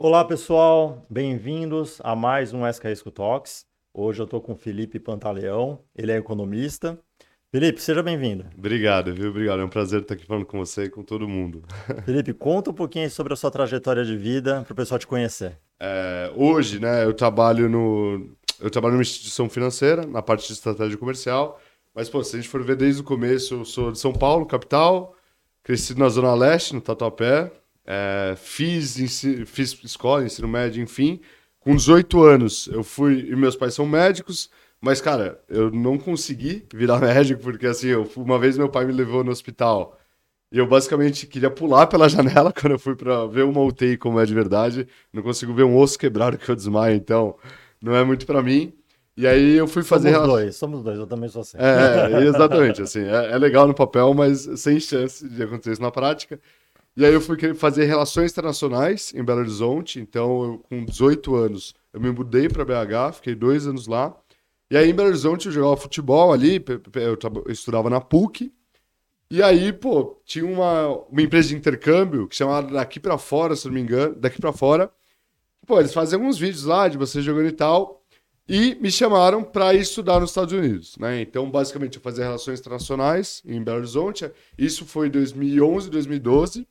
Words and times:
Olá, 0.00 0.24
pessoal. 0.24 1.04
Bem-vindos 1.10 2.00
a 2.04 2.14
mais 2.14 2.52
um 2.52 2.64
SKSco 2.64 3.10
Talks. 3.10 3.66
Hoje 3.92 4.20
eu 4.20 4.26
estou 4.26 4.40
com 4.40 4.52
o 4.52 4.56
Felipe 4.56 5.00
Pantaleão, 5.00 5.80
ele 5.92 6.12
é 6.12 6.16
economista. 6.16 6.96
Felipe, 7.50 7.82
seja 7.82 8.00
bem-vindo. 8.00 8.46
Obrigado, 8.56 9.12
viu? 9.12 9.30
Obrigado. 9.30 9.60
É 9.60 9.64
um 9.64 9.68
prazer 9.68 10.02
estar 10.02 10.14
aqui 10.14 10.24
falando 10.24 10.46
com 10.46 10.56
você 10.56 10.84
e 10.84 10.88
com 10.88 11.02
todo 11.02 11.26
mundo. 11.26 11.64
Felipe, 12.06 12.32
conta 12.32 12.70
um 12.70 12.74
pouquinho 12.74 13.10
sobre 13.10 13.32
a 13.32 13.36
sua 13.36 13.50
trajetória 13.50 14.04
de 14.04 14.16
vida 14.16 14.62
para 14.62 14.72
o 14.72 14.76
pessoal 14.76 15.00
te 15.00 15.06
conhecer. 15.06 15.58
É, 15.80 16.30
hoje, 16.36 16.78
né, 16.78 17.04
eu 17.04 17.12
trabalho 17.12 17.68
no 17.68 18.36
eu 18.60 18.70
trabalho 18.70 18.92
numa 18.92 19.02
instituição 19.02 19.50
financeira, 19.50 20.06
na 20.06 20.22
parte 20.22 20.46
de 20.46 20.52
estratégia 20.52 20.96
comercial. 20.96 21.60
Mas, 21.92 22.08
pô, 22.08 22.22
se 22.22 22.36
a 22.36 22.40
gente 22.40 22.48
for 22.48 22.62
ver 22.62 22.76
desde 22.76 23.00
o 23.00 23.04
começo, 23.04 23.54
eu 23.54 23.64
sou 23.64 23.90
de 23.90 23.98
São 23.98 24.12
Paulo, 24.12 24.46
capital, 24.46 25.16
cresci 25.64 25.98
na 25.98 26.08
Zona 26.08 26.34
Leste, 26.34 26.72
no 26.72 26.80
Tatuapé, 26.80 27.50
é, 27.90 28.34
fiz, 28.36 28.96
fiz 29.46 29.72
escola, 29.82 30.22
ensino 30.22 30.46
médio, 30.46 30.82
enfim. 30.82 31.20
Com 31.58 31.74
18 31.74 32.22
anos, 32.22 32.68
eu 32.70 32.84
fui. 32.84 33.30
E 33.30 33.34
meus 33.34 33.56
pais 33.56 33.72
são 33.72 33.86
médicos, 33.86 34.50
mas, 34.78 35.00
cara, 35.00 35.40
eu 35.48 35.70
não 35.70 35.96
consegui 35.96 36.66
virar 36.74 37.00
médico, 37.00 37.40
porque, 37.42 37.66
assim, 37.66 37.88
eu, 37.88 38.06
uma 38.16 38.38
vez 38.38 38.58
meu 38.58 38.68
pai 38.68 38.84
me 38.84 38.92
levou 38.92 39.24
no 39.24 39.30
hospital. 39.30 39.98
E 40.52 40.58
eu 40.58 40.66
basicamente 40.66 41.26
queria 41.26 41.50
pular 41.50 41.86
pela 41.86 42.08
janela 42.10 42.52
quando 42.52 42.72
eu 42.72 42.78
fui 42.78 42.94
para 42.94 43.26
ver 43.26 43.44
uma 43.44 43.62
UTI 43.62 43.96
como 43.96 44.20
é 44.20 44.26
de 44.26 44.34
verdade. 44.34 44.86
Não 45.10 45.22
consigo 45.22 45.54
ver 45.54 45.64
um 45.64 45.76
osso 45.78 45.98
quebrado 45.98 46.36
que 46.36 46.48
eu 46.48 46.56
desmaio, 46.56 46.94
então 46.94 47.36
não 47.80 47.94
é 47.94 48.04
muito 48.04 48.26
para 48.26 48.42
mim. 48.42 48.74
E 49.16 49.26
aí 49.26 49.56
eu 49.56 49.66
fui 49.66 49.82
fazer. 49.82 50.12
Somos 50.12 50.28
dois, 50.28 50.56
somos 50.56 50.82
dois, 50.82 50.98
eu 50.98 51.06
também 51.06 51.28
sou 51.28 51.40
assim. 51.40 51.56
É, 51.58 52.22
exatamente. 52.24 52.82
Assim, 52.82 53.00
é, 53.00 53.32
é, 53.32 53.38
legal 53.38 53.66
no 53.66 53.74
papel, 53.74 54.12
mas 54.14 54.48
sem 54.60 54.78
chance 54.78 55.26
de 55.26 55.42
acontecer 55.42 55.72
isso 55.72 55.82
na 55.82 55.90
prática. 55.90 56.38
E 56.98 57.06
aí 57.06 57.14
eu 57.14 57.20
fui 57.20 57.54
fazer 57.54 57.84
relações 57.84 58.32
internacionais 58.32 59.14
em 59.14 59.22
Belo 59.22 59.38
Horizonte. 59.38 60.00
Então, 60.00 60.42
eu, 60.42 60.58
com 60.68 60.84
18 60.84 61.32
anos, 61.36 61.72
eu 61.92 62.00
me 62.00 62.10
mudei 62.10 62.48
para 62.48 62.64
BH, 62.64 63.14
fiquei 63.14 63.36
dois 63.36 63.68
anos 63.68 63.86
lá. 63.86 64.12
E 64.68 64.76
aí 64.76 64.90
em 64.90 64.94
Belo 64.94 65.06
Horizonte 65.06 65.46
eu 65.46 65.52
jogava 65.52 65.76
futebol 65.76 66.32
ali, 66.32 66.60
eu 66.96 67.52
estudava 67.52 67.88
na 67.88 68.00
PUC. 68.00 68.52
E 69.30 69.40
aí, 69.40 69.72
pô, 69.72 70.20
tinha 70.24 70.44
uma, 70.44 70.88
uma 70.88 71.22
empresa 71.22 71.50
de 71.50 71.54
intercâmbio 71.54 72.26
que 72.26 72.34
chamava 72.34 72.72
Daqui 72.72 72.98
para 72.98 73.16
Fora, 73.16 73.54
se 73.54 73.66
não 73.66 73.74
me 73.74 73.80
engano, 73.80 74.16
Daqui 74.16 74.40
para 74.40 74.52
Fora. 74.52 74.90
Pô, 75.68 75.78
eles 75.78 75.94
faziam 75.94 76.22
uns 76.22 76.36
vídeos 76.36 76.64
lá 76.64 76.88
de 76.88 76.98
você 76.98 77.22
jogando 77.22 77.46
e 77.46 77.52
tal. 77.52 78.02
E 78.48 78.74
me 78.80 78.90
chamaram 78.90 79.44
para 79.44 79.72
estudar 79.72 80.18
nos 80.18 80.30
Estados 80.30 80.52
Unidos. 80.52 80.96
Né? 80.98 81.20
Então, 81.20 81.48
basicamente, 81.48 81.94
eu 81.94 82.02
fazia 82.02 82.24
relações 82.24 82.58
internacionais 82.58 83.40
em 83.46 83.62
Belo 83.62 83.78
Horizonte. 83.78 84.28
Isso 84.58 84.84
foi 84.84 85.06
em 85.06 85.10
2011, 85.10 85.90
2012. 85.90 86.66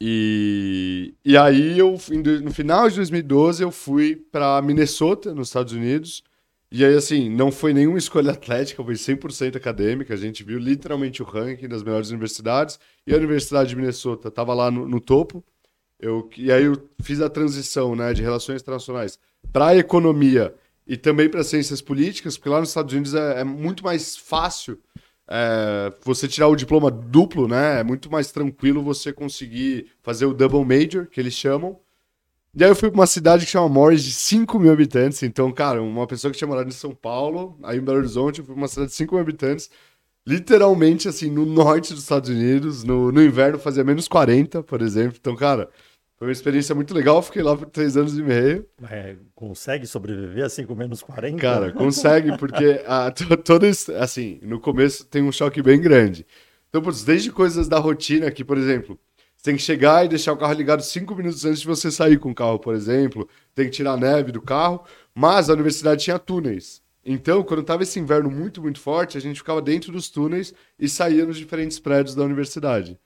E, 0.00 1.14
e 1.22 1.36
aí, 1.36 1.78
eu, 1.78 1.98
no 2.42 2.50
final 2.52 2.88
de 2.88 2.96
2012, 2.96 3.62
eu 3.62 3.70
fui 3.70 4.16
para 4.16 4.62
Minnesota, 4.62 5.34
nos 5.34 5.48
Estados 5.48 5.74
Unidos. 5.74 6.24
E 6.72 6.84
aí, 6.84 6.94
assim, 6.94 7.28
não 7.28 7.52
foi 7.52 7.74
nenhuma 7.74 7.98
escolha 7.98 8.30
atlética, 8.32 8.82
foi 8.82 8.94
100% 8.94 9.56
acadêmica. 9.56 10.14
A 10.14 10.16
gente 10.16 10.42
viu 10.42 10.58
literalmente 10.58 11.22
o 11.22 11.26
ranking 11.26 11.68
das 11.68 11.82
melhores 11.82 12.10
universidades. 12.10 12.78
E 13.06 13.12
a 13.12 13.16
Universidade 13.16 13.68
de 13.68 13.76
Minnesota 13.76 14.28
estava 14.28 14.54
lá 14.54 14.70
no, 14.70 14.88
no 14.88 15.00
topo. 15.00 15.44
Eu, 15.98 16.30
e 16.36 16.50
aí 16.50 16.64
eu 16.64 16.88
fiz 17.02 17.20
a 17.20 17.28
transição 17.28 17.94
né, 17.94 18.14
de 18.14 18.22
relações 18.22 18.62
internacionais 18.62 19.18
para 19.52 19.76
economia 19.76 20.54
e 20.86 20.96
também 20.96 21.28
para 21.28 21.44
ciências 21.44 21.82
políticas, 21.82 22.38
porque 22.38 22.48
lá 22.48 22.58
nos 22.58 22.70
Estados 22.70 22.92
Unidos 22.92 23.14
é, 23.14 23.40
é 23.40 23.44
muito 23.44 23.84
mais 23.84 24.16
fácil 24.16 24.78
é, 25.30 25.92
você 26.04 26.26
tirar 26.26 26.48
o 26.48 26.56
diploma 26.56 26.90
duplo, 26.90 27.46
né? 27.46 27.80
É 27.80 27.84
muito 27.84 28.10
mais 28.10 28.32
tranquilo 28.32 28.82
você 28.82 29.12
conseguir 29.12 29.86
fazer 30.02 30.26
o 30.26 30.34
double 30.34 30.64
major, 30.64 31.06
que 31.06 31.20
eles 31.20 31.34
chamam. 31.34 31.78
E 32.52 32.64
aí 32.64 32.70
eu 32.70 32.74
fui 32.74 32.90
para 32.90 32.98
uma 32.98 33.06
cidade 33.06 33.44
que 33.46 33.52
chama 33.52 33.68
Morris, 33.68 34.02
de 34.02 34.10
5 34.10 34.58
mil 34.58 34.72
habitantes. 34.72 35.22
Então, 35.22 35.52
cara, 35.52 35.80
uma 35.80 36.06
pessoa 36.06 36.32
que 36.32 36.38
tinha 36.38 36.48
morado 36.48 36.68
em 36.68 36.72
São 36.72 36.92
Paulo, 36.92 37.56
aí 37.62 37.78
em 37.78 37.80
Belo 37.80 37.98
Horizonte, 37.98 38.40
eu 38.40 38.44
fui 38.44 38.54
para 38.54 38.60
uma 38.60 38.68
cidade 38.68 38.90
de 38.90 38.96
5 38.96 39.14
mil 39.14 39.22
habitantes, 39.22 39.70
literalmente, 40.26 41.08
assim, 41.08 41.30
no 41.30 41.46
norte 41.46 41.92
dos 41.94 42.02
Estados 42.02 42.28
Unidos. 42.28 42.82
No, 42.82 43.12
no 43.12 43.22
inverno 43.22 43.58
fazia 43.58 43.84
menos 43.84 44.08
40, 44.08 44.64
por 44.64 44.82
exemplo. 44.82 45.16
Então, 45.20 45.36
cara, 45.36 45.70
foi 46.20 46.28
uma 46.28 46.32
experiência 46.32 46.74
muito 46.74 46.92
legal, 46.92 47.22
fiquei 47.22 47.42
lá 47.42 47.56
por 47.56 47.64
três 47.70 47.96
anos 47.96 48.18
e 48.18 48.22
meio. 48.22 48.66
É, 48.90 49.16
consegue 49.34 49.86
sobreviver 49.86 50.44
assim 50.44 50.66
com 50.66 50.74
menos 50.74 51.02
40? 51.02 51.38
Cara, 51.38 51.72
consegue, 51.72 52.36
porque 52.36 52.82
a, 52.86 53.10
todo 53.10 53.64
assim, 53.98 54.38
no 54.42 54.60
começo 54.60 55.06
tem 55.06 55.22
um 55.22 55.32
choque 55.32 55.62
bem 55.62 55.80
grande. 55.80 56.26
Então, 56.68 56.82
desde 57.06 57.32
coisas 57.32 57.68
da 57.68 57.78
rotina 57.78 58.30
que, 58.30 58.44
por 58.44 58.58
exemplo, 58.58 59.00
você 59.34 59.44
tem 59.44 59.56
que 59.56 59.62
chegar 59.62 60.04
e 60.04 60.08
deixar 60.08 60.34
o 60.34 60.36
carro 60.36 60.52
ligado 60.52 60.82
cinco 60.82 61.14
minutos 61.14 61.46
antes 61.46 61.62
de 61.62 61.66
você 61.66 61.90
sair 61.90 62.18
com 62.18 62.32
o 62.32 62.34
carro, 62.34 62.58
por 62.58 62.74
exemplo. 62.74 63.26
Tem 63.54 63.64
que 63.64 63.70
tirar 63.70 63.92
a 63.92 63.96
neve 63.96 64.30
do 64.30 64.42
carro. 64.42 64.84
Mas 65.14 65.48
a 65.48 65.54
universidade 65.54 66.04
tinha 66.04 66.18
túneis. 66.18 66.82
Então, 67.02 67.42
quando 67.42 67.62
estava 67.62 67.82
esse 67.82 67.98
inverno 67.98 68.30
muito, 68.30 68.60
muito 68.60 68.78
forte, 68.78 69.16
a 69.16 69.20
gente 69.22 69.38
ficava 69.38 69.62
dentro 69.62 69.90
dos 69.90 70.10
túneis 70.10 70.52
e 70.78 70.86
saía 70.86 71.24
nos 71.24 71.38
diferentes 71.38 71.78
prédios 71.78 72.14
da 72.14 72.22
universidade. 72.22 73.00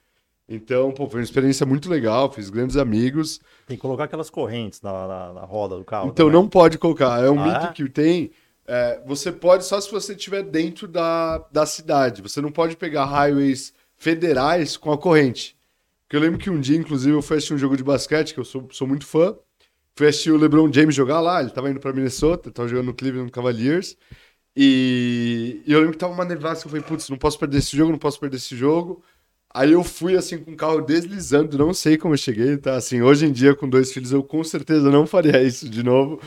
Então, 0.47 0.91
pô, 0.91 1.09
foi 1.09 1.19
uma 1.19 1.23
experiência 1.23 1.65
muito 1.65 1.89
legal, 1.89 2.31
fiz 2.31 2.49
grandes 2.49 2.77
amigos. 2.77 3.39
Tem 3.65 3.75
que 3.75 3.81
colocar 3.81 4.03
aquelas 4.03 4.29
correntes 4.29 4.81
na, 4.81 5.07
na, 5.07 5.33
na 5.33 5.41
roda 5.41 5.75
do 5.75 5.83
carro. 5.83 6.09
Então, 6.09 6.27
também. 6.27 6.41
não 6.41 6.47
pode 6.47 6.77
colocar. 6.77 7.23
É 7.23 7.29
um 7.29 7.39
ah, 7.39 7.45
mito 7.45 7.65
é? 7.65 7.73
que 7.73 7.89
tem. 7.89 8.31
É, 8.67 9.01
você 9.05 9.31
pode 9.31 9.65
só 9.65 9.79
se 9.81 9.91
você 9.91 10.13
estiver 10.13 10.43
dentro 10.43 10.87
da, 10.87 11.39
da 11.51 11.65
cidade. 11.65 12.21
Você 12.21 12.41
não 12.41 12.51
pode 12.51 12.77
pegar 12.77 13.05
highways 13.05 13.73
federais 13.95 14.77
com 14.77 14.91
a 14.91 14.97
corrente. 14.97 15.57
Porque 16.03 16.15
eu 16.15 16.21
lembro 16.21 16.37
que 16.37 16.49
um 16.49 16.59
dia, 16.59 16.77
inclusive, 16.77 17.15
eu 17.15 17.21
fui 17.21 17.37
assistir 17.37 17.55
um 17.55 17.57
jogo 17.57 17.75
de 17.75 17.83
basquete, 17.83 18.33
que 18.33 18.39
eu 18.39 18.45
sou, 18.45 18.67
sou 18.71 18.87
muito 18.87 19.05
fã. 19.05 19.35
Fui 19.95 20.07
assistir 20.07 20.31
o 20.31 20.37
LeBron 20.37 20.71
James 20.71 20.93
jogar 20.93 21.21
lá. 21.21 21.39
Ele 21.39 21.49
estava 21.49 21.69
indo 21.69 21.79
para 21.79 21.91
Minnesota, 21.91 22.49
estava 22.49 22.67
jogando 22.67 22.87
no 22.87 22.93
Cleveland 22.93 23.31
Cavaliers. 23.31 23.97
E, 24.55 25.63
e 25.65 25.73
eu 25.73 25.79
lembro 25.79 25.93
que 25.93 25.97
tava 25.97 26.13
uma 26.13 26.25
nevasca. 26.25 26.67
Eu 26.67 26.69
falei, 26.69 26.85
putz, 26.85 27.09
não 27.09 27.17
posso 27.17 27.39
perder 27.39 27.57
esse 27.57 27.75
jogo, 27.75 27.91
não 27.91 27.99
posso 27.99 28.19
perder 28.19 28.37
esse 28.37 28.55
jogo. 28.55 29.03
Aí 29.55 29.71
eu 29.71 29.85
fui 29.85 30.17
assim 30.17 30.37
com 30.37 30.51
o 30.51 30.55
carro 30.57 30.81
deslizando, 30.81 31.57
não 31.57 31.73
sei 31.73 31.97
como 31.97 32.13
eu 32.13 32.17
cheguei, 32.17 32.57
tá? 32.57 32.75
Assim, 32.75 33.01
hoje 33.01 33.25
em 33.25 33.31
dia 33.31 33.55
com 33.55 33.69
dois 33.69 33.89
filhos 33.93 34.11
eu 34.11 34.21
com 34.21 34.43
certeza 34.43 34.91
não 34.91 35.07
faria 35.07 35.41
isso 35.41 35.69
de 35.69 35.81
novo. 35.81 36.19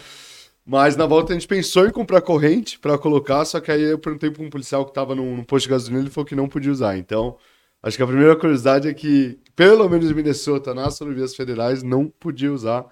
Mas 0.64 0.96
na 0.96 1.04
volta 1.04 1.32
a 1.32 1.34
gente 1.34 1.46
pensou 1.46 1.86
em 1.86 1.90
comprar 1.90 2.22
corrente 2.22 2.78
para 2.78 2.96
colocar, 2.96 3.44
só 3.44 3.60
que 3.60 3.70
aí 3.70 3.82
eu 3.82 3.98
perguntei 3.98 4.30
para 4.30 4.42
um 4.42 4.48
policial 4.48 4.82
que 4.82 4.92
estava 4.92 5.14
num, 5.14 5.36
num, 5.36 5.44
posto 5.44 5.66
de 5.66 5.70
gasolina, 5.70 6.00
ele 6.00 6.10
falou 6.10 6.24
que 6.26 6.34
não 6.34 6.48
podia 6.48 6.72
usar. 6.72 6.96
Então, 6.96 7.36
acho 7.82 7.98
que 7.98 8.02
a 8.02 8.06
primeira 8.06 8.34
curiosidade 8.34 8.88
é 8.88 8.94
que, 8.94 9.38
pelo 9.54 9.86
menos 9.90 10.10
em 10.10 10.14
Minnesota, 10.14 10.72
nas 10.72 10.98
rodovias 10.98 11.36
federais, 11.36 11.82
não 11.82 12.08
podia 12.08 12.50
usar 12.50 12.86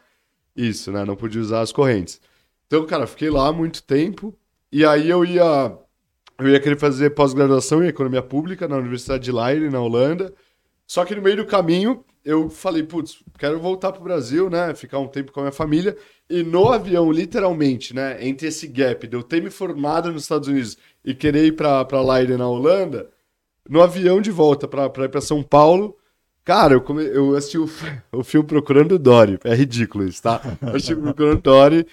isso, 0.54 0.92
né? 0.92 1.04
Não 1.06 1.16
podia 1.16 1.40
usar 1.40 1.62
as 1.62 1.72
correntes. 1.72 2.20
Então, 2.66 2.84
cara, 2.86 3.06
fiquei 3.06 3.30
lá 3.30 3.50
muito 3.52 3.82
tempo 3.82 4.36
e 4.70 4.84
aí 4.84 5.08
eu 5.08 5.24
ia 5.24 5.78
eu 6.38 6.48
ia 6.48 6.60
querer 6.60 6.78
fazer 6.78 7.10
pós-graduação 7.10 7.82
em 7.82 7.88
economia 7.88 8.22
pública 8.22 8.68
na 8.68 8.76
Universidade 8.76 9.24
de 9.24 9.32
Leiden, 9.32 9.70
na 9.70 9.80
Holanda. 9.80 10.32
Só 10.86 11.04
que 11.04 11.14
no 11.14 11.22
meio 11.22 11.38
do 11.38 11.46
caminho 11.46 12.04
eu 12.24 12.50
falei, 12.50 12.82
putz, 12.82 13.22
quero 13.38 13.58
voltar 13.60 13.92
para 13.92 14.00
o 14.00 14.04
Brasil, 14.04 14.50
né? 14.50 14.74
Ficar 14.74 14.98
um 14.98 15.06
tempo 15.06 15.32
com 15.32 15.40
a 15.40 15.44
minha 15.44 15.52
família. 15.52 15.96
E 16.28 16.42
no 16.42 16.68
avião, 16.70 17.10
literalmente, 17.10 17.94
né? 17.94 18.18
Entre 18.26 18.48
esse 18.48 18.66
gap 18.66 19.06
de 19.06 19.16
eu 19.16 19.22
ter 19.22 19.40
me 19.40 19.48
formado 19.48 20.12
nos 20.12 20.22
Estados 20.22 20.48
Unidos 20.48 20.76
e 21.04 21.14
querer 21.14 21.46
ir 21.46 21.52
para 21.52 22.02
Leiden, 22.02 22.36
na 22.36 22.48
Holanda, 22.48 23.08
no 23.68 23.80
avião 23.80 24.20
de 24.20 24.30
volta 24.30 24.66
para 24.66 25.04
ir 25.04 25.08
para 25.08 25.20
São 25.20 25.42
Paulo, 25.42 25.96
cara, 26.44 26.74
eu, 26.74 26.80
come... 26.80 27.04
eu 27.04 27.34
assisti 27.36 27.58
o, 27.58 27.68
o 28.12 28.24
filme 28.24 28.46
Procurando 28.46 28.98
Dory. 28.98 29.38
É 29.44 29.54
ridículo 29.54 30.04
isso, 30.04 30.22
tá? 30.22 30.40
Eu 30.60 30.70
assisti 30.70 30.94
Procurando 30.96 31.40
Dory 31.40 31.86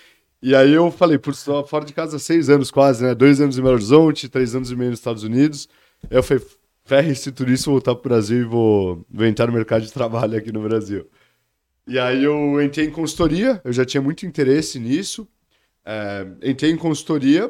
e 0.46 0.54
aí 0.54 0.74
eu 0.74 0.92
falei, 0.92 1.18
por 1.18 1.32
estou 1.32 1.66
fora 1.66 1.86
de 1.86 1.94
casa 1.94 2.20
seis 2.20 2.50
anos 2.50 2.70
quase, 2.70 3.02
né? 3.02 3.16
Dois 3.16 3.40
anos 3.40 3.58
em 3.58 3.62
Belo 3.62 3.76
Horizonte, 3.76 4.28
três 4.28 4.54
anos 4.54 4.70
e 4.70 4.76
meio 4.76 4.92
nos 4.92 5.00
Estados 5.00 5.24
Unidos. 5.24 5.70
Eu 6.12 6.22
falei, 6.22 6.44
ferre-se 6.84 7.32
tudo 7.32 7.50
isso, 7.50 7.68
vou 7.68 7.76
voltar 7.76 7.96
para 7.96 8.02
o 8.02 8.10
Brasil 8.10 8.42
e 8.42 8.44
vou, 8.44 9.06
vou 9.10 9.26
entrar 9.26 9.48
no 9.48 9.54
mercado 9.54 9.84
de 9.84 9.94
trabalho 9.94 10.38
aqui 10.38 10.52
no 10.52 10.62
Brasil. 10.62 11.10
E 11.88 11.98
aí 11.98 12.26
eu 12.26 12.62
entrei 12.62 12.88
em 12.88 12.92
consultoria, 12.92 13.62
eu 13.64 13.72
já 13.72 13.86
tinha 13.86 14.02
muito 14.02 14.26
interesse 14.26 14.80
nisso. 14.80 15.26
É, 15.86 16.28
entrei 16.44 16.72
em 16.72 16.78
consultoria 16.78 17.50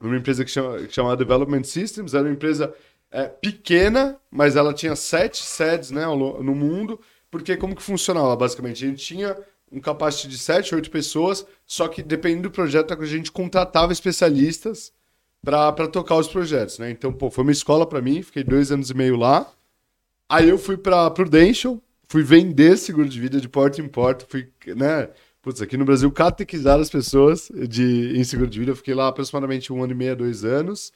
numa 0.00 0.16
empresa 0.16 0.46
que 0.46 0.50
chama, 0.50 0.78
que 0.78 0.94
chama 0.94 1.14
Development 1.16 1.64
Systems, 1.64 2.14
era 2.14 2.24
uma 2.24 2.32
empresa 2.32 2.74
é, 3.10 3.24
pequena, 3.24 4.18
mas 4.30 4.56
ela 4.56 4.72
tinha 4.72 4.96
sete 4.96 5.42
sedes 5.42 5.90
né, 5.90 6.06
no 6.06 6.54
mundo, 6.54 6.98
porque 7.30 7.54
como 7.54 7.76
que 7.76 7.82
funcionava 7.82 8.34
basicamente? 8.34 8.82
A 8.82 8.88
gente 8.88 9.04
tinha 9.04 9.36
um 9.74 9.80
capacete 9.80 10.28
de 10.28 10.38
7, 10.38 10.74
8 10.74 10.90
pessoas, 10.90 11.44
só 11.66 11.88
que 11.88 12.02
dependendo 12.02 12.44
do 12.44 12.50
projeto, 12.50 12.94
a 12.94 13.06
gente 13.06 13.32
contratava 13.32 13.92
especialistas 13.92 14.92
para 15.42 15.88
tocar 15.88 16.16
os 16.16 16.28
projetos, 16.28 16.78
né? 16.78 16.90
Então, 16.90 17.12
pô, 17.12 17.30
foi 17.30 17.42
uma 17.42 17.52
escola 17.52 17.86
para 17.86 18.00
mim, 18.00 18.22
fiquei 18.22 18.42
dois 18.42 18.72
anos 18.72 18.90
e 18.90 18.94
meio 18.94 19.16
lá. 19.16 19.50
Aí 20.28 20.48
eu 20.48 20.56
fui 20.56 20.76
para 20.76 21.10
Prudential, 21.10 21.78
fui 22.08 22.22
vender 22.22 22.78
seguro 22.78 23.08
de 23.08 23.20
vida 23.20 23.40
de 23.40 23.48
porta 23.48 23.80
em 23.80 23.88
porta, 23.88 24.24
fui, 24.26 24.48
né? 24.74 25.10
Putz, 25.42 25.60
aqui 25.60 25.76
no 25.76 25.84
Brasil, 25.84 26.10
catequizar 26.10 26.80
as 26.80 26.88
pessoas 26.88 27.50
de, 27.68 28.16
em 28.16 28.24
seguro 28.24 28.48
de 28.48 28.58
vida. 28.58 28.72
Eu 28.72 28.76
fiquei 28.76 28.94
lá 28.94 29.08
aproximadamente 29.08 29.70
um 29.70 29.82
ano 29.82 29.92
e 29.92 29.96
meio, 29.96 30.16
dois 30.16 30.42
anos. 30.42 30.90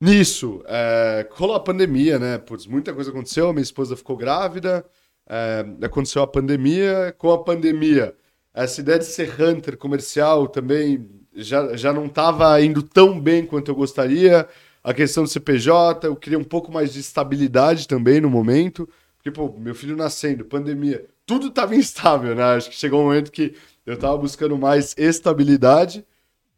Nisso, 0.00 0.62
é, 0.66 1.26
rolou 1.32 1.56
a 1.56 1.60
pandemia, 1.60 2.18
né? 2.18 2.38
Putz, 2.38 2.66
muita 2.66 2.94
coisa 2.94 3.10
aconteceu, 3.10 3.52
minha 3.52 3.62
esposa 3.62 3.96
ficou 3.96 4.16
grávida, 4.16 4.84
é, 5.32 5.86
aconteceu 5.86 6.22
a 6.22 6.26
pandemia. 6.26 7.14
Com 7.16 7.32
a 7.32 7.42
pandemia, 7.42 8.14
essa 8.52 8.82
ideia 8.82 8.98
de 8.98 9.06
ser 9.06 9.32
hunter 9.40 9.78
comercial 9.78 10.46
também 10.46 11.08
já, 11.34 11.74
já 11.74 11.90
não 11.90 12.04
estava 12.04 12.60
indo 12.60 12.82
tão 12.82 13.18
bem 13.18 13.46
quanto 13.46 13.70
eu 13.70 13.74
gostaria. 13.74 14.46
A 14.84 14.92
questão 14.92 15.22
do 15.22 15.30
CPJ, 15.30 16.06
eu 16.06 16.16
queria 16.16 16.38
um 16.38 16.44
pouco 16.44 16.70
mais 16.70 16.92
de 16.92 17.00
estabilidade 17.00 17.88
também 17.88 18.20
no 18.20 18.28
momento. 18.28 18.86
Porque, 19.16 19.30
pô, 19.30 19.54
meu 19.58 19.74
filho 19.74 19.96
nascendo, 19.96 20.44
pandemia, 20.44 21.06
tudo 21.24 21.46
estava 21.46 21.74
instável, 21.74 22.34
né? 22.34 22.42
Acho 22.42 22.68
que 22.68 22.76
chegou 22.76 23.00
um 23.00 23.04
momento 23.04 23.32
que 23.32 23.54
eu 23.86 23.94
estava 23.94 24.18
buscando 24.18 24.58
mais 24.58 24.94
estabilidade. 24.98 26.04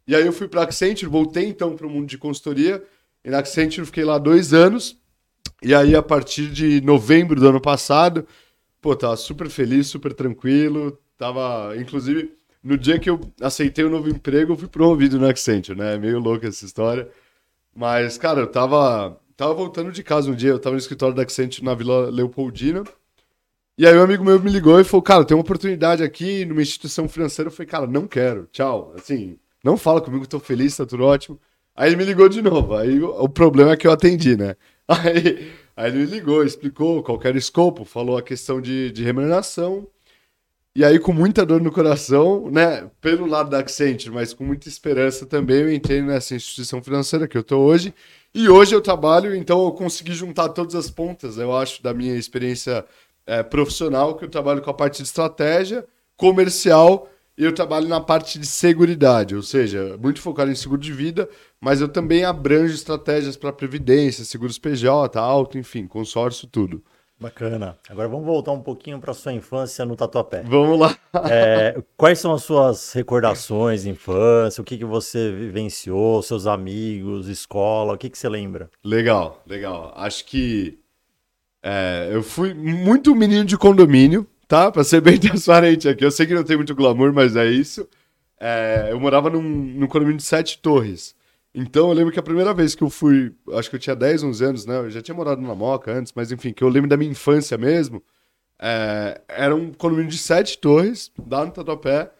E 0.05 0.13
aí 0.13 0.25
eu 0.25 0.33
fui 0.33 0.49
para 0.49 0.63
Accenture, 0.63 1.09
voltei 1.09 1.47
então 1.47 1.77
para 1.77 1.87
o 1.87 1.89
mundo 1.89 2.07
de 2.07 2.17
consultoria. 2.17 2.83
E 3.23 3.29
na 3.29 3.39
Accenture 3.39 3.85
fiquei 3.85 4.03
lá 4.03 4.17
dois 4.17 4.53
anos. 4.53 4.97
E 5.61 5.73
aí, 5.73 5.95
a 5.95 6.03
partir 6.03 6.49
de 6.49 6.81
novembro 6.81 7.39
do 7.39 7.47
ano 7.47 7.61
passado, 7.61 8.27
pô, 8.85 8.95
tava 8.95 9.17
super 9.17 9.49
feliz, 9.49 9.87
super 9.87 10.13
tranquilo. 10.13 10.95
Tava, 11.17 11.75
inclusive, 11.75 12.31
no 12.63 12.77
dia 12.77 12.99
que 12.99 13.09
eu 13.09 13.19
aceitei 13.41 13.83
o 13.83 13.89
novo 13.89 14.09
emprego, 14.09 14.53
eu 14.53 14.57
fui 14.57 14.67
promovido 14.67 15.19
na 15.19 15.31
Accenture, 15.31 15.75
né? 15.75 15.95
É 15.95 15.97
meio 15.97 16.19
louca 16.19 16.47
essa 16.47 16.63
história. 16.63 17.09
Mas, 17.75 18.15
cara, 18.15 18.41
eu 18.41 18.47
tava, 18.47 19.19
tava 19.35 19.55
voltando 19.55 19.91
de 19.91 20.03
casa 20.03 20.29
um 20.29 20.35
dia, 20.35 20.51
eu 20.51 20.59
tava 20.59 20.75
no 20.75 20.79
escritório 20.79 21.15
da 21.15 21.23
Accenture 21.23 21.65
na 21.65 21.73
Vila 21.73 22.11
Leopoldina. 22.11 22.83
E 23.75 23.87
aí 23.87 23.97
um 23.97 24.03
amigo 24.03 24.23
meu 24.23 24.39
me 24.39 24.51
ligou 24.51 24.79
e 24.79 24.83
falou, 24.83 25.01
cara, 25.01 25.25
tem 25.25 25.35
uma 25.35 25.41
oportunidade 25.41 26.03
aqui 26.03 26.45
numa 26.45 26.61
instituição 26.61 27.09
financeira. 27.09 27.47
Eu 27.49 27.53
falei, 27.53 27.67
cara, 27.67 27.87
não 27.87 28.05
quero, 28.07 28.47
tchau. 28.51 28.93
Assim, 28.95 29.39
não 29.63 29.77
fala 29.77 29.99
comigo, 29.99 30.27
tô 30.27 30.39
feliz, 30.39 30.77
tá 30.77 30.85
tudo 30.85 31.05
ótimo. 31.05 31.39
Aí 31.75 31.89
ele 31.89 31.95
me 31.95 32.05
ligou 32.05 32.29
de 32.29 32.41
novo. 32.43 32.75
Aí 32.75 33.01
o 33.01 33.27
problema 33.27 33.71
é 33.71 33.77
que 33.77 33.87
eu 33.87 33.91
atendi, 33.91 34.37
né? 34.37 34.55
Aí, 34.87 35.51
aí 35.75 35.91
ele 35.91 36.05
ligou, 36.05 36.43
explicou 36.43 37.03
qual 37.03 37.19
era 37.23 37.35
o 37.35 37.39
escopo, 37.39 37.85
falou 37.85 38.17
a 38.17 38.21
questão 38.21 38.61
de, 38.61 38.91
de 38.91 39.03
remuneração. 39.03 39.87
E 40.77 40.83
aí, 40.83 40.99
com 40.99 41.13
muita 41.13 41.45
dor 41.45 41.61
no 41.61 41.71
coração, 41.71 42.51
né? 42.51 42.89
Pelo 42.99 43.25
lado 43.25 43.49
da 43.49 43.59
Accenture, 43.59 44.13
mas 44.13 44.33
com 44.33 44.43
muita 44.43 44.67
esperança 44.67 45.25
também, 45.25 45.61
eu 45.61 45.73
entrei 45.73 46.01
nessa 46.01 46.35
instituição 46.35 46.83
financeira 46.83 47.27
que 47.29 47.37
eu 47.37 47.43
tô 47.43 47.59
hoje. 47.59 47.93
E 48.33 48.49
hoje 48.49 48.75
eu 48.75 48.81
trabalho, 48.81 49.33
então 49.33 49.63
eu 49.63 49.71
consegui 49.71 50.13
juntar 50.13 50.49
todas 50.49 50.75
as 50.75 50.89
pontas, 50.89 51.37
eu 51.37 51.55
acho, 51.55 51.81
da 51.81 51.93
minha 51.93 52.15
experiência 52.15 52.83
é, 53.25 53.41
profissional, 53.41 54.15
que 54.17 54.25
eu 54.25 54.29
trabalho 54.29 54.61
com 54.61 54.69
a 54.69 54.73
parte 54.73 54.97
de 54.97 55.03
estratégia, 55.03 55.85
comercial 56.17 57.09
eu 57.37 57.53
trabalho 57.53 57.87
na 57.87 57.99
parte 57.99 58.39
de 58.39 58.45
seguridade, 58.45 59.35
ou 59.35 59.41
seja, 59.41 59.97
muito 60.01 60.21
focado 60.21 60.51
em 60.51 60.55
seguro 60.55 60.79
de 60.79 60.93
vida, 60.93 61.27
mas 61.59 61.81
eu 61.81 61.89
também 61.89 62.23
abranjo 62.23 62.73
estratégias 62.73 63.35
para 63.35 63.51
previdência, 63.51 64.23
seguros 64.23 64.57
PJ, 64.57 65.19
auto, 65.19 65.57
enfim, 65.57 65.85
consórcio, 65.85 66.47
tudo. 66.47 66.83
Bacana. 67.19 67.77
Agora 67.89 68.09
vamos 68.09 68.25
voltar 68.25 68.51
um 68.51 68.61
pouquinho 68.61 68.99
para 68.99 69.13
sua 69.13 69.31
infância 69.31 69.85
no 69.85 69.95
Tatuapé. 69.95 70.43
Vamos 70.43 70.77
lá. 70.77 70.97
É, 71.29 71.81
quais 71.95 72.19
são 72.19 72.33
as 72.33 72.43
suas 72.43 72.91
recordações 72.91 73.83
de 73.83 73.89
infância? 73.89 74.61
O 74.61 74.65
que, 74.65 74.77
que 74.77 74.83
você 74.83 75.31
vivenciou? 75.31 76.21
Seus 76.21 76.45
amigos, 76.45 77.29
escola? 77.29 77.93
O 77.93 77.97
que, 77.97 78.09
que 78.09 78.17
você 78.17 78.27
lembra? 78.27 78.69
Legal, 78.83 79.41
legal. 79.47 79.93
Acho 79.95 80.25
que 80.25 80.77
é, 81.63 82.09
eu 82.11 82.21
fui 82.21 82.53
muito 82.53 83.15
menino 83.15 83.45
de 83.45 83.57
condomínio, 83.57 84.27
tá? 84.47 84.71
Pra 84.71 84.83
ser 84.83 85.01
bem 85.01 85.17
transparente 85.19 85.87
aqui. 85.87 86.03
Eu 86.05 86.11
sei 86.11 86.25
que 86.25 86.33
não 86.33 86.43
tem 86.43 86.57
muito 86.57 86.75
glamour, 86.75 87.13
mas 87.13 87.35
é 87.35 87.45
isso. 87.45 87.87
É, 88.39 88.89
eu 88.91 88.99
morava 88.99 89.29
num, 89.29 89.41
num 89.41 89.87
condomínio 89.87 90.17
de 90.17 90.23
sete 90.23 90.59
torres. 90.59 91.15
Então 91.53 91.87
eu 91.87 91.93
lembro 91.93 92.11
que 92.11 92.19
a 92.19 92.23
primeira 92.23 92.53
vez 92.53 92.75
que 92.75 92.83
eu 92.83 92.89
fui, 92.89 93.33
acho 93.53 93.69
que 93.69 93.77
eu 93.77 93.79
tinha 93.79 93.95
10, 93.95 94.23
11 94.23 94.45
anos, 94.45 94.65
né? 94.65 94.77
Eu 94.77 94.89
já 94.89 95.01
tinha 95.01 95.15
morado 95.15 95.41
na 95.41 95.55
Moca 95.55 95.91
antes, 95.91 96.11
mas 96.13 96.31
enfim, 96.31 96.51
que 96.51 96.63
eu 96.63 96.69
lembro 96.69 96.89
da 96.89 96.97
minha 96.97 97.11
infância 97.11 97.57
mesmo. 97.57 98.03
É, 98.59 99.21
era 99.27 99.55
um 99.55 99.71
condomínio 99.73 100.11
de 100.11 100.17
sete 100.17 100.57
torres, 100.57 101.11
lá 101.29 101.45
no 101.45 101.51
Tatuapé. 101.51 102.11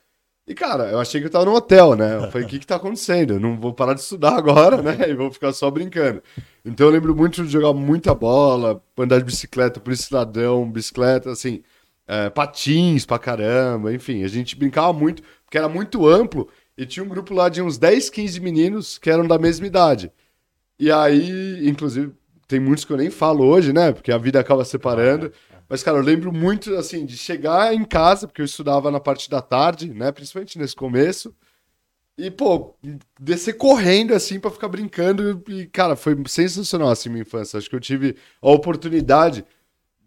E, 0.48 0.54
cara, 0.54 0.92
eu 0.92 1.00
achei 1.00 1.20
que 1.20 1.28
eu 1.28 1.32
tava 1.32 1.46
num 1.46 1.56
hotel, 1.56 1.96
né? 1.96 2.18
Eu 2.18 2.32
falei, 2.32 2.46
o 2.46 2.50
que 2.50 2.60
que 2.60 2.68
tá 2.68 2.76
acontecendo? 2.76 3.34
Eu 3.34 3.40
não 3.40 3.60
vou 3.60 3.74
parar 3.74 3.96
de 3.96 4.02
estudar 4.02 4.38
agora, 4.38 4.82
né? 4.82 4.96
E 5.10 5.14
vou 5.16 5.32
ficar 5.32 5.52
só 5.54 5.70
brincando. 5.72 6.22
Então 6.64 6.88
eu 6.88 6.94
lembro 6.94 7.16
muito 7.16 7.44
de 7.44 7.50
jogar 7.52 7.74
muita 7.74 8.14
bola, 8.14 8.82
andar 8.98 9.18
de 9.18 9.26
bicicleta, 9.26 9.80
por 9.80 9.96
cidadão, 9.98 10.70
bicicleta, 10.70 11.32
assim 11.32 11.64
é, 12.08 12.30
patins 12.30 13.06
pra 13.06 13.20
caramba, 13.20 13.94
enfim, 13.94 14.24
a 14.24 14.28
gente 14.28 14.56
brincava 14.56 14.94
muito, 14.94 15.24
porque 15.44 15.58
era 15.58 15.70
muito 15.70 16.08
amplo, 16.08 16.48
e 16.78 16.86
tinha 16.86 17.04
um 17.04 17.10
grupo 17.10 17.34
lá 17.34 17.50
de 17.50 17.62
uns 17.62 17.78
10, 17.78 18.10
15 18.10 18.40
meninos 18.40 18.98
que 18.98 19.10
eram 19.10 19.28
da 19.28 19.38
mesma 19.40 19.66
idade. 19.66 20.12
E 20.78 20.92
aí, 20.92 21.68
inclusive, 21.68 22.14
tem 22.48 22.60
muitos 22.60 22.84
que 22.84 22.92
eu 22.92 22.98
nem 22.98 23.10
falo 23.10 23.46
hoje, 23.46 23.72
né? 23.72 23.94
Porque 23.94 24.12
a 24.12 24.18
vida 24.18 24.40
acaba 24.40 24.66
separando. 24.66 25.32
Mas, 25.70 25.82
cara, 25.82 25.98
eu 25.98 26.04
lembro 26.04 26.32
muito, 26.32 26.76
assim, 26.76 27.06
de 27.06 27.18
chegar 27.18 27.74
em 27.74 27.84
casa, 27.84 28.28
porque 28.28 28.42
eu 28.42 28.46
estudava 28.46 28.92
na 28.92 29.00
parte 29.00 29.30
da 29.30 29.42
tarde, 29.42 29.94
né? 29.94 30.12
Principalmente 30.12 30.60
nesse 30.60 30.76
começo. 30.76 31.34
E, 32.18 32.30
pô, 32.30 32.76
descer 33.20 33.54
correndo, 33.54 34.14
assim, 34.14 34.40
para 34.40 34.52
ficar 34.52 34.68
brincando. 34.68 35.44
E, 35.48 35.66
cara, 35.68 35.96
foi 35.96 36.16
sensacional, 36.28 36.90
assim, 36.90 37.10
minha 37.10 37.22
infância. 37.24 37.58
Acho 37.58 37.70
que 37.70 37.76
eu 37.76 37.80
tive 37.80 38.16
a 38.42 38.52
oportunidade 38.52 39.46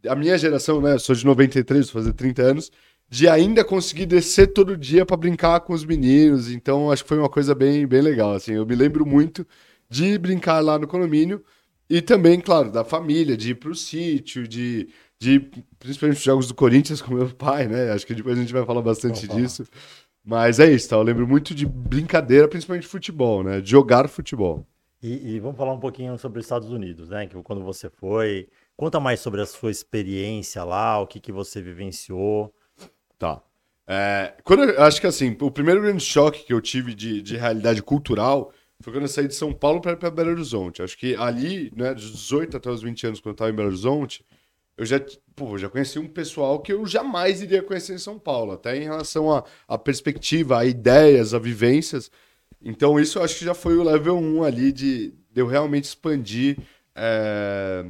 a 0.07 0.15
minha 0.15 0.37
geração, 0.39 0.81
né? 0.81 0.95
Eu 0.95 0.99
sou 0.99 1.15
de 1.15 1.25
93, 1.25 1.91
vou 1.91 2.03
fazer 2.03 2.13
30 2.13 2.43
anos, 2.43 2.73
de 3.09 3.29
ainda 3.29 3.65
conseguir 3.65 4.07
descer 4.07 4.49
todo 4.49 4.77
dia 4.77 5.07
para 5.07 5.17
brincar 5.17 5.61
com 5.61 5.73
os 5.73 5.85
meninos. 5.85 6.51
Então, 6.51 6.91
acho 6.91 7.03
que 7.03 7.09
foi 7.09 7.19
uma 7.19 7.29
coisa 7.29 7.55
bem, 7.55 7.87
bem 7.87 8.03
legal. 8.03 8.33
Assim, 8.33 8.53
eu 8.53 8.67
me 8.67 8.75
lembro 8.75 9.07
muito 9.07 9.47
de 9.89 10.19
brincar 10.19 10.61
lá 10.61 10.79
no 10.79 10.87
condomínio 10.87 11.43
e 11.89 12.03
também, 12.03 12.39
claro, 12.39 12.71
da 12.71 12.85
família, 12.85 13.37
de 13.37 13.53
ir 13.53 13.55
para 13.55 13.71
o 13.71 13.75
sítio, 13.75 14.47
de, 14.47 14.89
de 15.19 15.41
principalmente 15.79 16.19
os 16.19 16.25
jogos 16.25 16.49
do 16.49 16.55
Corinthians 16.55 17.01
com 17.01 17.15
meu 17.15 17.31
pai, 17.31 17.67
né? 17.67 17.93
Acho 17.93 18.07
que 18.07 18.15
depois 18.15 18.37
a 18.37 18.41
gente 18.41 18.53
vai 18.53 18.65
falar 18.65 18.83
bastante 18.83 19.27
disso. 19.27 19.65
Mas 20.23 20.61
é 20.61 20.71
isso, 20.71 20.91
tá? 20.91 20.97
Eu 20.97 21.03
lembro 21.03 21.27
muito 21.27 21.55
de 21.55 21.65
brincadeira, 21.65 22.47
principalmente 22.47 22.83
de 22.83 22.91
futebol, 22.91 23.43
né? 23.43 23.63
De 23.63 23.71
jogar 23.71 24.07
futebol. 24.09 24.67
E, 25.03 25.37
e, 25.37 25.41
vamos 25.41 25.57
falar 25.57 25.73
um 25.73 25.81
pouquinho 25.81 26.19
sobre 26.19 26.41
os 26.41 26.45
Estados 26.45 26.69
Unidos, 26.71 27.09
né? 27.09 27.27
Que 27.27 27.41
quando 27.43 27.63
você 27.63 27.89
foi, 27.89 28.49
Conta 28.79 29.01
mais 29.01 29.19
sobre 29.19 29.41
a 29.41 29.47
sua 29.47 29.73
experiência 29.73 30.63
lá, 30.63 31.01
o 31.01 31.07
que, 31.09 31.19
que 31.19 31.33
você 31.33 31.61
vivenciou. 31.61 32.55
Tá. 33.19 33.43
É, 33.85 34.35
quando 34.45 34.63
eu, 34.63 34.85
acho 34.85 35.01
que 35.01 35.07
assim, 35.09 35.37
o 35.41 35.51
primeiro 35.51 35.83
grande 35.83 36.01
choque 36.01 36.45
que 36.45 36.53
eu 36.53 36.61
tive 36.61 36.95
de, 36.95 37.21
de 37.21 37.37
realidade 37.37 37.83
cultural 37.83 38.53
foi 38.81 38.93
quando 38.93 39.03
eu 39.03 39.09
saí 39.09 39.27
de 39.27 39.35
São 39.35 39.53
Paulo 39.53 39.81
para 39.81 39.97
para 39.97 40.13
Belo 40.13 40.31
Horizonte. 40.31 40.81
Acho 40.81 40.97
que 40.97 41.17
ali, 41.17 41.73
né, 41.75 41.93
dos 41.93 42.13
18 42.13 42.57
até 42.57 42.71
os 42.71 42.81
20 42.81 43.09
anos, 43.09 43.21
quando 43.21 43.31
eu 43.31 43.33
estava 43.33 43.51
em 43.51 43.55
Belo 43.57 43.67
Horizonte, 43.67 44.25
eu 44.77 44.87
já, 44.87 45.05
pô, 45.35 45.59
já 45.59 45.69
conheci 45.69 45.99
um 45.99 46.07
pessoal 46.07 46.61
que 46.61 46.73
eu 46.73 46.87
jamais 46.87 47.43
iria 47.43 47.65
conhecer 47.65 47.95
em 47.95 47.99
São 47.99 48.17
Paulo, 48.17 48.53
até 48.53 48.77
em 48.77 48.85
relação 48.85 49.33
à 49.33 49.45
a, 49.67 49.75
a, 49.75 49.79
perspectiva, 49.79 50.57
a 50.57 50.65
ideias, 50.65 51.35
a 51.35 51.41
vivências. 51.41 52.13
Então, 52.63 53.01
isso 53.01 53.19
eu 53.19 53.25
acho 53.25 53.37
que 53.41 53.45
já 53.45 53.55
foi 53.55 53.77
o 53.77 53.83
level 53.83 54.17
1 54.17 54.45
ali 54.45 54.71
de, 54.71 55.09
de 55.33 55.41
eu 55.41 55.49
realmente 55.49 55.87
expandir 55.87 56.57
é, 56.95 57.85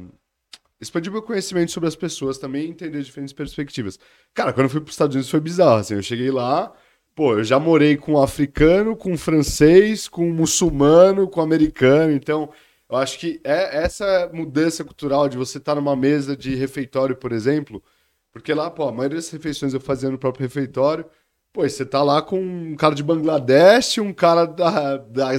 expandir 0.79 1.11
meu 1.11 1.21
conhecimento 1.21 1.71
sobre 1.71 1.87
as 1.87 1.95
pessoas 1.95 2.37
também 2.37 2.69
entender 2.69 3.01
diferentes 3.01 3.33
perspectivas. 3.33 3.99
Cara, 4.33 4.53
quando 4.53 4.65
eu 4.65 4.69
fui 4.69 4.79
para 4.79 4.89
os 4.89 4.93
Estados 4.93 5.15
Unidos 5.15 5.29
foi 5.29 5.39
bizarro, 5.39 5.79
assim, 5.79 5.95
eu 5.95 6.03
cheguei 6.03 6.31
lá, 6.31 6.73
pô, 7.15 7.33
eu 7.33 7.43
já 7.43 7.59
morei 7.59 7.97
com 7.97 8.13
um 8.13 8.21
africano, 8.21 8.95
com 8.95 9.11
um 9.11 9.17
francês, 9.17 10.07
com 10.07 10.29
um 10.29 10.33
muçulmano, 10.33 11.27
com 11.27 11.39
um 11.39 11.43
americano, 11.43 12.13
então 12.13 12.49
eu 12.89 12.97
acho 12.97 13.19
que 13.19 13.39
é 13.43 13.83
essa 13.83 14.29
mudança 14.33 14.83
cultural 14.83 15.27
de 15.29 15.37
você 15.37 15.57
estar 15.57 15.75
tá 15.75 15.81
numa 15.81 15.95
mesa 15.95 16.35
de 16.35 16.55
refeitório, 16.55 17.15
por 17.15 17.31
exemplo, 17.31 17.83
porque 18.31 18.53
lá, 18.53 18.69
pô, 18.71 18.87
a 18.87 18.91
maioria 18.91 19.17
das 19.17 19.29
refeições 19.29 19.73
eu 19.73 19.81
fazia 19.81 20.09
no 20.09 20.17
próprio 20.17 20.43
refeitório, 20.43 21.05
Pô, 21.51 21.67
você 21.67 21.83
tá 21.83 22.03
lá 22.03 22.21
com 22.21 22.39
um 22.39 22.75
cara 22.75 22.93
de 22.93 23.01
Bangladesh, 23.01 23.97
um 23.97 24.13
cara 24.13 24.45
da, 24.45 24.97
da 24.97 25.29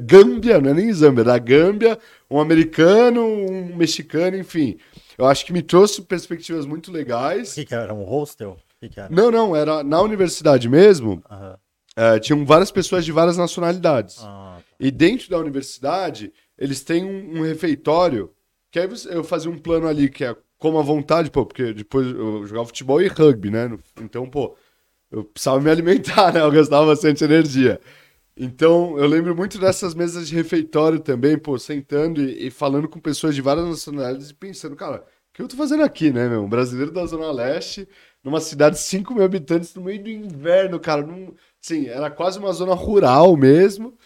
Gâmbia, 0.00 0.58
não 0.58 0.70
é 0.70 0.74
nem 0.74 0.90
Zâmbia, 0.90 1.22
da 1.22 1.36
Gâmbia, 1.36 1.98
um 2.30 2.40
americano, 2.40 3.22
um 3.22 3.76
mexicano, 3.76 4.38
enfim. 4.38 4.78
Eu 5.18 5.26
acho 5.26 5.44
que 5.44 5.52
me 5.52 5.62
trouxe 5.62 6.00
perspectivas 6.02 6.64
muito 6.64 6.92
legais. 6.92 7.52
O 7.52 7.54
que, 7.56 7.66
que 7.66 7.74
era? 7.74 7.92
Um 7.92 8.04
hostel? 8.04 8.56
Que 8.80 8.88
que 8.88 9.00
era? 9.00 9.12
Não, 9.12 9.30
não, 9.30 9.56
era 9.56 9.82
na 9.82 10.00
universidade 10.00 10.68
mesmo. 10.68 11.22
Uhum. 11.28 11.54
É, 11.96 12.20
tinham 12.20 12.46
várias 12.46 12.70
pessoas 12.70 13.04
de 13.04 13.10
várias 13.10 13.36
nacionalidades. 13.36 14.18
Ah, 14.20 14.58
tá. 14.58 14.62
E 14.78 14.92
dentro 14.92 15.28
da 15.28 15.36
universidade, 15.38 16.32
eles 16.56 16.82
têm 16.84 17.04
um, 17.04 17.38
um 17.38 17.42
refeitório, 17.42 18.32
que 18.70 18.78
aí 18.78 18.88
eu 19.10 19.24
fazia 19.24 19.50
um 19.50 19.58
plano 19.58 19.88
ali 19.88 20.08
que 20.08 20.24
é 20.24 20.36
como 20.56 20.78
à 20.78 20.82
vontade, 20.82 21.30
pô, 21.30 21.44
porque 21.44 21.72
depois 21.72 22.06
eu 22.06 22.46
jogava 22.46 22.66
futebol 22.66 23.02
e 23.02 23.08
rugby, 23.08 23.50
né? 23.50 23.76
Então, 24.00 24.28
pô, 24.28 24.56
eu 25.10 25.24
precisava 25.24 25.60
me 25.60 25.70
alimentar, 25.70 26.32
né? 26.34 26.40
Eu 26.40 26.50
gastava 26.52 26.86
bastante 26.86 27.24
energia. 27.24 27.80
Então, 28.40 28.96
eu 28.96 29.06
lembro 29.06 29.34
muito 29.34 29.58
dessas 29.58 29.94
mesas 29.94 30.28
de 30.28 30.34
refeitório 30.34 31.00
também, 31.00 31.36
pô, 31.36 31.58
sentando 31.58 32.22
e, 32.22 32.46
e 32.46 32.50
falando 32.50 32.88
com 32.88 33.00
pessoas 33.00 33.34
de 33.34 33.42
várias 33.42 33.66
nacionalidades 33.66 34.30
e 34.30 34.34
pensando, 34.34 34.76
cara, 34.76 34.98
o 35.00 35.04
que 35.34 35.42
eu 35.42 35.48
tô 35.48 35.56
fazendo 35.56 35.82
aqui, 35.82 36.12
né, 36.12 36.28
meu? 36.28 36.44
Um 36.44 36.48
brasileiro 36.48 36.92
da 36.92 37.04
Zona 37.04 37.32
Leste, 37.32 37.88
numa 38.22 38.40
cidade 38.40 38.76
de 38.76 38.82
5 38.82 39.12
mil 39.12 39.24
habitantes, 39.24 39.74
no 39.74 39.82
meio 39.82 40.02
do 40.02 40.08
inverno, 40.08 40.78
cara. 40.78 41.02
Num, 41.02 41.34
assim, 41.62 41.86
era 41.86 42.10
quase 42.10 42.38
uma 42.38 42.52
zona 42.52 42.74
rural 42.74 43.36
mesmo. 43.36 43.96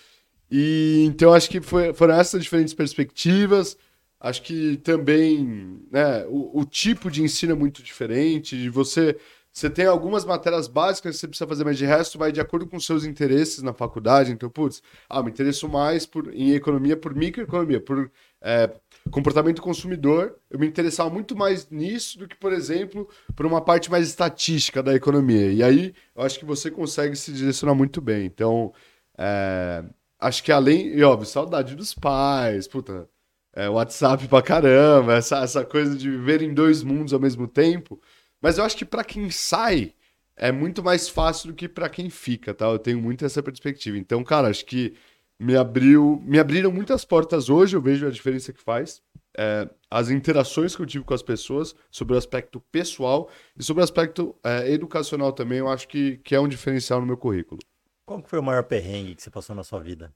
E 0.50 1.04
então 1.06 1.32
acho 1.32 1.48
que 1.50 1.60
foi, 1.60 1.92
foram 1.94 2.14
essas 2.14 2.42
diferentes 2.42 2.74
perspectivas. 2.74 3.76
Acho 4.20 4.42
que 4.42 4.76
também 4.78 5.80
né, 5.90 6.24
o, 6.28 6.60
o 6.60 6.64
tipo 6.64 7.10
de 7.10 7.22
ensino 7.22 7.52
é 7.52 7.56
muito 7.56 7.82
diferente. 7.82 8.56
E 8.56 8.68
você, 8.68 9.16
você 9.52 9.68
tem 9.68 9.84
algumas 9.84 10.24
matérias 10.24 10.66
básicas 10.66 11.14
que 11.14 11.20
você 11.20 11.28
precisa 11.28 11.46
fazer, 11.46 11.62
mas 11.64 11.76
de 11.76 11.84
resto 11.84 12.18
vai 12.18 12.32
de 12.32 12.40
acordo 12.40 12.66
com 12.66 12.80
seus 12.80 13.04
interesses 13.04 13.62
na 13.62 13.74
faculdade. 13.74 14.32
Então, 14.32 14.48
putz, 14.48 14.82
ah, 15.08 15.22
me 15.22 15.30
interesso 15.30 15.68
mais 15.68 16.06
por, 16.06 16.34
em 16.34 16.52
economia 16.52 16.96
por 16.96 17.14
microeconomia, 17.14 17.78
por 17.78 18.10
é, 18.40 18.70
comportamento 19.10 19.60
consumidor. 19.60 20.36
Eu 20.50 20.58
me 20.58 20.66
interessava 20.66 21.10
muito 21.10 21.36
mais 21.36 21.68
nisso 21.68 22.18
do 22.18 22.26
que, 22.26 22.34
por 22.34 22.50
exemplo, 22.50 23.06
por 23.36 23.44
uma 23.44 23.60
parte 23.60 23.90
mais 23.90 24.08
estatística 24.08 24.82
da 24.82 24.94
economia. 24.94 25.52
E 25.52 25.62
aí 25.62 25.94
eu 26.16 26.22
acho 26.22 26.38
que 26.38 26.46
você 26.46 26.70
consegue 26.70 27.14
se 27.14 27.30
direcionar 27.30 27.74
muito 27.74 28.00
bem. 28.00 28.24
Então, 28.24 28.72
é, 29.18 29.84
acho 30.18 30.42
que 30.42 30.50
além, 30.50 30.88
e 30.96 31.02
óbvio, 31.02 31.28
saudade 31.28 31.76
dos 31.76 31.94
pais, 31.94 32.66
puta 32.66 33.06
é, 33.54 33.68
WhatsApp 33.68 34.26
pra 34.28 34.40
caramba, 34.42 35.14
essa, 35.16 35.38
essa 35.40 35.64
coisa 35.64 35.94
de 35.96 36.10
viver 36.10 36.42
em 36.42 36.54
dois 36.54 36.82
mundos 36.82 37.12
ao 37.12 37.20
mesmo 37.20 37.46
tempo. 37.46 38.00
Mas 38.42 38.58
eu 38.58 38.64
acho 38.64 38.76
que 38.76 38.84
para 38.84 39.04
quem 39.04 39.30
sai 39.30 39.94
é 40.36 40.50
muito 40.50 40.82
mais 40.82 41.08
fácil 41.08 41.48
do 41.48 41.54
que 41.54 41.68
para 41.68 41.88
quem 41.88 42.10
fica, 42.10 42.52
tá? 42.52 42.66
Eu 42.66 42.78
tenho 42.78 43.00
muito 43.00 43.24
essa 43.24 43.42
perspectiva. 43.42 43.96
Então, 43.96 44.24
cara, 44.24 44.48
acho 44.48 44.66
que 44.66 44.94
me 45.38 45.56
abriu, 45.56 46.20
me 46.24 46.38
abriram 46.38 46.72
muitas 46.72 47.04
portas 47.04 47.48
hoje, 47.48 47.76
eu 47.76 47.80
vejo 47.80 48.06
a 48.06 48.10
diferença 48.10 48.52
que 48.52 48.60
faz. 48.60 49.00
É, 49.38 49.68
as 49.90 50.10
interações 50.10 50.74
que 50.74 50.82
eu 50.82 50.86
tive 50.86 51.04
com 51.04 51.14
as 51.14 51.22
pessoas 51.22 51.74
sobre 51.90 52.14
o 52.14 52.18
aspecto 52.18 52.60
pessoal 52.72 53.30
e 53.56 53.62
sobre 53.62 53.80
o 53.80 53.84
aspecto 53.84 54.34
é, 54.42 54.70
educacional 54.70 55.32
também, 55.32 55.58
eu 55.58 55.68
acho 55.68 55.86
que, 55.86 56.18
que 56.18 56.34
é 56.34 56.40
um 56.40 56.48
diferencial 56.48 57.00
no 57.00 57.06
meu 57.06 57.16
currículo. 57.16 57.60
Qual 58.04 58.22
foi 58.26 58.40
o 58.40 58.42
maior 58.42 58.64
perrengue 58.64 59.14
que 59.14 59.22
você 59.22 59.30
passou 59.30 59.54
na 59.54 59.62
sua 59.62 59.80
vida? 59.80 60.12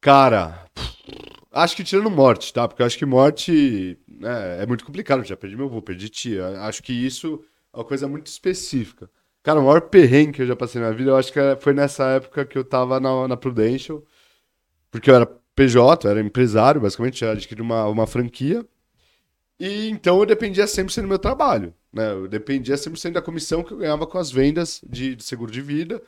Cara, 0.00 0.66
Acho 1.52 1.76
que 1.76 1.84
tirando 1.84 2.10
morte, 2.10 2.50
tá? 2.50 2.66
Porque 2.66 2.80
eu 2.80 2.86
acho 2.86 2.96
que 2.96 3.04
morte 3.04 3.98
né, 4.08 4.62
é 4.62 4.66
muito 4.66 4.86
complicado. 4.86 5.22
Já 5.22 5.36
perdi 5.36 5.54
meu 5.54 5.66
avô, 5.66 5.82
perdi 5.82 6.08
tia. 6.08 6.48
Acho 6.62 6.82
que 6.82 6.94
isso 6.94 7.44
uma 7.72 7.84
coisa 7.84 8.06
muito 8.08 8.26
específica. 8.26 9.10
Cara, 9.42 9.60
o 9.60 9.64
maior 9.64 9.82
perrengue 9.82 10.32
que 10.32 10.42
eu 10.42 10.46
já 10.46 10.56
passei 10.56 10.80
na 10.80 10.90
vida, 10.90 11.10
eu 11.10 11.16
acho 11.16 11.32
que 11.32 11.40
foi 11.60 11.72
nessa 11.72 12.04
época 12.10 12.44
que 12.44 12.56
eu 12.56 12.64
tava 12.64 13.00
na, 13.00 13.28
na 13.28 13.36
Prudential. 13.36 14.02
Porque 14.90 15.10
eu 15.10 15.14
era 15.14 15.26
PJ, 15.54 16.06
eu 16.06 16.10
era 16.10 16.20
empresário, 16.20 16.80
basicamente, 16.80 17.20
já 17.20 17.32
adquiri 17.32 17.60
uma, 17.60 17.86
uma 17.88 18.06
franquia. 18.06 18.64
E 19.58 19.88
então 19.88 20.18
eu 20.18 20.26
dependia 20.26 20.64
100% 20.64 21.02
do 21.02 21.08
meu 21.08 21.18
trabalho. 21.18 21.74
Né? 21.92 22.12
Eu 22.12 22.28
dependia 22.28 22.76
100% 22.76 23.12
da 23.12 23.22
comissão 23.22 23.62
que 23.62 23.72
eu 23.72 23.78
ganhava 23.78 24.06
com 24.06 24.18
as 24.18 24.30
vendas 24.30 24.80
de, 24.88 25.16
de 25.16 25.24
seguro 25.24 25.50
de 25.50 25.60
vida. 25.60 26.02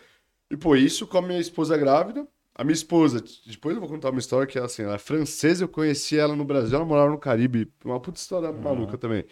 E, 0.50 0.56
pô, 0.56 0.76
isso 0.76 1.06
com 1.06 1.18
a 1.18 1.22
minha 1.22 1.40
esposa 1.40 1.76
grávida 1.76 2.26
a 2.54 2.62
minha 2.62 2.74
esposa, 2.74 3.22
depois 3.44 3.74
eu 3.74 3.80
vou 3.80 3.90
contar 3.90 4.10
uma 4.10 4.20
história 4.20 4.46
que 4.46 4.56
é 4.56 4.62
assim, 4.62 4.82
ela 4.82 4.94
é 4.94 4.98
francesa, 4.98 5.64
eu 5.64 5.68
conheci 5.68 6.16
ela 6.16 6.36
no 6.36 6.44
Brasil, 6.44 6.76
ela 6.76 6.84
morava 6.84 7.10
no 7.10 7.18
Caribe, 7.18 7.70
uma 7.84 7.98
puta 7.98 8.18
história 8.18 8.50
uhum. 8.50 8.60
maluca 8.60 8.96
também. 8.96 9.24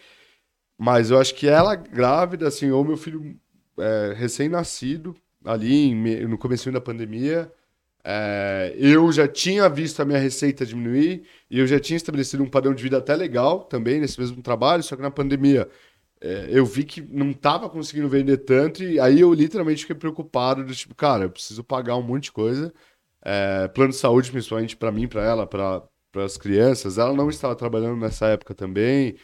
Mas 0.77 1.11
eu 1.11 1.19
acho 1.19 1.35
que 1.35 1.47
ela 1.47 1.75
grávida, 1.75 2.47
assim, 2.47 2.71
ou 2.71 2.83
meu 2.83 2.97
filho 2.97 3.39
é, 3.77 4.13
recém-nascido, 4.15 5.15
ali 5.45 5.73
em, 5.73 6.25
no 6.27 6.37
começo 6.37 6.71
da 6.71 6.81
pandemia, 6.81 7.51
é, 8.03 8.73
eu 8.77 9.11
já 9.11 9.27
tinha 9.27 9.69
visto 9.69 10.01
a 10.01 10.05
minha 10.05 10.19
receita 10.19 10.65
diminuir 10.65 11.23
e 11.49 11.59
eu 11.59 11.67
já 11.67 11.79
tinha 11.79 11.97
estabelecido 11.97 12.43
um 12.43 12.49
padrão 12.49 12.73
de 12.73 12.83
vida 12.83 12.97
até 12.97 13.15
legal 13.15 13.61
também 13.63 13.99
nesse 13.99 14.19
mesmo 14.19 14.41
trabalho, 14.41 14.83
só 14.83 14.95
que 14.95 15.01
na 15.01 15.11
pandemia 15.11 15.69
é, 16.21 16.47
eu 16.49 16.65
vi 16.65 16.83
que 16.83 17.01
não 17.01 17.31
estava 17.31 17.69
conseguindo 17.69 18.09
vender 18.09 18.37
tanto 18.39 18.83
e 18.83 18.99
aí 18.99 19.21
eu 19.21 19.33
literalmente 19.33 19.81
fiquei 19.81 19.95
preocupado 19.95 20.63
do 20.65 20.75
tipo, 20.75 20.95
cara, 20.95 21.25
eu 21.25 21.29
preciso 21.29 21.63
pagar 21.63 21.95
um 21.95 22.01
monte 22.01 22.25
de 22.25 22.31
coisa 22.33 22.73
é, 23.23 23.67
plano 23.69 23.91
de 23.91 23.97
saúde, 23.97 24.31
principalmente 24.31 24.75
para 24.75 24.91
mim, 24.91 25.07
para 25.07 25.23
ela, 25.23 25.47
para 25.47 25.83
as 26.15 26.37
crianças. 26.37 26.97
Ela 26.97 27.13
não 27.13 27.29
estava 27.29 27.55
trabalhando 27.55 27.99
nessa 27.99 28.27
época 28.27 28.53
também. 28.53 29.15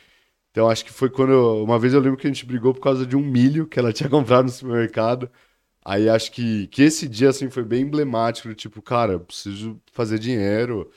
Então 0.52 0.70
acho 0.70 0.86
que 0.86 0.92
foi 0.92 1.10
quando. 1.10 1.32
Eu, 1.32 1.64
uma 1.64 1.80
vez 1.80 1.94
eu 1.94 2.00
lembro 2.00 2.18
que 2.18 2.28
a 2.28 2.30
gente 2.30 2.46
brigou 2.46 2.74
por 2.74 2.82
causa 2.82 3.06
de 3.06 3.16
um 3.16 3.22
milho 3.22 3.68
que 3.68 3.80
ela 3.80 3.94
tinha 3.94 4.10
comprado 4.10 4.46
no 4.46 4.52
supermercado. 4.52 5.30
Aí 5.84 6.10
acho 6.10 6.32
que, 6.32 6.68
que 6.68 6.84
esse 6.84 7.08
dia 7.08 7.30
assim 7.30 7.50
foi 7.50 7.64
bem 7.64 7.84
emblemático, 7.84 8.54
tipo, 8.54 8.82
cara, 8.82 9.14
eu 9.14 9.20
preciso 9.22 9.82
fazer 9.92 10.20
dinheiro. 10.20 10.90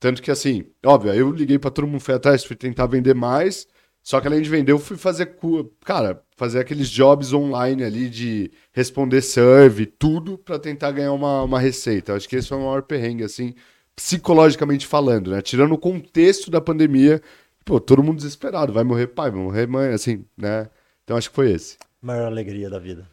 Tanto 0.00 0.22
que 0.22 0.30
assim, 0.30 0.66
óbvio, 0.84 1.14
eu 1.14 1.30
liguei 1.32 1.58
para 1.58 1.70
todo 1.70 1.86
mundo, 1.86 2.00
fui 2.00 2.14
atrás, 2.14 2.44
fui 2.44 2.56
tentar 2.56 2.86
vender 2.86 3.14
mais. 3.14 3.66
Só 4.02 4.20
que 4.20 4.26
além 4.26 4.42
de 4.42 4.50
vender, 4.50 4.72
eu 4.72 4.78
fui 4.78 4.98
fazer, 4.98 5.38
cara, 5.84 6.22
fazer 6.36 6.60
aqueles 6.60 6.90
jobs 6.90 7.32
online 7.32 7.82
ali 7.82 8.10
de 8.10 8.50
responder 8.72 9.22
serve, 9.22 9.86
tudo 9.86 10.36
para 10.36 10.58
tentar 10.58 10.90
ganhar 10.92 11.12
uma, 11.12 11.42
uma 11.42 11.58
receita. 11.58 12.14
acho 12.14 12.28
que 12.28 12.36
esse 12.36 12.48
foi 12.48 12.58
o 12.58 12.60
maior 12.60 12.82
perrengue, 12.82 13.24
assim, 13.24 13.54
psicologicamente 13.96 14.86
falando, 14.86 15.30
né? 15.30 15.40
Tirando 15.40 15.72
o 15.72 15.78
contexto 15.78 16.50
da 16.50 16.60
pandemia, 16.60 17.22
pô, 17.64 17.80
todo 17.80 18.02
mundo 18.02 18.16
desesperado, 18.16 18.72
vai 18.72 18.84
morrer 18.84 19.08
pai, 19.08 19.30
vai 19.30 19.40
morrer 19.40 19.66
mãe, 19.66 19.92
assim, 19.92 20.24
né? 20.36 20.68
Então 21.02 21.16
acho 21.16 21.30
que 21.30 21.36
foi 21.36 21.50
esse. 21.52 21.76
Maior 22.00 22.26
alegria 22.26 22.68
da 22.68 22.78
vida. 22.78 23.08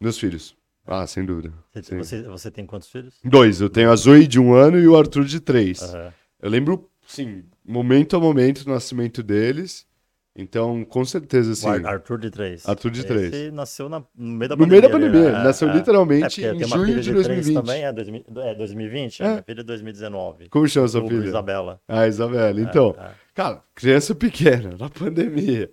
Meus 0.00 0.18
filhos. 0.18 0.56
Ah, 0.86 1.06
sem 1.06 1.24
dúvida. 1.24 1.52
Você, 1.72 1.96
você, 1.96 2.22
você, 2.22 2.50
tem 2.50 2.66
quantos 2.66 2.88
filhos? 2.88 3.14
Dois. 3.24 3.60
Eu 3.60 3.70
tenho 3.70 3.90
a 3.90 3.96
Zoe 3.96 4.26
de 4.26 4.40
um 4.40 4.52
ano 4.52 4.78
e 4.78 4.88
o 4.88 4.96
Arthur 4.96 5.24
de 5.24 5.38
três. 5.38 5.80
Uhum. 5.80 6.10
Eu 6.40 6.50
lembro, 6.50 6.90
sim, 7.06 7.44
momento 7.64 8.16
a 8.16 8.20
momento 8.20 8.64
do 8.64 8.72
nascimento 8.72 9.22
deles. 9.22 9.86
Então, 10.34 10.82
com 10.84 11.04
certeza, 11.04 11.54
sim. 11.54 11.68
Arthur 11.68 12.18
de 12.18 12.30
3. 12.30 12.66
Arthur 12.66 12.90
de 12.90 13.04
3. 13.04 13.32
Ele 13.32 13.50
nasceu 13.50 13.88
na, 13.88 14.02
no 14.16 14.32
meio 14.32 14.48
da 14.48 14.56
pandemia. 14.56 14.56
No 14.56 14.66
meio 14.66 14.82
da 14.82 14.88
pandemia. 14.88 15.32
Né? 15.32 15.44
Nasceu 15.44 15.68
é, 15.68 15.74
literalmente 15.74 16.42
é, 16.42 16.54
em 16.54 16.64
junho 16.64 16.94
de, 16.94 17.02
de 17.02 17.12
2020. 17.12 17.54
também 17.54 17.84
é, 17.84 17.92
2000, 17.92 18.24
é 18.38 18.54
2020? 18.54 19.22
É. 19.22 19.28
Minha 19.28 19.42
filha 19.42 19.60
é 19.60 19.64
2019. 19.64 20.48
Como 20.48 20.66
chama 20.66 20.88
sua 20.88 21.06
filha? 21.06 21.26
Isabela. 21.26 21.80
Ah, 21.86 22.08
Isabela. 22.08 22.58
É, 22.58 22.62
então, 22.62 22.96
é. 22.98 23.10
Cara, 23.34 23.62
criança 23.74 24.14
pequena, 24.14 24.76
na 24.78 24.88
pandemia, 24.88 25.70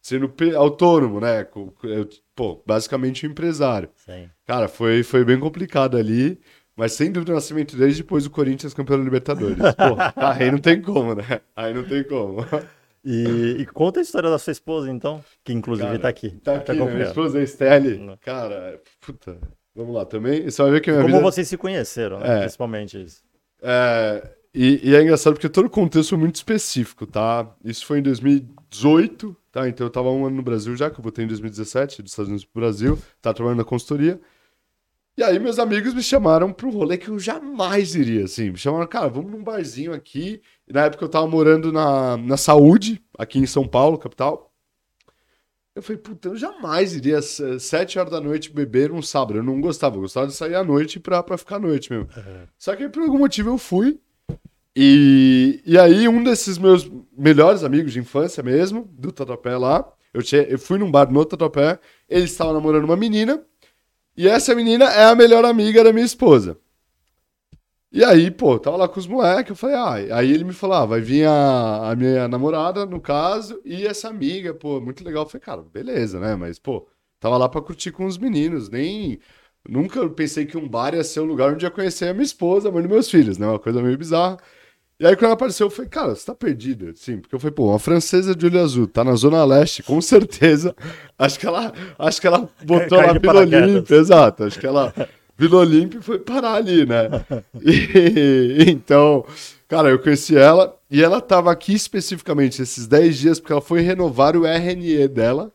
sendo 0.00 0.32
autônomo, 0.56 1.20
né? 1.20 1.46
Pô, 2.34 2.62
basicamente 2.66 3.26
um 3.26 3.30
empresário. 3.30 3.90
Sim. 3.96 4.28
Cara, 4.46 4.68
foi, 4.68 5.02
foi 5.02 5.24
bem 5.24 5.38
complicado 5.38 5.96
ali. 5.96 6.40
Mas 6.78 6.92
sem 6.92 7.10
dúvida 7.10 7.32
o 7.32 7.34
nascimento 7.34 7.76
desde 7.76 8.04
depois 8.04 8.22
do 8.22 8.30
Corinthians 8.30 8.72
campeão 8.72 8.98
da 8.98 9.04
Libertadores. 9.04 9.56
Pô, 9.74 9.96
aí 10.14 10.48
não 10.48 10.58
tem 10.60 10.80
como, 10.80 11.12
né? 11.12 11.40
Aí 11.56 11.74
não 11.74 11.82
tem 11.82 12.04
como. 12.04 12.46
E, 13.04 13.56
e, 13.58 13.66
conta 13.66 13.98
a 13.98 14.02
história 14.02 14.30
da 14.30 14.38
sua 14.38 14.52
esposa, 14.52 14.88
então, 14.88 15.24
que 15.42 15.52
inclusive 15.52 15.96
está 15.96 16.08
aqui. 16.08 16.30
Tá 16.30 16.54
aqui, 16.54 16.66
tá 16.66 16.74
né? 16.74 16.84
minha 16.84 17.06
esposa 17.06 17.40
é 17.40 17.42
Estelle. 17.42 18.16
Cara, 18.20 18.80
puta, 19.00 19.38
vamos 19.74 19.92
lá 19.92 20.04
também. 20.04 20.44
Você 20.44 20.62
vai 20.62 20.70
ver 20.70 20.80
que 20.80 20.90
minha 20.90 21.02
Como 21.02 21.14
vida... 21.14 21.24
vocês 21.24 21.48
se 21.48 21.56
conheceram, 21.56 22.20
né? 22.20 22.36
É. 22.36 22.40
Principalmente 22.42 23.02
isso. 23.02 23.22
É, 23.60 24.30
e, 24.54 24.90
e, 24.90 24.94
é 24.94 25.02
engraçado 25.02 25.34
porque 25.34 25.48
todo 25.48 25.66
o 25.66 25.70
contexto 25.70 26.14
é 26.14 26.18
muito 26.18 26.36
específico, 26.36 27.06
tá? 27.06 27.54
Isso 27.64 27.84
foi 27.84 27.98
em 27.98 28.02
2018, 28.02 29.36
tá? 29.52 29.68
Então 29.68 29.86
eu 29.86 29.88
estava 29.88 30.10
um 30.10 30.26
ano 30.26 30.36
no 30.36 30.42
Brasil 30.42 30.74
já, 30.76 30.90
que 30.90 30.98
eu 30.98 31.02
voltei 31.02 31.24
em 31.24 31.28
2017, 31.28 32.02
dos 32.02 32.12
Estados 32.12 32.28
Unidos 32.28 32.44
para 32.44 32.58
o 32.58 32.62
Brasil, 32.62 32.98
tava 33.20 33.34
trabalhando 33.34 33.58
na 33.58 33.64
consultoria. 33.64 34.20
E 35.16 35.22
aí 35.22 35.38
meus 35.38 35.58
amigos 35.58 35.92
me 35.94 36.02
chamaram 36.02 36.52
para 36.52 36.66
um 36.66 36.70
rolê 36.70 36.96
que 36.96 37.08
eu 37.08 37.18
jamais 37.18 37.94
iria, 37.94 38.24
assim. 38.24 38.50
Me 38.50 38.56
chamaram, 38.56 38.86
cara, 38.86 39.08
vamos 39.08 39.32
num 39.32 39.42
barzinho 39.42 39.92
aqui. 39.92 40.40
E 40.66 40.72
na 40.72 40.84
época 40.84 41.04
eu 41.04 41.08
tava 41.08 41.26
morando 41.26 41.72
na, 41.72 42.16
na 42.16 42.36
Saúde, 42.36 43.02
aqui 43.18 43.38
em 43.38 43.46
São 43.46 43.66
Paulo, 43.66 43.98
capital. 43.98 44.52
Eu 45.74 45.82
falei, 45.82 46.00
puta, 46.00 46.28
eu 46.28 46.36
jamais 46.36 46.94
iria 46.94 47.20
sete 47.22 47.98
horas 47.98 48.12
da 48.12 48.20
noite 48.20 48.52
beber 48.52 48.90
um 48.90 49.02
sábado. 49.02 49.38
Eu 49.38 49.42
não 49.44 49.60
gostava, 49.60 49.96
eu 49.96 50.00
gostava 50.00 50.26
de 50.26 50.34
sair 50.34 50.54
à 50.54 50.64
noite 50.64 50.98
pra, 50.98 51.22
pra 51.22 51.38
ficar 51.38 51.56
à 51.56 51.60
noite 51.60 51.92
mesmo. 51.92 52.08
Uhum. 52.16 52.46
Só 52.58 52.74
que 52.74 52.88
por 52.88 53.02
algum 53.02 53.18
motivo 53.18 53.50
eu 53.50 53.58
fui. 53.58 54.00
E, 54.80 55.60
e 55.66 55.76
aí 55.76 56.06
um 56.06 56.22
desses 56.22 56.56
meus 56.56 56.88
melhores 57.16 57.64
amigos 57.64 57.92
de 57.92 57.98
infância 57.98 58.44
mesmo, 58.44 58.88
do 58.92 59.10
Tatuapé 59.10 59.56
lá, 59.56 59.84
eu, 60.14 60.22
tinha, 60.22 60.42
eu 60.42 60.56
fui 60.56 60.78
num 60.78 60.88
bar 60.88 61.10
no 61.10 61.24
Tatuapé, 61.24 61.80
ele 62.08 62.26
estava 62.26 62.52
namorando 62.52 62.84
uma 62.84 62.96
menina, 62.96 63.42
e 64.16 64.28
essa 64.28 64.54
menina 64.54 64.84
é 64.84 65.06
a 65.06 65.16
melhor 65.16 65.44
amiga 65.44 65.82
da 65.82 65.92
minha 65.92 66.06
esposa. 66.06 66.56
E 67.90 68.04
aí, 68.04 68.30
pô, 68.30 68.56
tava 68.56 68.76
lá 68.76 68.86
com 68.86 69.00
os 69.00 69.08
moleques, 69.08 69.50
eu 69.50 69.56
falei, 69.56 69.74
ah, 69.74 70.16
aí 70.16 70.30
ele 70.32 70.44
me 70.44 70.52
falou, 70.52 70.76
ah, 70.76 70.86
vai 70.86 71.00
vir 71.00 71.26
a, 71.26 71.90
a 71.90 71.96
minha 71.96 72.28
namorada, 72.28 72.86
no 72.86 73.00
caso, 73.00 73.60
e 73.64 73.84
essa 73.84 74.08
amiga, 74.08 74.54
pô, 74.54 74.80
muito 74.80 75.02
legal. 75.02 75.24
Eu 75.24 75.28
falei, 75.28 75.44
cara, 75.44 75.62
beleza, 75.62 76.20
né? 76.20 76.36
Mas, 76.36 76.56
pô, 76.56 76.86
tava 77.18 77.36
lá 77.36 77.48
pra 77.48 77.60
curtir 77.60 77.90
com 77.90 78.06
os 78.06 78.16
meninos, 78.16 78.68
nem. 78.70 79.18
Nunca 79.68 80.08
pensei 80.08 80.46
que 80.46 80.56
um 80.56 80.68
bar 80.68 80.94
ia 80.94 81.02
ser 81.02 81.18
o 81.20 81.24
lugar 81.24 81.52
onde 81.52 81.66
ia 81.66 81.70
conhecer 81.70 82.08
a 82.08 82.14
minha 82.14 82.24
esposa, 82.24 82.68
a 82.68 82.72
mãe 82.72 82.82
dos 82.82 82.92
meus 82.92 83.10
filhos, 83.10 83.38
né? 83.38 83.46
Uma 83.46 83.58
coisa 83.58 83.82
meio 83.82 83.98
bizarra. 83.98 84.38
E 85.00 85.06
aí, 85.06 85.14
quando 85.14 85.26
ela 85.26 85.34
apareceu, 85.34 85.66
eu 85.66 85.70
falei, 85.70 85.88
cara, 85.88 86.14
você 86.14 86.26
tá 86.26 86.34
perdido. 86.34 86.92
Sim, 86.96 87.18
porque 87.18 87.32
eu 87.32 87.38
falei, 87.38 87.54
pô, 87.54 87.68
uma 87.68 87.78
francesa 87.78 88.34
de 88.34 88.46
olho 88.46 88.60
azul, 88.60 88.88
tá 88.88 89.04
na 89.04 89.14
Zona 89.14 89.44
Leste, 89.44 89.82
com 89.82 90.00
certeza. 90.00 90.74
Acho 91.16 91.38
que 91.38 91.46
ela, 91.46 91.72
acho 91.98 92.20
que 92.20 92.26
ela 92.26 92.48
botou 92.64 92.98
lá 92.98 93.12
Vila 93.12 93.40
Olímpia, 93.40 93.96
exato. 93.96 94.44
Acho 94.44 94.58
que 94.58 94.66
ela, 94.66 94.94
Vila 95.36 95.58
Olímpia 95.58 96.02
foi 96.02 96.18
parar 96.18 96.54
ali, 96.54 96.84
né? 96.84 97.08
E, 97.60 98.70
então, 98.70 99.24
cara, 99.68 99.88
eu 99.88 100.00
conheci 100.00 100.36
ela 100.36 100.76
e 100.90 101.02
ela 101.02 101.20
tava 101.20 101.50
aqui 101.52 101.72
especificamente 101.72 102.60
esses 102.60 102.88
10 102.88 103.18
dias 103.18 103.40
porque 103.40 103.52
ela 103.52 103.60
foi 103.60 103.80
renovar 103.80 104.36
o 104.36 104.44
RNE 104.44 105.06
dela. 105.06 105.52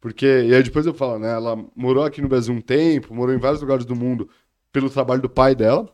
Porque, 0.00 0.26
e 0.26 0.54
aí 0.54 0.62
depois 0.62 0.84
eu 0.86 0.94
falo, 0.94 1.18
né? 1.18 1.32
Ela 1.32 1.56
morou 1.76 2.04
aqui 2.04 2.20
no 2.20 2.28
Brasil 2.28 2.52
um 2.54 2.60
tempo, 2.60 3.14
morou 3.14 3.34
em 3.34 3.38
vários 3.38 3.60
lugares 3.60 3.84
do 3.84 3.94
mundo 3.94 4.28
pelo 4.72 4.90
trabalho 4.90 5.22
do 5.22 5.28
pai 5.28 5.54
dela. 5.54 5.88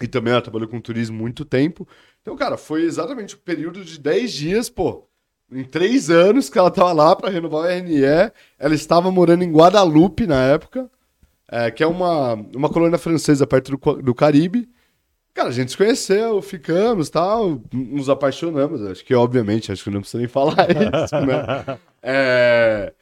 E 0.00 0.06
também 0.06 0.32
ela 0.32 0.42
trabalhou 0.42 0.68
com 0.68 0.80
turismo 0.80 1.16
muito 1.16 1.44
tempo. 1.44 1.88
Então, 2.20 2.36
cara, 2.36 2.56
foi 2.56 2.82
exatamente 2.82 3.34
o 3.34 3.38
um 3.38 3.40
período 3.40 3.84
de 3.84 3.98
10 3.98 4.32
dias, 4.32 4.68
pô. 4.68 5.08
Em 5.50 5.62
três 5.62 6.10
anos 6.10 6.50
que 6.50 6.58
ela 6.58 6.70
tava 6.70 6.92
lá 6.92 7.14
para 7.14 7.30
renovar 7.30 7.62
o 7.62 7.66
RNE. 7.66 8.32
Ela 8.58 8.74
estava 8.74 9.10
morando 9.10 9.44
em 9.44 9.52
Guadalupe 9.52 10.26
na 10.26 10.42
época, 10.42 10.90
é, 11.48 11.70
que 11.70 11.82
é 11.82 11.86
uma, 11.86 12.34
uma 12.54 12.68
colônia 12.68 12.98
francesa 12.98 13.46
perto 13.46 13.76
do, 13.76 14.02
do 14.02 14.14
Caribe. 14.14 14.68
Cara, 15.32 15.50
a 15.50 15.52
gente 15.52 15.70
se 15.70 15.76
conheceu, 15.76 16.40
ficamos, 16.42 17.10
tal, 17.10 17.60
nos 17.72 18.08
apaixonamos. 18.08 18.82
Acho 18.82 19.04
que, 19.04 19.14
obviamente, 19.14 19.70
acho 19.70 19.84
que 19.84 19.90
não 19.90 20.00
precisa 20.00 20.18
nem 20.18 20.28
falar 20.28 20.66
isso, 20.72 21.14
né? 21.20 21.78
É... 22.02 22.92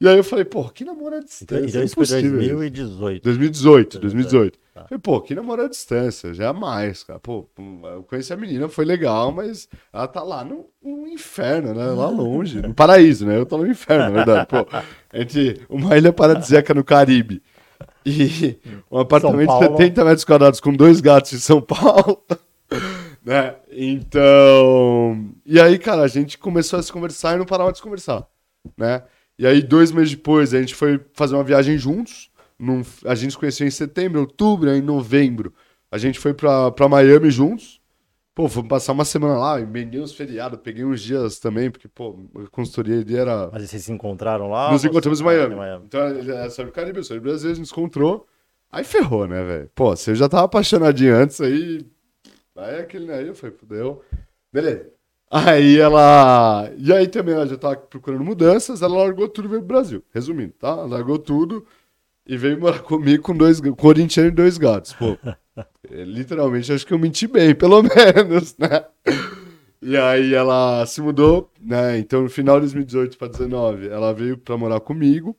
E 0.00 0.06
aí 0.06 0.16
eu 0.16 0.22
falei, 0.22 0.44
pô, 0.44 0.68
que 0.68 0.84
namoro 0.84 1.16
à 1.16 1.20
distância? 1.20 1.66
Então, 1.66 1.82
isso 1.82 1.94
foi 1.96 2.06
2018. 2.06 3.24
2018, 3.24 3.98
2018. 3.98 4.58
Tá. 4.72 4.84
Falei, 4.84 4.98
pô, 5.00 5.20
que 5.20 5.34
namoro 5.34 5.62
à 5.62 5.68
distância, 5.68 6.32
jamais, 6.32 7.02
cara. 7.02 7.18
Pô, 7.18 7.48
eu 7.92 8.04
conheci 8.04 8.32
a 8.32 8.36
menina, 8.36 8.68
foi 8.68 8.84
legal, 8.84 9.32
mas 9.32 9.68
ela 9.92 10.06
tá 10.06 10.22
lá 10.22 10.44
no, 10.44 10.66
no 10.80 11.08
inferno, 11.08 11.74
né? 11.74 11.84
Lá 11.86 12.08
longe, 12.08 12.62
no 12.62 12.72
paraíso, 12.72 13.26
né? 13.26 13.38
Eu 13.38 13.44
tô 13.44 13.58
no 13.58 13.66
inferno, 13.66 14.04
na 14.04 14.10
verdade. 14.10 14.46
Pô, 14.46 14.66
entre 15.12 15.62
uma 15.68 15.98
ilha 15.98 16.12
paradisíaca 16.12 16.72
no 16.72 16.84
Caribe 16.84 17.42
e 18.06 18.56
um 18.88 18.98
apartamento 18.98 19.52
de 19.52 19.66
70 19.66 20.04
metros 20.04 20.24
quadrados 20.24 20.60
com 20.60 20.72
dois 20.72 21.00
gatos 21.00 21.32
em 21.32 21.38
São 21.38 21.60
Paulo. 21.60 22.22
né? 23.24 23.56
Então. 23.72 25.28
E 25.44 25.60
aí, 25.60 25.76
cara, 25.76 26.02
a 26.02 26.08
gente 26.08 26.38
começou 26.38 26.78
a 26.78 26.82
se 26.84 26.92
conversar 26.92 27.34
e 27.34 27.38
não 27.38 27.46
parava 27.46 27.72
de 27.72 27.78
se 27.78 27.82
conversar, 27.82 28.24
né? 28.76 29.02
E 29.38 29.46
aí, 29.46 29.62
dois 29.62 29.92
meses 29.92 30.10
depois, 30.10 30.52
a 30.52 30.60
gente 30.60 30.74
foi 30.74 31.00
fazer 31.14 31.34
uma 31.34 31.44
viagem 31.44 31.78
juntos. 31.78 32.30
Num, 32.58 32.82
a 33.04 33.14
gente 33.14 33.30
se 33.30 33.38
conheceu 33.38 33.66
em 33.66 33.70
setembro, 33.70 34.20
outubro, 34.20 34.68
aí 34.68 34.78
em 34.78 34.82
novembro. 34.82 35.54
A 35.90 35.96
gente 35.96 36.18
foi 36.18 36.34
pra, 36.34 36.70
pra 36.72 36.88
Miami 36.88 37.30
juntos. 37.30 37.80
Pô, 38.34 38.48
fomos 38.48 38.68
passar 38.68 38.92
uma 38.92 39.04
semana 39.04 39.36
lá, 39.36 39.60
emendei 39.60 40.00
uns 40.00 40.12
feriados, 40.12 40.60
peguei 40.62 40.84
uns 40.84 41.00
dias 41.00 41.40
também, 41.40 41.70
porque, 41.70 41.88
pô, 41.88 42.16
a 42.36 42.48
consultoria 42.48 43.00
ali 43.00 43.16
era. 43.16 43.50
Mas 43.52 43.68
vocês 43.68 43.84
se 43.84 43.92
encontraram 43.92 44.48
lá? 44.48 44.70
Nos 44.70 44.84
encontramos 44.84 45.20
em 45.20 45.24
Miami. 45.24 45.56
Miami. 45.56 45.84
Então, 45.86 46.08
ele 46.08 46.30
é 46.30 46.48
sobre 46.48 46.70
o 46.70 46.72
Caribe, 46.72 47.02
sobre 47.02 47.18
o 47.18 47.22
Brasil, 47.22 47.50
a 47.50 47.54
gente 47.54 47.66
se 47.66 47.72
encontrou. 47.72 48.26
Aí 48.70 48.84
ferrou, 48.84 49.26
né, 49.26 49.42
velho? 49.42 49.70
Pô, 49.74 49.96
você 49.96 50.14
já 50.14 50.28
tava 50.28 50.44
apaixonadinho 50.44 51.16
antes, 51.16 51.40
aí. 51.40 51.84
Aí 52.54 52.80
aquele, 52.80 53.10
aí 53.12 53.26
eu 53.26 53.34
falei, 53.34 53.56
fudeu. 53.56 54.04
Beleza. 54.52 54.97
Aí 55.30 55.78
ela. 55.78 56.70
E 56.78 56.92
aí 56.92 57.06
também 57.06 57.34
ela 57.34 57.46
já 57.46 57.56
tava 57.56 57.76
procurando 57.76 58.24
mudanças, 58.24 58.80
ela 58.80 58.96
largou 58.96 59.28
tudo 59.28 59.46
e 59.46 59.50
veio 59.50 59.62
pro 59.62 59.68
Brasil. 59.68 60.02
Resumindo, 60.12 60.52
tá? 60.58 60.74
Largou 60.74 61.18
tudo 61.18 61.66
e 62.26 62.36
veio 62.36 62.58
morar 62.58 62.80
comigo 62.80 63.22
com 63.22 63.36
dois 63.36 63.60
corintianos 63.76 64.32
e 64.32 64.34
dois 64.34 64.58
gatos. 64.58 64.92
Pô, 64.94 65.18
é, 65.90 66.04
literalmente 66.04 66.72
acho 66.72 66.86
que 66.86 66.94
eu 66.94 66.98
menti 66.98 67.26
bem, 67.26 67.54
pelo 67.54 67.82
menos, 67.84 68.56
né? 68.56 68.84
E 69.82 69.96
aí 69.96 70.34
ela 70.34 70.84
se 70.86 71.00
mudou, 71.00 71.50
né? 71.60 71.98
Então 71.98 72.22
no 72.22 72.30
final 72.30 72.56
de 72.56 72.62
2018 72.62 73.18
para 73.18 73.28
2019, 73.28 73.88
ela 73.88 74.14
veio 74.14 74.38
para 74.38 74.56
morar 74.56 74.80
comigo. 74.80 75.36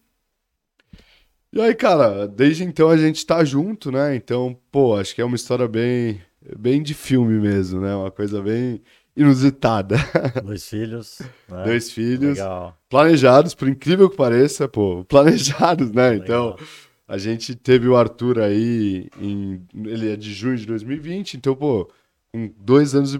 E 1.52 1.60
aí, 1.60 1.74
cara, 1.74 2.28
desde 2.28 2.64
então 2.64 2.90
a 2.90 2.98
gente 2.98 3.26
tá 3.26 3.44
junto, 3.44 3.92
né? 3.92 4.16
Então, 4.16 4.56
pô, 4.72 4.96
acho 4.96 5.16
que 5.16 5.22
é 5.22 5.26
uma 5.26 5.36
história 5.36 5.68
bem, 5.68 6.22
bem 6.58 6.82
de 6.84 6.94
filme 6.94 7.40
mesmo, 7.40 7.82
né? 7.82 7.96
Uma 7.96 8.12
coisa 8.12 8.40
bem 8.40 8.82
inusitada. 9.20 9.98
Dois 10.44 10.68
filhos. 10.68 11.20
Né? 11.50 11.64
Dois 11.66 11.92
filhos. 11.92 12.38
Legal. 12.38 12.78
Planejados, 12.90 13.54
por 13.54 13.68
incrível 13.68 14.10
que 14.10 14.16
pareça, 14.16 14.68
pô, 14.68 15.04
planejados, 15.04 15.92
né? 15.92 16.12
Legal. 16.12 16.56
Então, 16.56 16.68
a 17.06 17.18
gente 17.18 17.54
teve 17.54 17.88
o 17.88 17.98
Arthur 17.98 18.40
aí, 18.40 19.10
em, 19.20 19.62
ele 19.86 20.12
é 20.12 20.16
de 20.16 20.34
junho 20.34 20.56
de 20.56 20.66
2020, 20.66 21.36
então, 21.36 21.54
pô, 21.54 21.90
com 22.32 22.54
dois 22.58 22.96
anos, 22.96 23.20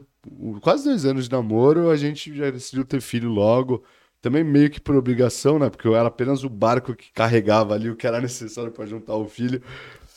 quase 0.62 0.86
dois 0.86 1.06
anos 1.06 1.26
de 1.26 1.32
namoro, 1.32 1.90
a 1.90 1.98
gente 1.98 2.34
já 2.36 2.50
decidiu 2.50 2.86
ter 2.86 3.02
filho 3.02 3.30
logo. 3.30 3.84
Também 4.22 4.44
meio 4.44 4.70
que 4.70 4.82
por 4.82 4.96
obrigação, 4.96 5.58
né? 5.58 5.70
Porque 5.70 5.88
eu 5.88 5.96
era 5.96 6.10
apenas 6.10 6.44
o 6.44 6.50
barco 6.50 6.94
que 6.94 7.12
carregava 7.14 7.74
ali 7.74 7.90
o 7.90 7.96
que 7.96 8.06
era 8.06 8.20
necessário 8.22 8.72
para 8.72 8.86
juntar 8.86 9.16
o 9.16 9.26
filho. 9.28 9.62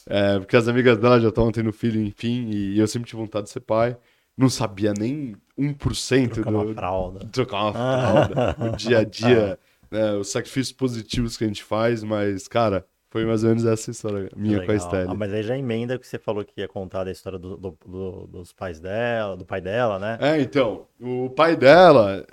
É, 0.07 0.39
porque 0.41 0.57
as 0.57 0.67
amigas 0.67 0.99
dela 0.99 1.21
já 1.21 1.29
estavam 1.29 1.53
tendo 1.53 1.73
filho, 1.73 2.01
enfim, 2.01 2.51
e 2.51 2.79
eu 2.79 2.89
sempre 2.89 3.09
tive 3.09 3.23
vontade 3.23 3.47
de 3.47 3.53
ser 3.53 3.61
pai 3.61 3.97
não 4.37 4.49
sabia 4.49 4.93
nem 4.99 5.37
1% 5.59 6.31
trocar 6.31 6.51
do. 6.51 6.59
Uma 6.59 6.75
fralda. 6.75 7.29
Trocar 7.31 7.63
uma 7.65 7.73
fralda. 7.73 8.57
o 8.59 8.77
dia 8.77 8.99
a 8.99 9.05
dia, 9.05 9.59
né, 9.91 10.13
os 10.15 10.31
sacrifícios 10.31 10.73
positivos 10.73 11.37
que 11.37 11.45
a 11.45 11.47
gente 11.47 11.63
faz, 11.63 12.03
mas, 12.03 12.49
cara, 12.49 12.87
foi 13.13 13.27
mais 13.27 13.45
ou 13.45 13.51
menos 13.51 13.67
essa 13.67 13.91
história 13.91 14.31
minha 14.35 14.59
Legal. 14.59 14.67
com 14.67 14.73
a 14.73 14.75
Estelle. 14.75 15.11
Ah, 15.11 15.15
mas 15.15 15.35
aí 15.35 15.43
já 15.43 15.57
emenda 15.57 15.99
que 15.99 16.07
você 16.07 16.19
falou 16.19 16.43
que 16.45 16.59
ia 16.59 16.67
contar 16.67 17.05
da 17.05 17.11
história 17.11 17.39
do, 17.39 17.59
do, 17.59 17.79
do, 17.87 18.27
dos 18.27 18.53
pais 18.55 18.81
dela, 18.81 19.37
do 19.37 19.45
pai 19.45 19.61
dela, 19.61 19.99
né? 19.99 20.17
É, 20.19 20.41
então, 20.41 20.87
o 20.99 21.29
pai 21.29 21.55
dela, 21.55 22.27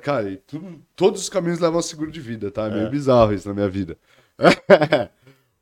cara, 0.00 0.34
tudo, 0.46 0.80
todos 0.96 1.20
os 1.20 1.28
caminhos 1.28 1.60
levam 1.60 1.76
ao 1.76 1.82
seguro 1.82 2.10
de 2.10 2.20
vida, 2.20 2.50
tá? 2.50 2.68
É 2.68 2.70
meio 2.70 2.86
é. 2.86 2.90
bizarro 2.90 3.34
isso 3.34 3.46
na 3.46 3.54
minha 3.54 3.68
vida. 3.68 3.98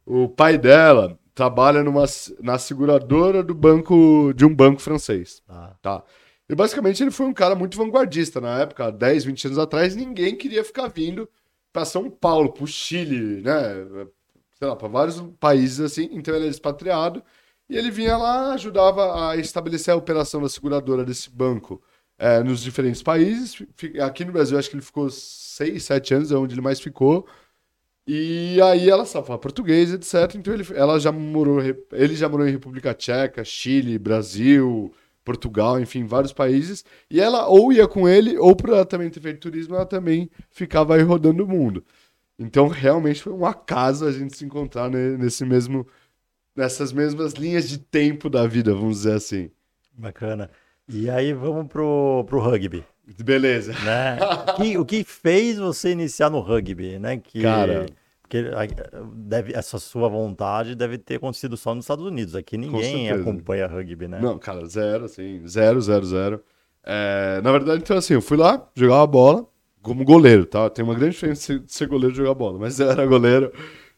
o 0.06 0.28
pai 0.28 0.56
dela 0.56 1.18
trabalha 1.34 1.82
numa, 1.82 2.04
na 2.40 2.58
seguradora 2.58 3.42
do 3.42 3.54
banco 3.54 4.32
de 4.34 4.44
um 4.44 4.54
banco 4.54 4.80
francês. 4.80 5.42
Ah. 5.48 5.74
Tá. 5.80 6.04
E 6.48 6.54
basicamente 6.54 7.02
ele 7.02 7.10
foi 7.10 7.26
um 7.26 7.32
cara 7.32 7.54
muito 7.54 7.76
vanguardista 7.76 8.40
na 8.40 8.60
época, 8.60 8.90
10, 8.90 9.24
20 9.24 9.46
anos 9.46 9.58
atrás, 9.58 9.96
ninguém 9.96 10.36
queria 10.36 10.62
ficar 10.62 10.88
vindo 10.88 11.28
para 11.72 11.84
São 11.84 12.10
Paulo, 12.10 12.52
para 12.52 12.64
o 12.64 12.66
Chile, 12.66 13.40
né? 13.40 14.06
Sei 14.58 14.68
lá, 14.68 14.76
para 14.76 14.88
vários 14.88 15.20
países 15.40 15.80
assim. 15.80 16.10
Então 16.12 16.34
ele 16.34 16.46
é 16.46 16.50
expatriado 16.50 17.22
e 17.68 17.76
ele 17.76 17.90
vinha 17.90 18.16
lá, 18.16 18.52
ajudava 18.52 19.30
a 19.30 19.36
estabelecer 19.36 19.94
a 19.94 19.96
operação 19.96 20.42
da 20.42 20.48
seguradora 20.48 21.04
desse 21.04 21.30
banco 21.30 21.82
é, 22.18 22.42
nos 22.42 22.60
diferentes 22.62 23.02
países. 23.02 23.62
Aqui 24.04 24.24
no 24.24 24.32
Brasil, 24.32 24.58
acho 24.58 24.68
que 24.68 24.76
ele 24.76 24.82
ficou 24.82 25.08
6, 25.08 25.82
7 25.82 26.14
anos, 26.14 26.32
é 26.32 26.36
onde 26.36 26.54
ele 26.54 26.60
mais 26.60 26.80
ficou. 26.80 27.26
E 28.06 28.60
aí 28.62 28.90
ela 28.90 29.04
sabe 29.04 29.26
falar 29.26 29.38
português, 29.38 29.92
etc. 29.92 30.34
Então 30.34 30.52
ele, 30.52 30.66
ela 30.74 30.98
já 30.98 31.12
morou, 31.12 31.60
ele 31.92 32.16
já 32.16 32.28
morou 32.28 32.46
em 32.46 32.50
República 32.50 32.92
Tcheca, 32.92 33.44
Chile, 33.44 33.98
Brasil, 33.98 34.92
Portugal, 35.24 35.80
enfim, 35.80 36.04
vários 36.04 36.32
países. 36.32 36.84
E 37.10 37.20
ela 37.20 37.46
ou 37.46 37.72
ia 37.72 37.86
com 37.86 38.08
ele, 38.08 38.36
ou 38.38 38.56
por 38.56 38.70
ela 38.70 38.84
também 38.84 39.08
ter 39.08 39.20
feito 39.20 39.40
turismo, 39.40 39.76
ela 39.76 39.86
também 39.86 40.28
ficava 40.50 40.96
aí 40.96 41.02
rodando 41.02 41.44
o 41.44 41.48
mundo. 41.48 41.84
Então 42.38 42.66
realmente 42.66 43.22
foi 43.22 43.32
um 43.32 43.46
acaso 43.46 44.04
a 44.04 44.12
gente 44.12 44.36
se 44.36 44.44
encontrar 44.44 44.90
nesse 44.90 45.44
mesmo, 45.44 45.86
nessas 46.56 46.92
mesmas 46.92 47.34
linhas 47.34 47.68
de 47.68 47.78
tempo 47.78 48.28
da 48.28 48.46
vida, 48.46 48.74
vamos 48.74 48.98
dizer 48.98 49.14
assim. 49.14 49.50
Bacana. 49.92 50.50
E 50.88 51.08
aí 51.08 51.32
vamos 51.32 51.68
pro, 51.68 52.24
pro 52.26 52.40
rugby. 52.40 52.84
Beleza. 53.22 53.72
Né? 53.72 54.18
que, 54.56 54.78
o 54.78 54.84
que 54.84 55.04
fez 55.04 55.58
você 55.58 55.90
iniciar 55.90 56.30
no 56.30 56.40
rugby, 56.40 56.98
né? 56.98 57.18
Que, 57.18 57.42
Cara. 57.42 57.86
Porque 58.22 58.50
deve, 59.14 59.52
essa 59.52 59.78
sua 59.78 60.08
vontade 60.08 60.74
deve 60.74 60.96
ter 60.96 61.16
acontecido 61.16 61.54
só 61.54 61.74
nos 61.74 61.84
Estados 61.84 62.04
Unidos. 62.04 62.34
Aqui 62.34 62.56
ninguém 62.56 63.10
acompanha 63.10 63.66
rugby, 63.66 64.08
né? 64.08 64.20
Não, 64.22 64.38
cara, 64.38 64.64
zero, 64.64 65.04
assim. 65.04 65.46
Zero, 65.46 65.78
zero, 65.82 66.06
zero. 66.06 66.42
É, 66.82 67.42
na 67.44 67.52
verdade, 67.52 67.82
então, 67.82 67.96
assim, 67.96 68.14
eu 68.14 68.22
fui 68.22 68.38
lá, 68.38 68.66
jogava 68.74 69.06
bola 69.06 69.46
como 69.82 70.04
goleiro, 70.04 70.46
tá? 70.46 70.70
Tem 70.70 70.84
uma 70.84 70.94
grande 70.94 71.12
diferença 71.12 71.58
de 71.58 71.70
ser 71.70 71.86
goleiro 71.86 72.14
e 72.14 72.16
jogar 72.16 72.34
bola, 72.34 72.58
mas 72.58 72.78
eu 72.80 72.90
era 72.90 73.04
goleiro. 73.04 73.52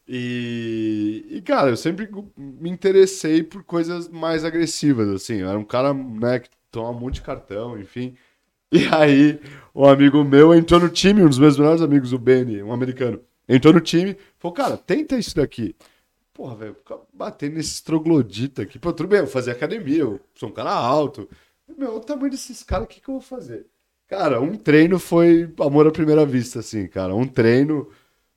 E, 0.09 1.27
e, 1.31 1.41
cara, 1.43 1.71
eu 1.71 1.77
sempre 1.77 2.09
me 2.37 2.69
interessei 2.69 3.43
por 3.43 3.63
coisas 3.63 4.09
mais 4.09 4.45
agressivas, 4.45 5.09
assim. 5.09 5.37
Eu 5.37 5.49
era 5.49 5.59
um 5.59 5.65
cara, 5.65 5.95
né, 5.95 6.41
que 6.41 6.51
toma 6.71 6.91
um 6.91 7.01
monte 7.01 7.15
de 7.15 7.23
cartão, 7.23 7.79
enfim. 7.79 8.15
E 8.75 8.89
aí, 8.93 9.39
um 9.73 9.87
amigo 9.87 10.25
meu 10.25 10.53
entrou 10.53 10.81
no 10.81 10.89
time, 10.89 11.23
um 11.23 11.29
dos 11.29 11.39
meus 11.39 11.57
melhores 11.57 11.81
amigos, 11.81 12.13
o 12.13 12.19
Benny, 12.19 12.61
um 12.61 12.73
americano, 12.73 13.21
entrou 13.49 13.73
no 13.73 13.81
time, 13.81 14.17
falou, 14.37 14.53
cara, 14.53 14.77
tenta 14.77 15.17
isso 15.17 15.37
daqui. 15.37 15.77
Porra, 16.33 16.57
velho, 16.57 16.77
batendo 17.13 17.55
nesse 17.55 17.85
troglodita 17.85 18.63
aqui. 18.63 18.77
Pô, 18.77 18.93
tudo 18.93 19.09
bem, 19.09 19.21
eu 19.21 19.29
fazia 19.29 19.53
academia, 19.53 20.01
eu 20.01 20.21
sou 20.35 20.49
um 20.49 20.53
cara 20.53 20.73
alto. 20.73 21.29
Meu, 21.79 21.95
o 21.95 22.01
tamanho 22.01 22.33
desses 22.33 22.65
caras, 22.65 22.87
o 22.87 22.89
que, 22.89 23.01
que 23.01 23.09
eu 23.09 23.15
vou 23.15 23.23
fazer? 23.23 23.65
Cara, 24.09 24.41
um 24.41 24.57
treino 24.57 24.99
foi 24.99 25.49
amor 25.61 25.87
à 25.87 25.93
primeira 25.93 26.27
vista, 26.27 26.59
assim, 26.59 26.89
cara. 26.89 27.15
Um 27.15 27.29
treino. 27.29 27.89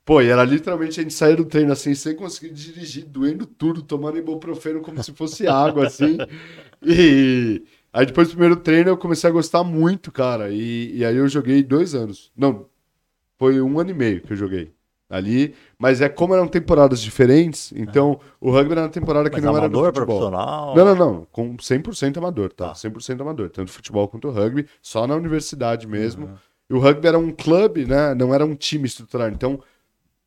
Pô, 0.04 0.22
e 0.22 0.28
era 0.28 0.44
literalmente 0.44 1.00
a 1.00 1.02
gente 1.02 1.14
sair 1.14 1.34
do 1.34 1.44
treino 1.44 1.72
assim, 1.72 1.96
sem 1.96 2.14
conseguir 2.14 2.54
dirigir, 2.54 3.04
doendo 3.04 3.44
tudo, 3.44 3.82
tomando 3.82 4.18
ibuprofeno 4.18 4.80
como 4.82 5.02
se 5.02 5.12
fosse 5.12 5.48
água, 5.48 5.88
assim. 5.88 6.16
E 6.80 7.64
Aí 7.92 8.06
depois 8.06 8.28
do 8.28 8.32
primeiro 8.32 8.56
treino 8.56 8.90
eu 8.90 8.96
comecei 8.96 9.28
a 9.28 9.32
gostar 9.32 9.64
muito, 9.64 10.12
cara. 10.12 10.50
E, 10.50 10.96
e 10.96 11.04
aí 11.04 11.16
eu 11.16 11.28
joguei 11.28 11.62
dois 11.62 11.94
anos. 11.94 12.30
Não, 12.36 12.66
foi 13.38 13.60
um 13.60 13.78
ano 13.78 13.90
e 13.90 13.94
meio 13.94 14.20
que 14.20 14.32
eu 14.32 14.36
joguei 14.36 14.72
ali. 15.08 15.54
Mas 15.78 16.00
é 16.00 16.08
como 16.08 16.34
eram 16.34 16.46
temporadas 16.46 17.00
diferentes, 17.00 17.72
então 17.74 18.20
ah. 18.20 18.34
o 18.40 18.50
rugby 18.50 18.72
era 18.72 18.82
uma 18.82 18.88
temporada 18.88 19.30
que 19.30 19.36
mas 19.36 19.44
não 19.44 19.56
era 19.56 19.68
do 19.68 19.78
futebol. 19.78 20.06
profissional? 20.06 20.76
Não, 20.76 20.84
não, 20.84 20.94
não. 20.94 21.26
Com 21.32 21.56
100% 21.56 22.18
amador, 22.18 22.52
tá? 22.52 22.68
tá? 22.68 22.72
100% 22.74 23.20
amador. 23.20 23.50
Tanto 23.50 23.70
futebol 23.70 24.06
quanto 24.08 24.30
rugby. 24.30 24.66
Só 24.82 25.06
na 25.06 25.14
universidade 25.14 25.86
mesmo. 25.86 26.26
Uhum. 26.26 26.34
E 26.70 26.74
o 26.74 26.78
rugby 26.78 27.08
era 27.08 27.18
um 27.18 27.30
clube, 27.30 27.86
né? 27.86 28.14
Não 28.14 28.34
era 28.34 28.44
um 28.44 28.54
time 28.54 28.86
estruturado. 28.86 29.34
Então, 29.34 29.60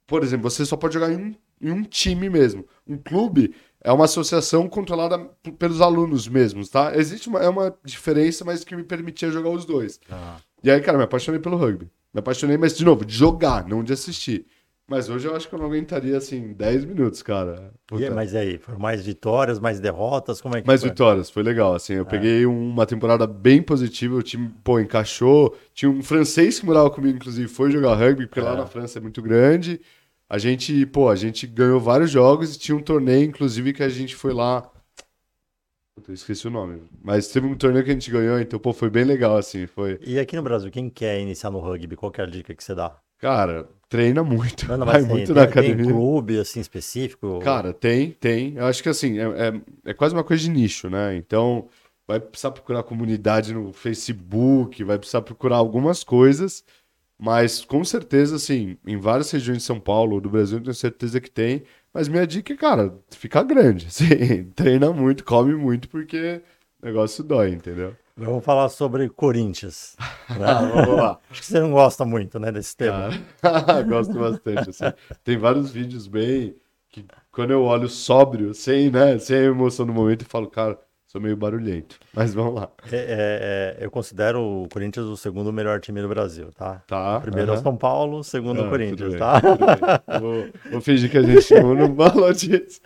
por 0.08 0.24
exemplo, 0.24 0.50
você 0.50 0.66
só 0.66 0.76
pode 0.76 0.96
jogar 0.96 1.12
em 1.12 1.18
um, 1.18 1.36
em 1.62 1.72
um 1.72 1.84
time 1.84 2.30
mesmo. 2.30 2.66
Um 2.88 2.98
clube 2.98 3.54
é 3.84 3.92
uma 3.92 4.06
associação 4.06 4.70
controlada 4.70 5.18
pelos 5.58 5.82
alunos 5.82 6.28
mesmos, 6.28 6.70
tá? 6.70 6.96
Existe 6.96 7.28
uma, 7.28 7.40
é 7.40 7.50
uma 7.50 7.76
diferença, 7.84 8.46
mas 8.46 8.64
que 8.64 8.76
me 8.76 8.84
permitia 8.84 9.32
jogar 9.32 9.50
os 9.50 9.66
dois. 9.66 10.00
Ah. 10.10 10.38
E 10.64 10.70
aí, 10.70 10.80
cara, 10.82 10.98
me 10.98 11.04
apaixonei 11.04 11.40
pelo 11.40 11.58
rugby. 11.58 11.90
Me 12.14 12.20
apaixonei, 12.20 12.58
mas 12.58 12.78
de 12.78 12.86
novo, 12.86 13.04
de 13.04 13.16
jogar, 13.16 13.68
não 13.68 13.84
de 13.84 13.94
assistir. 13.94 14.46
Mas 14.88 15.10
hoje 15.10 15.26
eu 15.26 15.34
acho 15.34 15.48
que 15.48 15.56
eu 15.56 15.60
não 15.60 15.68
aguentaria, 15.68 16.18
assim, 16.18 16.52
10 16.52 16.84
minutos, 16.84 17.24
cara. 17.24 17.72
E, 17.94 18.10
mas 18.10 18.36
aí, 18.36 18.58
foram 18.58 18.78
mais 18.78 19.06
vitórias, 19.06 19.58
mais 19.58 19.80
derrotas? 19.80 20.42
Como 20.42 20.58
é 20.58 20.62
que 20.62 20.68
Mais 20.68 20.82
foi? 20.82 20.90
vitórias, 20.90 21.30
foi 21.30 21.44
legal, 21.44 21.74
assim. 21.74 21.94
Eu 21.94 22.02
é. 22.02 22.06
peguei 22.06 22.46
uma 22.46 22.86
temporada 22.86 23.26
bem 23.26 23.62
positiva, 23.62 24.16
o 24.16 24.22
time, 24.22 24.52
pô, 24.64 24.82
encaixou. 24.82 25.56
Tinha 25.74 25.90
um 25.90 26.04
francês 26.04 26.60
que 26.60 26.66
morava 26.66 26.90
comigo, 26.90 27.16
inclusive, 27.16 27.48
foi 27.48 27.72
jogar 27.72 27.96
rugby, 27.96 28.28
porque 28.28 28.42
é. 28.42 28.44
lá 28.44 28.54
na 28.54 28.66
França 28.66 29.00
é 29.00 29.02
muito 29.02 29.22
grande. 29.22 29.80
A 30.32 30.38
gente, 30.38 30.86
pô, 30.86 31.10
a 31.10 31.16
gente 31.18 31.46
ganhou 31.46 31.78
vários 31.78 32.10
jogos 32.10 32.56
e 32.56 32.60
tinha 32.60 32.74
um 32.74 32.82
torneio, 32.82 33.26
inclusive, 33.26 33.74
que 33.74 33.84
a 33.84 33.90
gente 33.90 34.16
foi 34.16 34.34
lá 34.34 34.72
eu 36.08 36.14
esqueci 36.14 36.48
o 36.48 36.50
nome. 36.50 36.82
Mas 37.04 37.28
teve 37.28 37.46
um 37.46 37.56
torneio 37.56 37.84
que 37.84 37.92
a 37.92 37.94
gente 37.94 38.10
ganhou, 38.10 38.40
então, 38.40 38.58
pô, 38.58 38.72
foi 38.72 38.90
bem 38.90 39.04
legal, 39.04 39.36
assim. 39.36 39.68
Foi... 39.68 40.00
E 40.02 40.18
aqui 40.18 40.38
no 40.38 40.42
Brasil, 40.42 40.72
quem 40.72 40.90
quer 40.90 41.20
iniciar 41.20 41.52
no 41.52 41.60
rugby, 41.60 41.98
qual 41.98 42.14
é 42.18 42.22
a 42.22 42.26
dica 42.26 42.56
que 42.56 42.64
você 42.64 42.74
dá? 42.74 42.96
Cara, 43.20 43.68
treina 43.90 44.24
muito. 44.24 44.68
Não, 44.70 44.78
não, 44.78 44.86
vai 44.86 45.02
muito 45.02 45.28
tem, 45.28 45.36
na 45.36 45.44
academia. 45.44 45.86
Tem 45.86 45.94
clube, 45.94 46.40
assim, 46.40 46.62
específico? 46.62 47.40
Cara, 47.40 47.74
tem, 47.74 48.12
tem. 48.12 48.56
Eu 48.56 48.68
acho 48.68 48.82
que, 48.82 48.88
assim, 48.88 49.20
é, 49.20 49.24
é, 49.24 49.62
é 49.92 49.94
quase 49.94 50.16
uma 50.16 50.24
coisa 50.24 50.42
de 50.42 50.50
nicho, 50.50 50.90
né? 50.90 51.14
Então, 51.18 51.68
vai 52.08 52.20
precisar 52.20 52.52
procurar 52.52 52.84
comunidade 52.84 53.54
no 53.54 53.72
Facebook, 53.74 54.82
vai 54.84 54.98
precisar 54.98 55.22
procurar 55.22 55.58
algumas 55.58 56.04
coisas. 56.04 56.64
Mas, 57.24 57.64
com 57.64 57.84
certeza, 57.84 58.36
assim, 58.38 58.80
em 58.84 58.98
várias 58.98 59.30
regiões 59.30 59.60
de 59.60 59.64
São 59.64 59.80
Paulo 59.80 60.20
do 60.20 60.28
Brasil, 60.28 60.58
eu 60.58 60.64
tenho 60.64 60.74
certeza 60.74 61.22
que 61.22 61.30
tem. 61.30 61.62
Mas 61.94 62.08
minha 62.08 62.26
dica 62.26 62.52
é, 62.52 62.58
cara, 62.58 62.98
ficar 63.12 63.44
grande. 63.44 63.86
Assim, 63.94 64.46
treina 64.56 64.92
muito, 64.92 65.24
come 65.24 65.54
muito, 65.54 65.88
porque 65.88 66.42
o 66.82 66.86
negócio 66.88 67.24
dói, 67.24 67.52
entendeu? 67.52 67.96
Vamos 68.18 68.44
falar 68.44 68.70
sobre 68.70 69.08
Corinthians. 69.08 69.96
Né? 70.32 70.48
Vamos 70.74 70.96
lá. 70.96 71.20
Acho 71.30 71.42
que 71.42 71.46
você 71.46 71.60
não 71.60 71.72
gosta 71.72 72.06
muito, 72.06 72.40
né, 72.40 72.54
desse 72.54 72.76
tema. 72.76 73.10
Gosto 73.86 74.14
bastante. 74.14 74.70
Assim. 74.70 74.86
Tem 75.26 75.38
vários 75.38 75.70
vídeos 75.70 76.08
bem 76.08 76.56
que 76.88 77.06
quando 77.30 77.52
eu 77.52 77.64
olho 77.64 77.90
sóbrio, 77.90 78.54
sem, 78.54 78.90
né, 78.90 79.20
sem 79.20 79.36
a 79.36 79.44
emoção 79.44 79.86
do 79.86 79.92
momento, 79.92 80.22
e 80.22 80.26
falo, 80.26 80.50
cara, 80.50 80.80
Sou 81.12 81.20
meio 81.20 81.36
barulhento, 81.36 82.00
mas 82.16 82.34
vamos 82.34 82.56
lá. 82.56 82.72
É, 82.90 82.96
é, 82.96 83.78
é, 83.82 83.86
eu 83.86 83.92
considero 83.92 84.42
o 84.42 84.70
Corinthians 84.70 85.06
o 85.08 85.18
segundo 85.18 85.52
melhor 85.52 85.82
time 85.82 86.02
do 86.02 86.08
Brasil, 86.08 86.54
tá? 86.54 86.82
Tá. 86.88 87.20
Primeiro 87.20 87.52
é 87.52 87.56
o 87.56 87.58
São 87.58 87.76
Paulo, 87.76 88.24
segundo 88.24 88.62
ah, 88.62 88.66
o 88.66 88.70
Corinthians, 88.70 89.16
tá? 89.16 89.42
Vou, 90.22 90.48
vou, 90.72 90.80
fingir 90.80 91.12
que 91.12 91.18
a 91.18 91.22
gente 91.22 91.54
não 91.54 91.94
falou 92.00 92.32
disso. 92.32 92.80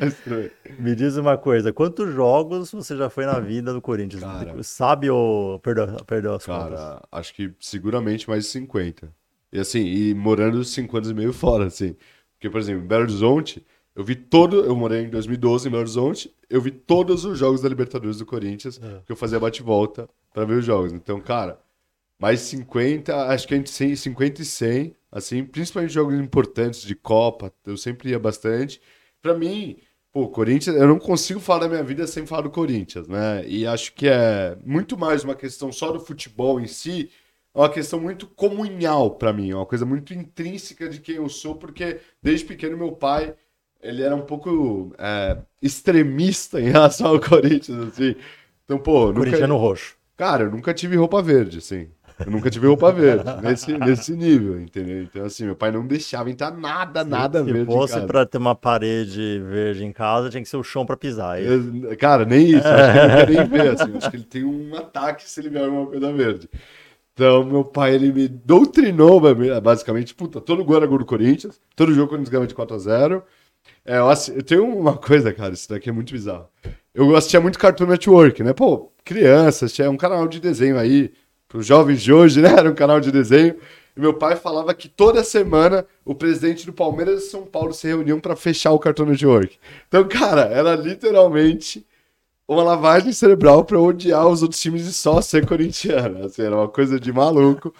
Me 0.79 0.95
diz 0.95 1.17
uma 1.17 1.37
coisa, 1.37 1.71
quantos 1.71 2.11
jogos 2.15 2.71
você 2.71 2.97
já 2.97 3.11
foi 3.11 3.27
na 3.27 3.39
vida 3.39 3.71
do 3.71 3.79
Corinthians? 3.79 4.23
Cara, 4.23 4.63
Sabe 4.63 5.07
ou 5.07 5.59
perdeu, 5.59 5.85
perdeu 6.07 6.33
as 6.33 6.47
cara, 6.47 6.63
contas? 6.63 6.79
Cara, 6.79 7.01
acho 7.11 7.31
que 7.31 7.53
seguramente 7.59 8.27
mais 8.27 8.45
de 8.45 8.49
50. 8.49 9.07
E 9.53 9.59
assim, 9.59 9.85
e 9.85 10.15
morando 10.15 10.63
5 10.63 10.97
anos 10.97 11.11
e 11.11 11.13
meio 11.13 11.31
fora, 11.31 11.67
assim. 11.67 11.95
Porque, 12.33 12.49
por 12.49 12.59
exemplo, 12.59 12.83
em 12.83 12.87
Belo 12.87 13.03
Horizonte 13.03 13.63
eu 13.95 14.03
vi 14.03 14.15
todo. 14.15 14.65
Eu 14.65 14.75
morei 14.75 15.03
em 15.05 15.09
2012 15.09 15.67
em 15.67 15.71
Belo 15.71 15.81
Horizonte. 15.81 16.33
Eu 16.49 16.61
vi 16.61 16.71
todos 16.71 17.23
os 17.23 17.39
jogos 17.39 17.61
da 17.61 17.69
Libertadores 17.69 18.17
do 18.17 18.25
Corinthians, 18.25 18.79
é. 18.83 19.01
que 19.05 19.11
eu 19.11 19.15
fazia 19.15 19.39
bate-volta 19.39 20.09
para 20.33 20.45
ver 20.45 20.57
os 20.57 20.65
jogos. 20.65 20.91
Então, 20.91 21.21
cara, 21.21 21.59
mais 22.19 22.41
50, 22.41 23.27
acho 23.27 23.47
que 23.47 23.53
a 23.53 23.57
gente 23.57 23.97
50 23.97 24.41
e 24.41 24.45
100, 24.45 24.95
assim, 25.11 25.43
principalmente 25.43 25.93
jogos 25.93 26.13
importantes 26.15 26.81
de 26.81 26.95
Copa, 26.95 27.53
eu 27.65 27.77
sempre 27.77 28.09
ia 28.09 28.19
bastante. 28.19 28.81
Para 29.21 29.33
mim, 29.33 29.77
pô, 30.11 30.27
Corinthians, 30.27 30.75
eu 30.75 30.87
não 30.87 30.99
consigo 30.99 31.39
falar 31.39 31.61
da 31.61 31.69
minha 31.69 31.83
vida 31.83 32.05
sem 32.05 32.25
falar 32.25 32.43
do 32.43 32.49
Corinthians, 32.49 33.07
né? 33.07 33.45
E 33.47 33.65
acho 33.65 33.93
que 33.93 34.07
é 34.07 34.57
muito 34.65 34.97
mais 34.97 35.23
uma 35.23 35.35
questão 35.35 35.71
só 35.71 35.91
do 35.91 35.99
futebol 35.99 36.59
em 36.59 36.67
si, 36.67 37.09
é 37.53 37.59
uma 37.59 37.69
questão 37.69 37.99
muito 37.99 38.27
comunhal 38.27 39.11
para 39.11 39.31
mim, 39.31 39.51
é 39.51 39.55
uma 39.55 39.65
coisa 39.65 39.85
muito 39.85 40.13
intrínseca 40.13 40.89
de 40.89 40.99
quem 40.99 41.15
eu 41.15 41.29
sou, 41.29 41.55
porque 41.55 41.99
desde 42.21 42.45
pequeno 42.45 42.77
meu 42.77 42.91
pai 42.91 43.35
ele 43.85 44.01
era 44.01 44.15
um 44.15 44.21
pouco 44.21 44.93
é, 44.97 45.37
extremista 45.61 46.59
em 46.61 46.69
relação 46.69 47.07
ao 47.07 47.19
Corinthians, 47.19 47.89
assim. 47.89 48.15
Então, 48.63 48.77
pô. 48.77 49.07
Nunca... 49.07 49.19
Corintiano 49.19 49.57
roxo. 49.57 49.95
Cara, 50.17 50.43
eu 50.45 50.51
nunca 50.51 50.73
tive 50.73 50.95
roupa 50.95 51.21
verde, 51.21 51.59
assim. 51.59 51.87
Eu 52.17 52.31
nunca 52.31 52.49
tive 52.49 52.65
roupa 52.65 52.93
verde, 52.93 53.25
nesse, 53.43 53.77
nesse 53.77 54.15
nível, 54.15 54.57
entendeu? 54.57 55.03
Então, 55.03 55.25
assim, 55.25 55.43
meu 55.43 55.55
pai 55.55 55.69
não 55.69 55.85
deixava 55.85 56.31
entrar 56.31 56.49
nada, 56.49 57.03
nada 57.03 57.39
Se 57.43 57.51
verde. 57.51 57.69
Se 57.69 57.77
fosse 57.77 58.01
pra 58.07 58.25
ter 58.25 58.37
uma 58.37 58.55
parede 58.55 59.41
verde 59.45 59.83
em 59.83 59.91
casa, 59.91 60.29
tinha 60.29 60.41
que 60.41 60.47
ser 60.47 60.55
o 60.55 60.63
chão 60.63 60.85
pra 60.85 60.95
pisar. 60.95 61.41
Eu, 61.43 61.95
cara, 61.97 62.23
nem 62.23 62.51
isso. 62.51 62.65
Acho 62.65 62.93
que 62.93 62.99
ele 62.99 63.07
não 63.07 63.17
quer 63.17 63.29
nem 63.29 63.47
ver, 63.47 63.69
assim. 63.73 63.97
Acho 63.97 64.09
que 64.09 64.15
ele 64.15 64.23
tem 64.23 64.43
um 64.45 64.75
ataque 64.77 65.29
se 65.29 65.41
ele 65.41 65.49
ver 65.49 65.63
alguma 65.63 65.87
coisa 65.87 66.13
verde. 66.13 66.49
Então, 67.13 67.43
meu 67.43 67.65
pai, 67.65 67.95
ele 67.95 68.11
me 68.11 68.27
doutrinou, 68.29 69.21
basicamente, 69.61 70.15
puta, 70.15 70.39
todo 70.39 70.63
gol 70.63 70.77
era 70.77 70.85
gol 70.85 70.99
do 70.99 71.05
Corinthians, 71.05 71.61
todo 71.75 71.93
jogo 71.93 72.07
o 72.07 72.09
Corinthians 72.09 72.29
ganhava 72.29 72.47
de 72.47 72.55
4 72.55 72.75
a 72.75 72.79
0 72.79 73.23
é, 73.85 73.97
eu, 73.97 74.07
eu 74.35 74.43
tenho 74.43 74.65
uma 74.65 74.97
coisa, 74.97 75.31
cara, 75.31 75.53
isso 75.53 75.69
daqui 75.69 75.89
é 75.89 75.93
muito 75.93 76.11
bizarro. 76.11 76.47
Eu 76.93 77.15
assistia 77.15 77.39
muito 77.39 77.59
Cartoon 77.59 77.87
Network, 77.87 78.41
né? 78.41 78.53
Pô, 78.53 78.91
crianças, 79.03 79.71
tinha 79.73 79.89
um 79.89 79.97
canal 79.97 80.27
de 80.27 80.39
desenho 80.39 80.79
aí, 80.79 81.13
para 81.47 81.59
os 81.59 81.65
jovens 81.65 82.01
de 82.01 82.11
hoje, 82.11 82.41
né? 82.41 82.49
Era 82.57 82.69
um 82.69 82.75
canal 82.75 82.99
de 82.99 83.11
desenho. 83.11 83.55
E 83.95 83.99
meu 83.99 84.13
pai 84.13 84.35
falava 84.35 84.73
que 84.73 84.89
toda 84.89 85.23
semana 85.23 85.85
o 86.03 86.13
presidente 86.13 86.65
do 86.65 86.73
Palmeiras 86.73 87.23
e 87.23 87.29
São 87.29 87.45
Paulo 87.45 87.73
se 87.73 87.87
reuniam 87.87 88.19
para 88.19 88.35
fechar 88.35 88.71
o 88.71 88.79
Cartoon 88.79 89.05
Network. 89.05 89.57
Então, 89.87 90.05
cara, 90.07 90.41
era 90.41 90.75
literalmente 90.75 91.85
uma 92.47 92.61
lavagem 92.61 93.13
cerebral 93.13 93.63
para 93.63 93.79
odiar 93.79 94.27
os 94.27 94.41
outros 94.41 94.59
times 94.61 94.85
e 94.85 94.93
só 94.93 95.21
ser 95.21 95.45
corintiano. 95.45 96.25
Assim, 96.25 96.41
era 96.41 96.55
uma 96.55 96.67
coisa 96.67 96.99
de 96.99 97.11
maluco. 97.13 97.73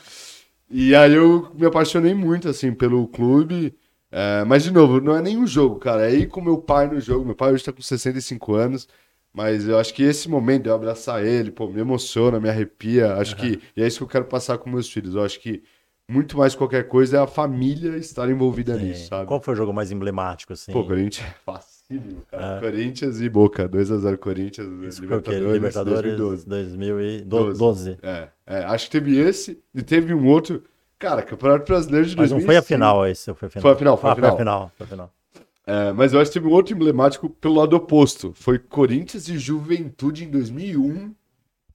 E 0.70 0.96
aí 0.96 1.14
eu 1.14 1.52
me 1.54 1.66
apaixonei 1.66 2.14
muito, 2.14 2.50
assim, 2.50 2.74
pelo 2.74 3.08
clube. 3.08 3.76
É, 4.18 4.46
mas, 4.46 4.64
de 4.64 4.72
novo, 4.72 5.02
não 5.02 5.14
é 5.14 5.22
nenhum 5.22 5.46
jogo, 5.46 5.76
cara. 5.76 6.10
É 6.10 6.16
ir 6.16 6.28
com 6.28 6.40
meu 6.40 6.58
pai 6.58 6.88
no 6.88 7.02
jogo. 7.02 7.26
Meu 7.26 7.36
pai 7.36 7.52
hoje 7.52 7.66
tá 7.66 7.74
com 7.74 7.82
65 7.82 8.56
anos. 8.56 8.88
Mas 9.34 9.68
eu 9.68 9.78
acho 9.78 9.94
que 9.94 10.04
esse 10.04 10.30
momento 10.30 10.64
de 10.64 10.70
eu 10.70 10.74
abraçar 10.74 11.22
ele, 11.26 11.52
pô, 11.52 11.68
me 11.68 11.82
emociona, 11.82 12.40
me 12.40 12.48
arrepia. 12.48 13.16
Acho 13.16 13.36
uhum. 13.36 13.42
que. 13.42 13.62
E 13.76 13.84
é 13.84 13.86
isso 13.88 13.98
que 13.98 14.04
eu 14.04 14.08
quero 14.08 14.24
passar 14.24 14.58
com 14.58 14.70
meus 14.70 14.90
filhos. 14.90 15.16
Eu 15.16 15.26
acho 15.26 15.42
que 15.42 15.62
muito 16.10 16.38
mais 16.38 16.56
qualquer 16.56 16.88
coisa 16.88 17.18
é 17.18 17.20
a 17.20 17.28
família 17.28 17.98
estar 17.98 18.30
envolvida 18.30 18.78
nisso, 18.78 19.08
sabe? 19.08 19.28
Qual 19.28 19.42
foi 19.42 19.54
o 19.54 19.58
jogo 19.58 19.74
mais 19.74 19.92
emblemático, 19.92 20.54
assim? 20.54 20.72
Pô, 20.72 20.86
Corinthians, 20.86 21.28
facílimo, 21.46 22.22
cara. 22.32 22.56
É. 22.56 22.60
Corinthians 22.62 23.20
e 23.20 23.28
Boca, 23.28 23.68
2x0 23.68 24.18
Corinthians, 24.18 24.68
Isso 24.88 25.02
Libertadores, 25.02 25.54
Libertadores 25.54 26.18
2012. 26.18 26.46
2012. 27.26 27.98
É, 28.02 28.30
é, 28.48 28.58
acho 28.64 28.86
que 28.86 28.92
teve 28.92 29.18
esse 29.18 29.62
e 29.74 29.82
teve 29.82 30.14
um 30.14 30.26
outro 30.28 30.64
Cara, 30.98 31.22
Campeonato 31.22 31.66
Brasileiro 31.66 32.08
de 32.08 32.16
Mas 32.16 32.30
2005. 32.30 32.40
não 32.40 32.46
foi 32.46 32.58
a 32.58 32.62
final 32.62 33.08
esse, 33.08 33.34
foi 33.34 33.48
a 33.48 33.52
final. 33.52 33.62
Foi 33.62 33.72
a 33.72 33.76
final, 33.76 33.98
foi 33.98 34.10
a 34.10 34.14
ah, 34.14 34.16
final. 34.16 34.30
Foi 34.32 34.36
a 34.36 34.38
final, 34.38 34.72
foi 34.78 34.86
a 34.86 34.90
final. 34.90 35.14
É, 35.68 35.92
mas 35.94 36.14
eu 36.14 36.22
acho 36.22 36.30
que 36.30 36.40
teve 36.40 36.48
um 36.48 36.54
outro 36.54 36.74
emblemático 36.74 37.30
pelo 37.30 37.56
lado 37.56 37.76
oposto. 37.76 38.34
Foi 38.36 38.60
Corinthians 38.60 39.28
e 39.28 39.38
Juventude 39.38 40.24
em 40.24 40.30
2001. 40.30 41.14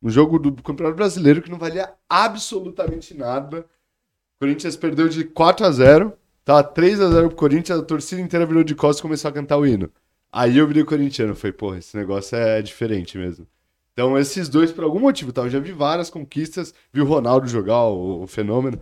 Um 0.02 0.10
jogo 0.10 0.38
do 0.38 0.62
Campeonato 0.62 0.96
Brasileiro 0.96 1.42
que 1.42 1.50
não 1.50 1.58
valia 1.58 1.92
absolutamente 2.08 3.14
nada. 3.14 3.60
O 3.60 4.40
Corinthians 4.40 4.76
perdeu 4.76 5.08
de 5.08 5.24
4 5.24 5.66
a 5.66 5.70
0 5.70 6.12
Tava 6.44 6.64
3 6.64 7.00
a 7.00 7.08
0 7.08 7.28
pro 7.28 7.36
Corinthians, 7.36 7.78
a 7.78 7.82
torcida 7.82 8.20
inteira 8.20 8.46
virou 8.46 8.64
de 8.64 8.74
costas 8.74 8.98
e 8.98 9.02
começou 9.02 9.28
a 9.28 9.32
cantar 9.32 9.58
o 9.58 9.66
hino. 9.66 9.90
Aí 10.32 10.58
eu 10.58 10.66
virei 10.66 10.84
corintiano, 10.84 11.34
falei, 11.34 11.52
porra, 11.52 11.78
esse 11.78 11.96
negócio 11.96 12.36
é 12.36 12.62
diferente 12.62 13.18
mesmo. 13.18 13.46
Então 13.92 14.16
esses 14.18 14.48
dois, 14.48 14.72
por 14.72 14.84
algum 14.84 14.98
motivo, 14.98 15.32
tá? 15.32 15.42
eu 15.42 15.50
já 15.50 15.58
vi 15.58 15.72
várias 15.72 16.08
conquistas, 16.08 16.72
vi 16.92 17.00
o 17.00 17.04
Ronaldo 17.04 17.46
jogar, 17.46 17.84
o, 17.84 18.22
o 18.22 18.26
fenômeno, 18.26 18.80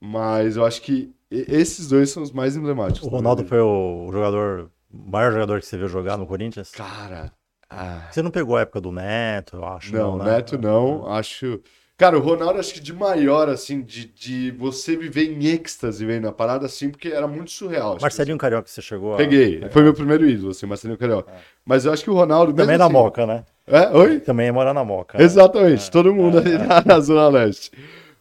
mas 0.00 0.56
eu 0.56 0.64
acho 0.64 0.82
que 0.82 1.12
esses 1.30 1.88
dois 1.88 2.10
são 2.10 2.22
os 2.22 2.32
mais 2.32 2.56
emblemáticos. 2.56 3.06
O 3.06 3.10
Ronaldo 3.10 3.44
foi 3.44 3.60
o 3.60 4.08
jogador, 4.12 4.70
o 4.92 5.10
maior 5.10 5.32
jogador 5.32 5.60
que 5.60 5.66
você 5.66 5.76
viu 5.76 5.88
jogar 5.88 6.16
no 6.16 6.26
Corinthians? 6.26 6.70
Cara. 6.70 7.32
Ah. 7.68 8.08
Você 8.10 8.22
não 8.22 8.30
pegou 8.30 8.56
a 8.56 8.60
época 8.60 8.80
do 8.80 8.92
Neto, 8.92 9.56
eu 9.56 9.64
acho. 9.64 9.92
Não, 9.92 10.16
não 10.16 10.24
né? 10.24 10.36
Neto 10.36 10.56
não. 10.56 11.06
Acho. 11.08 11.60
Cara, 11.98 12.18
o 12.18 12.20
Ronaldo, 12.20 12.60
acho 12.60 12.74
que 12.74 12.80
de 12.80 12.92
maior, 12.92 13.48
assim, 13.48 13.80
de, 13.80 14.04
de 14.04 14.50
você 14.50 14.94
viver 14.94 15.32
em 15.32 15.46
êxtase 15.46 16.04
vendo 16.04 16.28
a 16.28 16.32
parada, 16.32 16.66
assim, 16.66 16.90
porque 16.90 17.08
era 17.08 17.26
muito 17.26 17.50
surreal. 17.50 17.96
Marcelinho 17.98 18.36
Carioca, 18.36 18.68
você 18.68 18.82
chegou 18.82 19.14
a... 19.14 19.16
Peguei. 19.16 19.66
Foi 19.70 19.82
meu 19.82 19.94
primeiro 19.94 20.28
ídolo, 20.28 20.50
assim, 20.50 20.66
Marcelinho 20.66 20.98
Carioca. 20.98 21.32
É. 21.32 21.36
Mas 21.64 21.86
eu 21.86 21.92
acho 21.94 22.04
que 22.04 22.10
o 22.10 22.14
Ronaldo... 22.14 22.52
Também 22.52 22.74
é 22.74 22.78
na 22.78 22.84
assim, 22.84 22.92
Moca, 22.92 23.26
né? 23.26 23.44
É? 23.66 23.88
Oi? 23.96 24.20
Também 24.20 24.48
é 24.48 24.52
morar 24.52 24.74
na 24.74 24.84
Moca. 24.84 25.16
Né? 25.16 25.24
Exatamente. 25.24 25.88
É. 25.88 25.90
Todo 25.90 26.14
mundo 26.14 26.36
é. 26.36 26.40
ali 26.42 26.58
na, 26.58 26.84
na 26.84 27.00
Zona 27.00 27.28
Leste. 27.28 27.70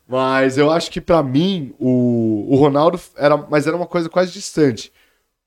Mas 0.08 0.58
eu 0.58 0.72
acho 0.72 0.92
que 0.92 1.02
para 1.02 1.24
mim 1.24 1.74
o, 1.80 2.48
o 2.50 2.56
Ronaldo 2.56 3.00
era, 3.18 3.38
mas 3.38 3.66
era 3.66 3.76
uma 3.76 3.88
coisa 3.88 4.10
quase 4.10 4.32
distante. 4.32 4.92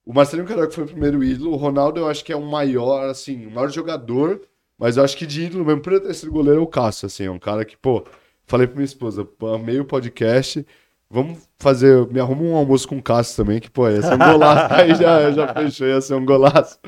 O 0.04 0.12
Marcelinho 0.12 0.48
Carioca 0.48 0.72
foi 0.72 0.84
o 0.84 0.88
primeiro 0.88 1.22
ídolo, 1.22 1.52
o 1.52 1.56
Ronaldo 1.56 2.00
eu 2.00 2.08
acho 2.08 2.24
que 2.24 2.32
é 2.32 2.36
o 2.36 2.44
maior, 2.44 3.08
assim, 3.08 3.46
o 3.46 3.50
maior 3.50 3.70
jogador, 3.70 4.40
mas 4.78 4.96
eu 4.96 5.04
acho 5.04 5.16
que 5.16 5.26
de 5.26 5.44
ídolo 5.44 5.64
mesmo, 5.64 5.82
por 5.82 5.92
eu 5.92 6.00
ter 6.00 6.14
sido 6.14 6.32
goleiro, 6.32 6.60
é 6.60 6.62
o 6.62 6.66
Cássio, 6.66 7.06
assim, 7.06 7.24
é 7.24 7.30
um 7.30 7.38
cara 7.38 7.64
que, 7.64 7.76
pô, 7.76 8.04
falei 8.46 8.66
pra 8.66 8.76
minha 8.76 8.86
esposa, 8.86 9.28
amei 9.54 9.78
o 9.78 9.84
podcast, 9.84 10.64
Vamos 11.10 11.48
fazer. 11.58 12.06
Me 12.12 12.20
arruma 12.20 12.42
um 12.42 12.54
almoço 12.54 12.86
com 12.86 12.98
o 12.98 13.02
Cássio 13.02 13.36
também, 13.36 13.60
que, 13.60 13.70
pô, 13.70 13.88
ia 13.88 14.02
ser 14.02 14.14
um 14.14 14.18
golaço. 14.18 14.72
Aí 14.74 14.94
já, 14.94 15.30
já 15.30 15.54
fechou, 15.54 15.86
ia 15.86 16.00
ser 16.00 16.14
um 16.14 16.24
golaço. 16.24 16.78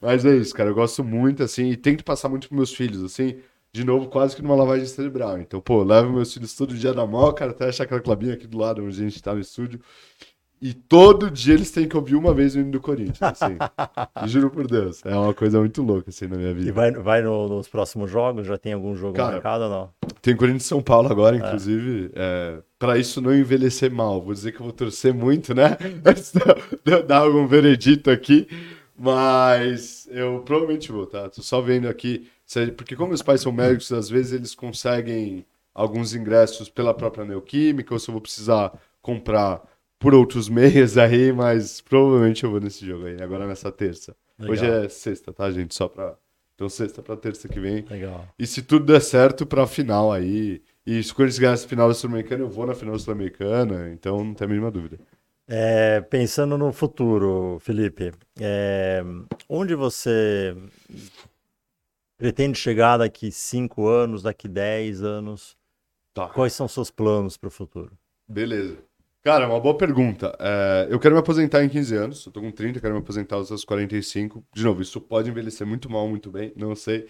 Mas 0.00 0.24
é 0.26 0.36
isso, 0.36 0.54
cara. 0.54 0.68
Eu 0.70 0.74
gosto 0.74 1.02
muito, 1.02 1.42
assim, 1.42 1.70
e 1.70 1.76
tento 1.76 2.04
passar 2.04 2.28
muito 2.28 2.48
pros 2.48 2.56
meus 2.56 2.74
filhos, 2.74 3.02
assim. 3.02 3.36
De 3.74 3.84
novo, 3.84 4.08
quase 4.08 4.36
que 4.36 4.42
numa 4.42 4.54
lavagem 4.54 4.84
cerebral. 4.84 5.38
Então, 5.38 5.58
pô, 5.58 5.82
levo 5.82 6.12
meus 6.12 6.34
filhos 6.34 6.54
todo 6.54 6.74
dia 6.74 6.92
na 6.92 7.06
mão, 7.06 7.32
cara, 7.32 7.52
até 7.52 7.68
achar 7.68 7.84
aquela 7.84 8.02
clubinha 8.02 8.34
aqui 8.34 8.46
do 8.46 8.58
lado, 8.58 8.84
onde 8.84 9.00
a 9.00 9.08
gente 9.08 9.22
tá 9.22 9.32
no 9.32 9.40
estúdio. 9.40 9.80
E 10.60 10.72
todo 10.72 11.28
dia 11.28 11.54
eles 11.54 11.72
têm 11.72 11.88
que 11.88 11.96
ouvir 11.96 12.14
uma 12.14 12.32
vez 12.32 12.54
o 12.54 12.60
hino 12.60 12.70
do 12.70 12.80
Corinthians, 12.80 13.20
assim. 13.20 13.56
Juro 14.28 14.48
por 14.48 14.68
Deus. 14.68 15.04
É 15.04 15.16
uma 15.16 15.34
coisa 15.34 15.58
muito 15.58 15.82
louca, 15.82 16.10
assim, 16.10 16.28
na 16.28 16.36
minha 16.36 16.54
vida. 16.54 16.68
E 16.68 16.70
vai, 16.70 16.92
vai 16.92 17.20
no, 17.20 17.48
nos 17.48 17.66
próximos 17.66 18.08
jogos? 18.08 18.46
Já 18.46 18.56
tem 18.56 18.74
algum 18.74 18.94
jogo 18.94 19.16
Cara, 19.16 19.32
marcado 19.32 19.64
ou 19.64 19.70
não? 19.70 19.90
Tem 20.20 20.36
Corinthians 20.36 20.66
São 20.66 20.80
Paulo 20.80 21.10
agora, 21.10 21.34
é. 21.34 21.38
inclusive. 21.40 22.12
É. 22.14 22.58
É, 22.58 22.62
para 22.78 22.96
isso 22.96 23.20
não 23.20 23.34
envelhecer 23.34 23.90
mal. 23.90 24.22
Vou 24.22 24.32
dizer 24.32 24.52
que 24.52 24.60
eu 24.60 24.64
vou 24.64 24.72
torcer 24.72 25.12
muito, 25.12 25.52
né? 25.52 25.76
Antes 26.06 26.32
de 26.84 27.02
dar 27.02 27.18
algum 27.18 27.44
veredito 27.46 28.08
aqui. 28.08 28.46
Mas 28.96 30.06
eu 30.12 30.42
provavelmente 30.44 30.92
vou, 30.92 31.06
tá? 31.06 31.28
Tô 31.28 31.42
só 31.42 31.60
vendo 31.60 31.88
aqui. 31.88 32.28
Porque 32.76 32.96
como 32.96 33.08
meus 33.08 33.22
pais 33.22 33.40
são 33.40 33.52
médicos, 33.52 33.92
às 33.92 34.08
vezes 34.08 34.32
eles 34.32 34.54
conseguem 34.54 35.44
alguns 35.74 36.14
ingressos 36.14 36.68
pela 36.68 36.94
própria 36.94 37.24
Neoquímica, 37.24 37.94
ou 37.94 37.98
se 37.98 38.08
eu 38.08 38.12
vou 38.12 38.20
precisar 38.20 38.72
comprar 39.00 39.62
por 39.98 40.14
outros 40.14 40.48
meios 40.50 40.98
aí, 40.98 41.32
mas 41.32 41.80
provavelmente 41.80 42.44
eu 42.44 42.50
vou 42.50 42.60
nesse 42.60 42.84
jogo 42.84 43.06
aí, 43.06 43.22
agora 43.22 43.46
nessa 43.46 43.70
terça. 43.70 44.14
Legal. 44.38 44.52
Hoje 44.52 44.66
é 44.66 44.88
sexta, 44.88 45.32
tá, 45.32 45.50
gente? 45.50 45.74
Só 45.74 45.88
pra. 45.88 46.16
Então, 46.54 46.68
sexta 46.68 47.02
pra 47.02 47.16
terça 47.16 47.48
que 47.48 47.58
vem. 47.58 47.84
Legal. 47.88 48.28
E 48.38 48.46
se 48.46 48.62
tudo 48.62 48.86
der 48.86 49.00
certo 49.00 49.46
pra 49.46 49.66
final 49.66 50.12
aí. 50.12 50.62
E 50.84 51.02
se 51.02 51.12
o 51.12 51.14
Corinthians 51.14 51.38
ganhar 51.38 51.52
essa 51.52 51.68
final 51.68 51.88
da 51.88 51.94
Sul-Americana, 51.94 52.42
eu 52.42 52.48
vou 52.48 52.66
na 52.66 52.74
final 52.74 52.94
da 52.94 52.98
Sul-Americana, 52.98 53.90
então 53.92 54.22
não 54.24 54.34
tem 54.34 54.44
a 54.44 54.48
mínima 54.48 54.70
dúvida. 54.70 54.98
É, 55.46 56.00
pensando 56.00 56.58
no 56.58 56.72
futuro, 56.72 57.58
Felipe, 57.60 58.12
é, 58.40 59.02
onde 59.48 59.74
você 59.74 60.56
pretende 62.22 62.56
chegar 62.56 62.98
daqui 62.98 63.32
cinco 63.32 63.88
anos, 63.88 64.22
daqui 64.22 64.46
dez 64.46 65.02
anos? 65.02 65.56
Tá. 66.14 66.28
Quais 66.28 66.52
são 66.52 66.68
seus 66.68 66.88
planos 66.88 67.36
para 67.36 67.48
o 67.48 67.50
futuro? 67.50 67.98
Beleza. 68.28 68.78
Cara, 69.24 69.48
uma 69.48 69.58
boa 69.58 69.76
pergunta. 69.76 70.36
É, 70.38 70.86
eu 70.88 71.00
quero 71.00 71.16
me 71.16 71.20
aposentar 71.20 71.64
em 71.64 71.68
15 71.68 71.96
anos. 71.96 72.26
Eu 72.26 72.30
tô 72.30 72.40
com 72.40 72.50
30, 72.52 72.80
quero 72.80 72.94
me 72.94 73.00
aposentar 73.00 73.36
aos 73.36 73.64
45. 73.64 74.44
De 74.54 74.62
novo, 74.62 74.82
isso 74.82 75.00
pode 75.00 75.30
envelhecer 75.30 75.66
muito 75.66 75.90
mal, 75.90 76.06
muito 76.08 76.30
bem, 76.30 76.52
não 76.56 76.76
sei. 76.76 77.08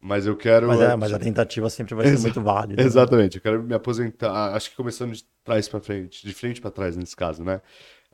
Mas 0.00 0.24
eu 0.24 0.36
quero. 0.36 0.68
Mas, 0.68 0.80
é, 0.80 0.94
mas 0.94 1.12
a 1.12 1.18
tentativa 1.18 1.68
sempre 1.68 1.94
vai 1.96 2.06
ser 2.06 2.20
muito 2.20 2.40
válida. 2.40 2.80
Né? 2.80 2.86
Exatamente. 2.86 3.36
Eu 3.36 3.42
quero 3.42 3.62
me 3.62 3.74
aposentar. 3.74 4.54
Acho 4.54 4.70
que 4.70 4.76
começando 4.76 5.12
de 5.12 5.24
trás 5.42 5.68
para 5.68 5.80
frente, 5.80 6.24
de 6.24 6.32
frente 6.32 6.60
para 6.60 6.70
trás 6.70 6.96
nesse 6.96 7.16
caso, 7.16 7.42
né? 7.42 7.60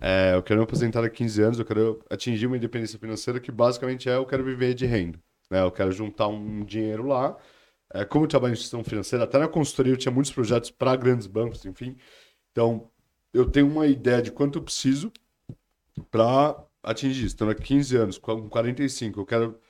É, 0.01 0.35
eu 0.35 0.43
quero 0.43 0.61
me 0.61 0.65
aposentar 0.65 1.05
há 1.05 1.11
15 1.11 1.43
anos. 1.43 1.59
Eu 1.59 1.67
quero 1.67 2.01
atingir 2.09 2.47
uma 2.47 2.57
independência 2.57 2.99
financeira 2.99 3.39
que 3.41 3.53
basicamente 3.53 4.09
é 4.09 4.17
eu 4.17 4.25
quero 4.25 4.43
viver 4.43 4.73
de 4.73 4.87
renda. 4.87 5.19
Né? 5.51 5.61
Eu 5.63 5.73
quero 5.73 5.91
juntar 5.93 6.29
um 6.29 6.65
dinheiro 6.65 7.07
lá. 7.07 7.37
É, 7.93 8.05
como 8.05 8.25
eu 8.25 8.29
trabalho 8.29 8.53
em 8.53 8.55
instituição 8.55 8.85
financeira, 8.85 9.25
até 9.25 9.39
na 9.39 9.49
consultoria 9.49 9.93
eu 9.93 9.97
tinha 9.97 10.13
muitos 10.13 10.33
projetos 10.33 10.71
para 10.71 10.95
grandes 10.97 11.27
bancos, 11.27 11.65
enfim. 11.67 11.97
Então, 12.53 12.89
eu 13.33 13.51
tenho 13.51 13.67
uma 13.69 13.87
ideia 13.87 14.23
de 14.23 14.31
quanto 14.31 14.59
eu 14.59 14.63
preciso 14.63 15.13
para 16.11 16.57
atingir 16.83 17.27
isso. 17.27 17.35
Então, 17.35 17.49
há 17.51 17.55
15 17.55 17.97
anos, 17.97 18.19
com 18.19 18.49
45, 18.49 19.21
eu 19.21 19.27
quero. 19.27 19.61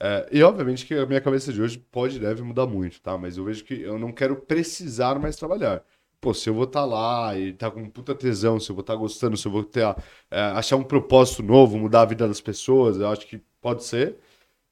É, 0.00 0.28
e 0.32 0.42
obviamente 0.42 0.86
que 0.86 0.94
a 0.94 1.06
minha 1.06 1.20
cabeça 1.20 1.52
de 1.52 1.60
hoje 1.60 1.78
pode 1.78 2.16
e 2.16 2.20
deve 2.20 2.42
mudar 2.42 2.66
muito, 2.66 3.00
tá? 3.00 3.18
Mas 3.18 3.36
eu 3.36 3.44
vejo 3.44 3.64
que 3.64 3.80
eu 3.82 3.98
não 3.98 4.12
quero 4.12 4.36
precisar 4.36 5.18
mais 5.18 5.36
trabalhar. 5.36 5.84
Pô, 6.20 6.34
se 6.34 6.48
eu 6.50 6.54
vou 6.54 6.64
estar 6.64 6.80
tá 6.80 6.86
lá 6.86 7.36
e 7.38 7.50
estar 7.50 7.70
tá 7.70 7.74
com 7.74 7.88
puta 7.90 8.14
tesão, 8.14 8.58
se 8.60 8.70
eu 8.70 8.74
vou 8.76 8.82
estar 8.82 8.94
tá 8.94 8.98
gostando, 8.98 9.36
se 9.36 9.46
eu 9.46 9.52
vou 9.52 9.64
ter, 9.64 9.82
é, 10.30 10.40
achar 10.40 10.76
um 10.76 10.84
propósito 10.84 11.42
novo, 11.42 11.78
mudar 11.78 12.02
a 12.02 12.04
vida 12.06 12.26
das 12.26 12.40
pessoas, 12.40 12.96
eu 12.98 13.08
acho 13.08 13.26
que 13.26 13.40
pode 13.60 13.84
ser. 13.84 14.18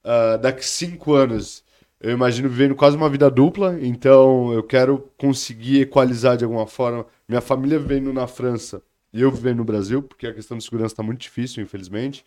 Uh, 0.07 0.39
daqui 0.39 0.65
cinco 0.65 1.15
anos, 1.15 1.65
eu 2.01 2.13
imagino 2.13 2.49
vivendo 2.49 2.77
quase 2.77 2.97
uma 2.97 3.11
vida 3.11 3.29
dupla, 3.29 3.77
então 3.83 4.53
eu 4.53 4.63
quero 4.63 5.11
conseguir 5.19 5.81
equalizar 5.81 6.37
de 6.37 6.45
alguma 6.45 6.65
forma 6.65 7.05
minha 7.29 7.41
família 7.41 7.77
vivendo 7.77 8.13
na 8.13 8.29
França 8.29 8.81
e 9.13 9.21
eu 9.21 9.33
vivendo 9.33 9.57
no 9.57 9.65
Brasil, 9.65 10.01
porque 10.01 10.29
a 10.29 10.33
questão 10.33 10.57
de 10.57 10.63
segurança 10.63 10.93
está 10.93 11.03
muito 11.03 11.23
difícil, 11.23 11.61
infelizmente. 11.61 12.25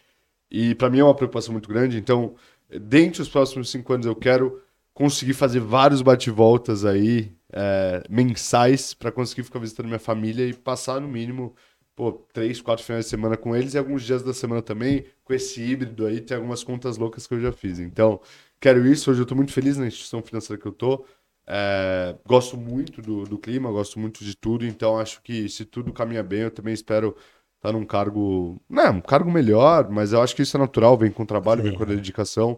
E 0.51 0.75
para 0.75 0.89
mim 0.89 0.99
é 0.99 1.03
uma 1.05 1.15
preocupação 1.15 1.53
muito 1.53 1.69
grande. 1.69 1.97
Então, 1.97 2.35
dentro 2.69 3.19
dos 3.19 3.29
próximos 3.29 3.69
cinco 3.69 3.93
anos, 3.93 4.05
eu 4.05 4.15
quero 4.15 4.61
conseguir 4.93 5.33
fazer 5.33 5.61
vários 5.61 6.01
bate-voltas 6.01 6.83
aí, 6.83 7.31
é, 7.53 8.03
mensais, 8.09 8.93
para 8.93 9.09
conseguir 9.09 9.43
ficar 9.43 9.59
visitando 9.59 9.85
minha 9.85 9.99
família 9.99 10.45
e 10.45 10.53
passar, 10.53 10.99
no 10.99 11.07
mínimo, 11.07 11.55
pô, 11.99 12.13
três, 12.31 12.61
quatro 12.61 12.85
finais 12.85 13.03
de 13.03 13.09
semana 13.09 13.35
com 13.35 13.53
eles 13.53 13.73
e 13.73 13.77
alguns 13.77 14.03
dias 14.03 14.23
da 14.23 14.33
semana 14.33 14.61
também, 14.61 15.03
com 15.25 15.33
esse 15.33 15.61
híbrido 15.61 16.05
aí, 16.05 16.21
tem 16.21 16.37
algumas 16.37 16.63
contas 16.63 16.95
loucas 16.95 17.27
que 17.27 17.33
eu 17.33 17.41
já 17.41 17.51
fiz. 17.51 17.77
Então, 17.77 18.21
quero 18.57 18.87
isso. 18.87 19.11
Hoje 19.11 19.19
eu 19.19 19.23
estou 19.23 19.35
muito 19.35 19.51
feliz 19.51 19.75
na 19.75 19.85
instituição 19.85 20.21
financeira 20.21 20.61
que 20.61 20.65
eu 20.65 20.71
estou. 20.71 21.05
É, 21.45 22.15
gosto 22.25 22.55
muito 22.55 23.01
do, 23.01 23.25
do, 23.25 23.37
clima, 23.37 23.69
gosto 23.69 23.99
muito 23.99 24.23
de 24.23 24.33
tudo, 24.33 24.65
então 24.65 24.97
acho 24.97 25.21
que 25.21 25.49
se 25.49 25.65
tudo 25.65 25.91
caminha 25.91 26.23
bem, 26.23 26.43
eu 26.43 26.51
também 26.51 26.73
espero 26.73 27.17
estar 27.57 27.73
num 27.73 27.83
cargo, 27.83 28.61
não, 28.69 28.83
né, 28.83 28.89
um 28.91 29.01
cargo 29.01 29.29
melhor, 29.29 29.89
mas 29.89 30.13
eu 30.13 30.21
acho 30.21 30.33
que 30.33 30.41
isso 30.41 30.55
é 30.55 30.59
natural, 30.59 30.97
vem 30.97 31.11
com 31.11 31.25
trabalho, 31.25 31.63
Sim. 31.63 31.69
vem 31.69 31.77
com 31.77 31.85
dedicação. 31.85 32.57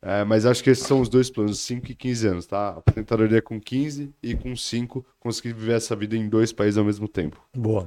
É, 0.00 0.24
mas 0.24 0.46
acho 0.46 0.64
que 0.64 0.70
esses 0.70 0.86
são 0.86 1.02
os 1.02 1.10
dois 1.10 1.28
planos, 1.28 1.60
5 1.60 1.90
e 1.90 1.94
15 1.94 2.26
anos, 2.26 2.46
tá? 2.46 2.68
Aposentadoria 2.70 3.42
com 3.42 3.60
15 3.60 4.14
e 4.22 4.34
com 4.34 4.56
5, 4.56 5.04
conseguir 5.20 5.52
viver 5.52 5.74
essa 5.74 5.94
vida 5.94 6.16
em 6.16 6.26
dois 6.26 6.52
países 6.52 6.78
ao 6.78 6.84
mesmo 6.86 7.06
tempo. 7.06 7.44
Boa. 7.54 7.86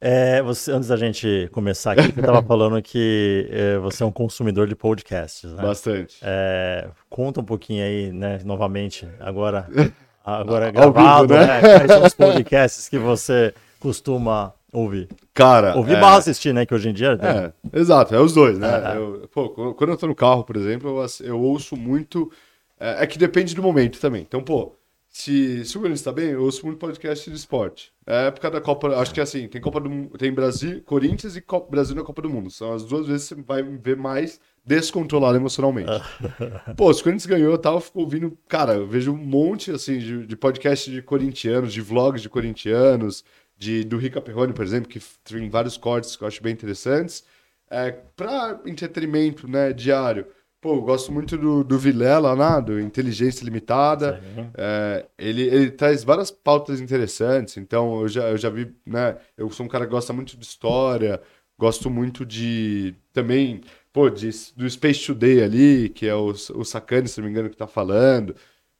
É, 0.00 0.40
você, 0.40 0.72
antes 0.72 0.88
da 0.88 0.96
gente 0.96 1.50
começar 1.52 1.92
aqui, 1.92 2.10
você 2.10 2.20
estava 2.20 2.40
falando 2.42 2.80
que 2.80 3.46
é, 3.50 3.76
você 3.78 4.02
é 4.02 4.06
um 4.06 4.10
consumidor 4.10 4.66
de 4.66 4.74
podcasts, 4.74 5.52
né? 5.52 5.62
Bastante. 5.62 6.16
É, 6.22 6.88
conta 7.10 7.40
um 7.40 7.44
pouquinho 7.44 7.84
aí, 7.84 8.10
né, 8.10 8.40
novamente, 8.42 9.06
agora, 9.20 9.68
agora 10.24 10.70
gravado, 10.70 11.34
vivo, 11.34 11.40
né? 11.40 11.60
né? 11.60 11.60
Quais 11.60 11.92
são 11.92 12.02
os 12.04 12.14
podcasts 12.34 12.88
que 12.88 12.98
você 12.98 13.52
costuma 13.78 14.54
ouvir? 14.72 15.06
Cara. 15.34 15.76
Ouvir 15.76 15.96
é... 15.96 16.00
barra 16.00 16.16
assistir, 16.16 16.54
né? 16.54 16.64
Que 16.64 16.74
hoje 16.74 16.88
em 16.88 16.94
dia. 16.94 17.16
Né? 17.16 17.52
É, 17.70 17.78
exato, 17.78 18.14
é 18.14 18.20
os 18.20 18.32
dois, 18.32 18.58
né? 18.58 18.96
Eu, 18.96 19.28
pô, 19.30 19.50
quando 19.74 19.90
eu 19.90 19.96
tô 19.98 20.06
no 20.06 20.14
carro, 20.14 20.44
por 20.44 20.56
exemplo, 20.56 20.88
eu, 20.88 21.26
eu 21.26 21.38
ouço 21.38 21.76
muito. 21.76 22.32
É, 22.78 23.04
é 23.04 23.06
que 23.06 23.18
depende 23.18 23.54
do 23.54 23.62
momento 23.62 24.00
também. 24.00 24.22
Então, 24.22 24.42
pô, 24.42 24.72
se, 25.12 25.64
se 25.64 25.76
o 25.76 25.80
Corinthians 25.80 26.00
está 26.00 26.12
bem, 26.12 26.30
eu 26.30 26.44
ouço 26.44 26.64
muito 26.64 26.78
podcast 26.78 27.28
de 27.28 27.36
esporte. 27.36 27.92
É 28.06 28.28
época 28.28 28.48
da 28.48 28.60
Copa, 28.60 28.88
acho 28.96 29.12
que 29.12 29.18
é 29.18 29.24
assim, 29.24 29.48
tem 29.48 29.60
Copa 29.60 29.80
do 29.80 30.06
tem 30.16 30.32
Brasil, 30.32 30.80
Corinthians 30.82 31.34
e 31.34 31.40
Copa, 31.40 31.68
Brasil 31.68 31.96
na 31.96 32.04
Copa 32.04 32.22
do 32.22 32.30
Mundo. 32.30 32.48
São 32.48 32.72
as 32.72 32.84
duas 32.84 33.08
vezes 33.08 33.28
que 33.28 33.34
você 33.34 33.42
vai 33.42 33.60
ver 33.60 33.96
mais 33.96 34.40
descontrolado 34.64 35.36
emocionalmente. 35.36 35.90
Pô, 36.76 36.94
se 36.94 37.00
o 37.00 37.04
Corinthians 37.04 37.26
ganhou, 37.26 37.50
eu 37.50 37.58
tava 37.58 37.82
ouvindo, 37.92 38.38
cara, 38.46 38.74
eu 38.74 38.86
vejo 38.86 39.12
um 39.12 39.16
monte 39.16 39.72
assim 39.72 39.98
de, 39.98 40.26
de 40.26 40.36
podcast 40.36 40.88
de 40.88 41.02
corintianos, 41.02 41.72
de 41.72 41.80
vlogs 41.80 42.22
de 42.22 42.28
corintianos, 42.28 43.24
de 43.58 43.82
do 43.82 43.98
Rica 43.98 44.20
Perrone, 44.20 44.52
por 44.52 44.64
exemplo, 44.64 44.88
que 44.88 45.00
tem 45.24 45.50
vários 45.50 45.76
cortes 45.76 46.14
que 46.14 46.22
eu 46.22 46.28
acho 46.28 46.40
bem 46.40 46.52
interessantes. 46.52 47.24
É, 47.68 47.90
para 47.90 48.60
entretenimento, 48.64 49.48
né, 49.48 49.72
diário. 49.72 50.26
Pô, 50.60 50.74
eu 50.74 50.82
gosto 50.82 51.10
muito 51.10 51.38
do, 51.38 51.64
do 51.64 51.78
Vilela 51.78 52.34
lá, 52.34 52.60
do 52.60 52.78
Inteligência 52.78 53.44
Limitada. 53.44 54.22
É, 54.58 55.06
ele, 55.18 55.42
ele 55.42 55.70
traz 55.70 56.04
várias 56.04 56.30
pautas 56.30 56.80
interessantes. 56.80 57.56
Então, 57.56 58.02
eu 58.02 58.08
já, 58.08 58.28
eu 58.28 58.36
já 58.36 58.50
vi, 58.50 58.74
né? 58.84 59.16
Eu 59.38 59.50
sou 59.50 59.64
um 59.64 59.68
cara 59.68 59.86
que 59.86 59.90
gosta 59.90 60.12
muito 60.12 60.36
de 60.36 60.44
história, 60.44 61.20
gosto 61.58 61.88
muito 61.88 62.26
de. 62.26 62.94
Também, 63.12 63.62
pô, 63.90 64.10
de, 64.10 64.28
do 64.54 64.68
Space 64.68 65.06
Today 65.06 65.42
ali, 65.42 65.88
que 65.88 66.06
é 66.06 66.14
o, 66.14 66.26
o 66.28 66.64
Sacane, 66.64 67.08
se 67.08 67.18
não 67.20 67.24
me 67.26 67.30
engano, 67.30 67.48
que 67.48 67.56
tá 67.56 67.66
falando. 67.66 68.34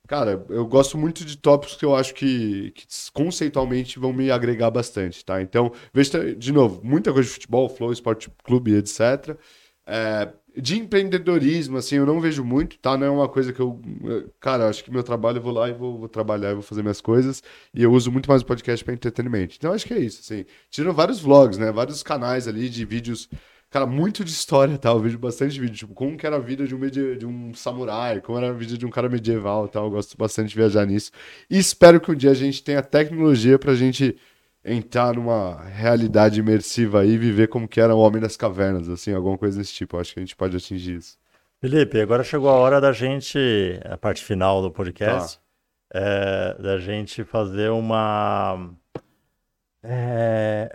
Cara, 0.07 0.45
eu 0.51 0.67
gosto 0.67 0.99
muito 0.99 1.25
de 1.25 1.39
tópicos 1.39 1.77
que 1.77 1.85
eu 1.85 1.95
acho 1.95 2.13
que, 2.15 2.73
que 2.73 2.85
conceitualmente 3.15 3.99
vão 3.99 4.13
me 4.13 4.31
agregar 4.31 4.71
bastante, 4.71 5.25
tá? 5.25 5.41
Então, 5.41 5.73
veja, 5.95 6.35
de 6.35 6.53
novo, 6.53 6.81
muita 6.85 7.13
coisa 7.13 7.29
de 7.29 7.33
futebol, 7.35 7.69
Flow, 7.69 7.93
Esporte 7.93 8.29
Clube, 8.45 8.75
etc. 8.75 9.39
É, 9.87 10.33
de 10.57 10.79
empreendedorismo, 10.79 11.77
assim, 11.77 11.97
eu 11.97 12.07
não 12.07 12.21
vejo 12.21 12.45
muito, 12.45 12.79
tá? 12.79 12.97
Não 12.97 13.07
é 13.07 13.11
uma 13.11 13.29
coisa 13.29 13.53
que 13.53 13.61
eu. 13.61 13.81
Cara, 14.41 14.69
acho 14.69 14.85
que 14.85 14.91
meu 14.91 15.03
trabalho 15.03 15.39
eu 15.39 15.43
vou 15.43 15.53
lá 15.53 15.69
e 15.69 15.73
vou, 15.73 15.99
vou 15.99 16.09
trabalhar, 16.09 16.51
e 16.51 16.55
vou 16.55 16.63
fazer 16.63 16.83
minhas 16.83 17.01
coisas. 17.01 17.43
E 17.75 17.83
eu 17.83 17.93
uso 17.93 18.11
muito 18.11 18.29
mais 18.29 18.43
o 18.43 18.47
podcast 18.47 18.85
para 18.85 18.95
entretenimento. 18.95 19.57
Então 19.59 19.73
acho 19.73 19.87
que 19.87 19.95
é 19.95 19.99
isso, 19.99 20.21
assim. 20.21 20.45
Tirando 20.71 20.95
vários 20.95 21.21
vlogs, 21.21 21.59
né? 21.59 21.71
Vários 21.73 22.03
canais 22.03 22.49
ali 22.49 22.69
de 22.69 22.85
vídeos. 22.85 23.29
Cara, 23.71 23.87
muito 23.87 24.25
de 24.25 24.33
história, 24.33 24.77
tá? 24.77 24.91
Eu 24.91 24.99
vejo 24.99 25.19
bastante 25.19 25.61
vídeo. 25.61 25.77
Tipo, 25.77 25.95
como 25.95 26.17
que 26.17 26.27
era 26.27 26.37
a 26.37 26.41
vida 26.41 26.67
de 26.67 26.75
um, 26.75 26.81
de 26.89 27.27
um 27.27 27.55
samurai, 27.55 28.21
como 28.21 28.37
era 28.39 28.49
a 28.49 28.53
vida 28.53 28.77
de 28.77 28.85
um 28.85 28.91
cara 28.91 29.09
medieval 29.09 29.69
tal. 29.69 29.85
Eu 29.85 29.91
gosto 29.91 30.17
bastante 30.19 30.49
de 30.51 30.57
viajar 30.57 30.85
nisso. 30.87 31.13
E 31.49 31.59
espero 31.59 32.01
que 32.01 32.11
um 32.11 32.15
dia 32.15 32.33
a 32.33 32.35
gente 32.35 32.63
tenha 32.65 32.83
tecnologia 32.83 33.59
pra 33.59 33.75
gente 33.75 34.17
entrar 34.65 35.15
numa 35.15 35.63
realidade 35.65 36.41
imersiva 36.41 37.01
aí 37.01 37.13
e 37.13 37.19
viver 37.19 37.49
como 37.49 37.69
que 37.69 37.81
era 37.81 37.95
o 37.95 37.99
Homem 37.99 38.21
das 38.21 38.37
Cavernas, 38.37 38.89
assim, 38.89 39.13
alguma 39.13 39.39
coisa 39.39 39.59
desse 39.59 39.73
tipo. 39.73 39.99
Acho 39.99 40.15
que 40.15 40.21
a 40.21 40.23
gente 40.23 40.37
pode 40.37 40.57
atingir 40.57 40.97
isso. 40.97 41.19
Felipe, 41.61 42.01
agora 42.01 42.25
chegou 42.25 42.49
a 42.49 42.55
hora 42.55 42.81
da 42.81 42.93
gente, 42.93 43.39
a 43.85 43.97
parte 43.97 44.25
final 44.25 44.63
do 44.63 44.71
podcast, 44.71 45.39
tá. 45.91 46.01
é, 46.01 46.55
da 46.63 46.79
gente 46.79 47.23
fazer 47.23 47.71
uma 47.71 48.71
É... 49.83 50.75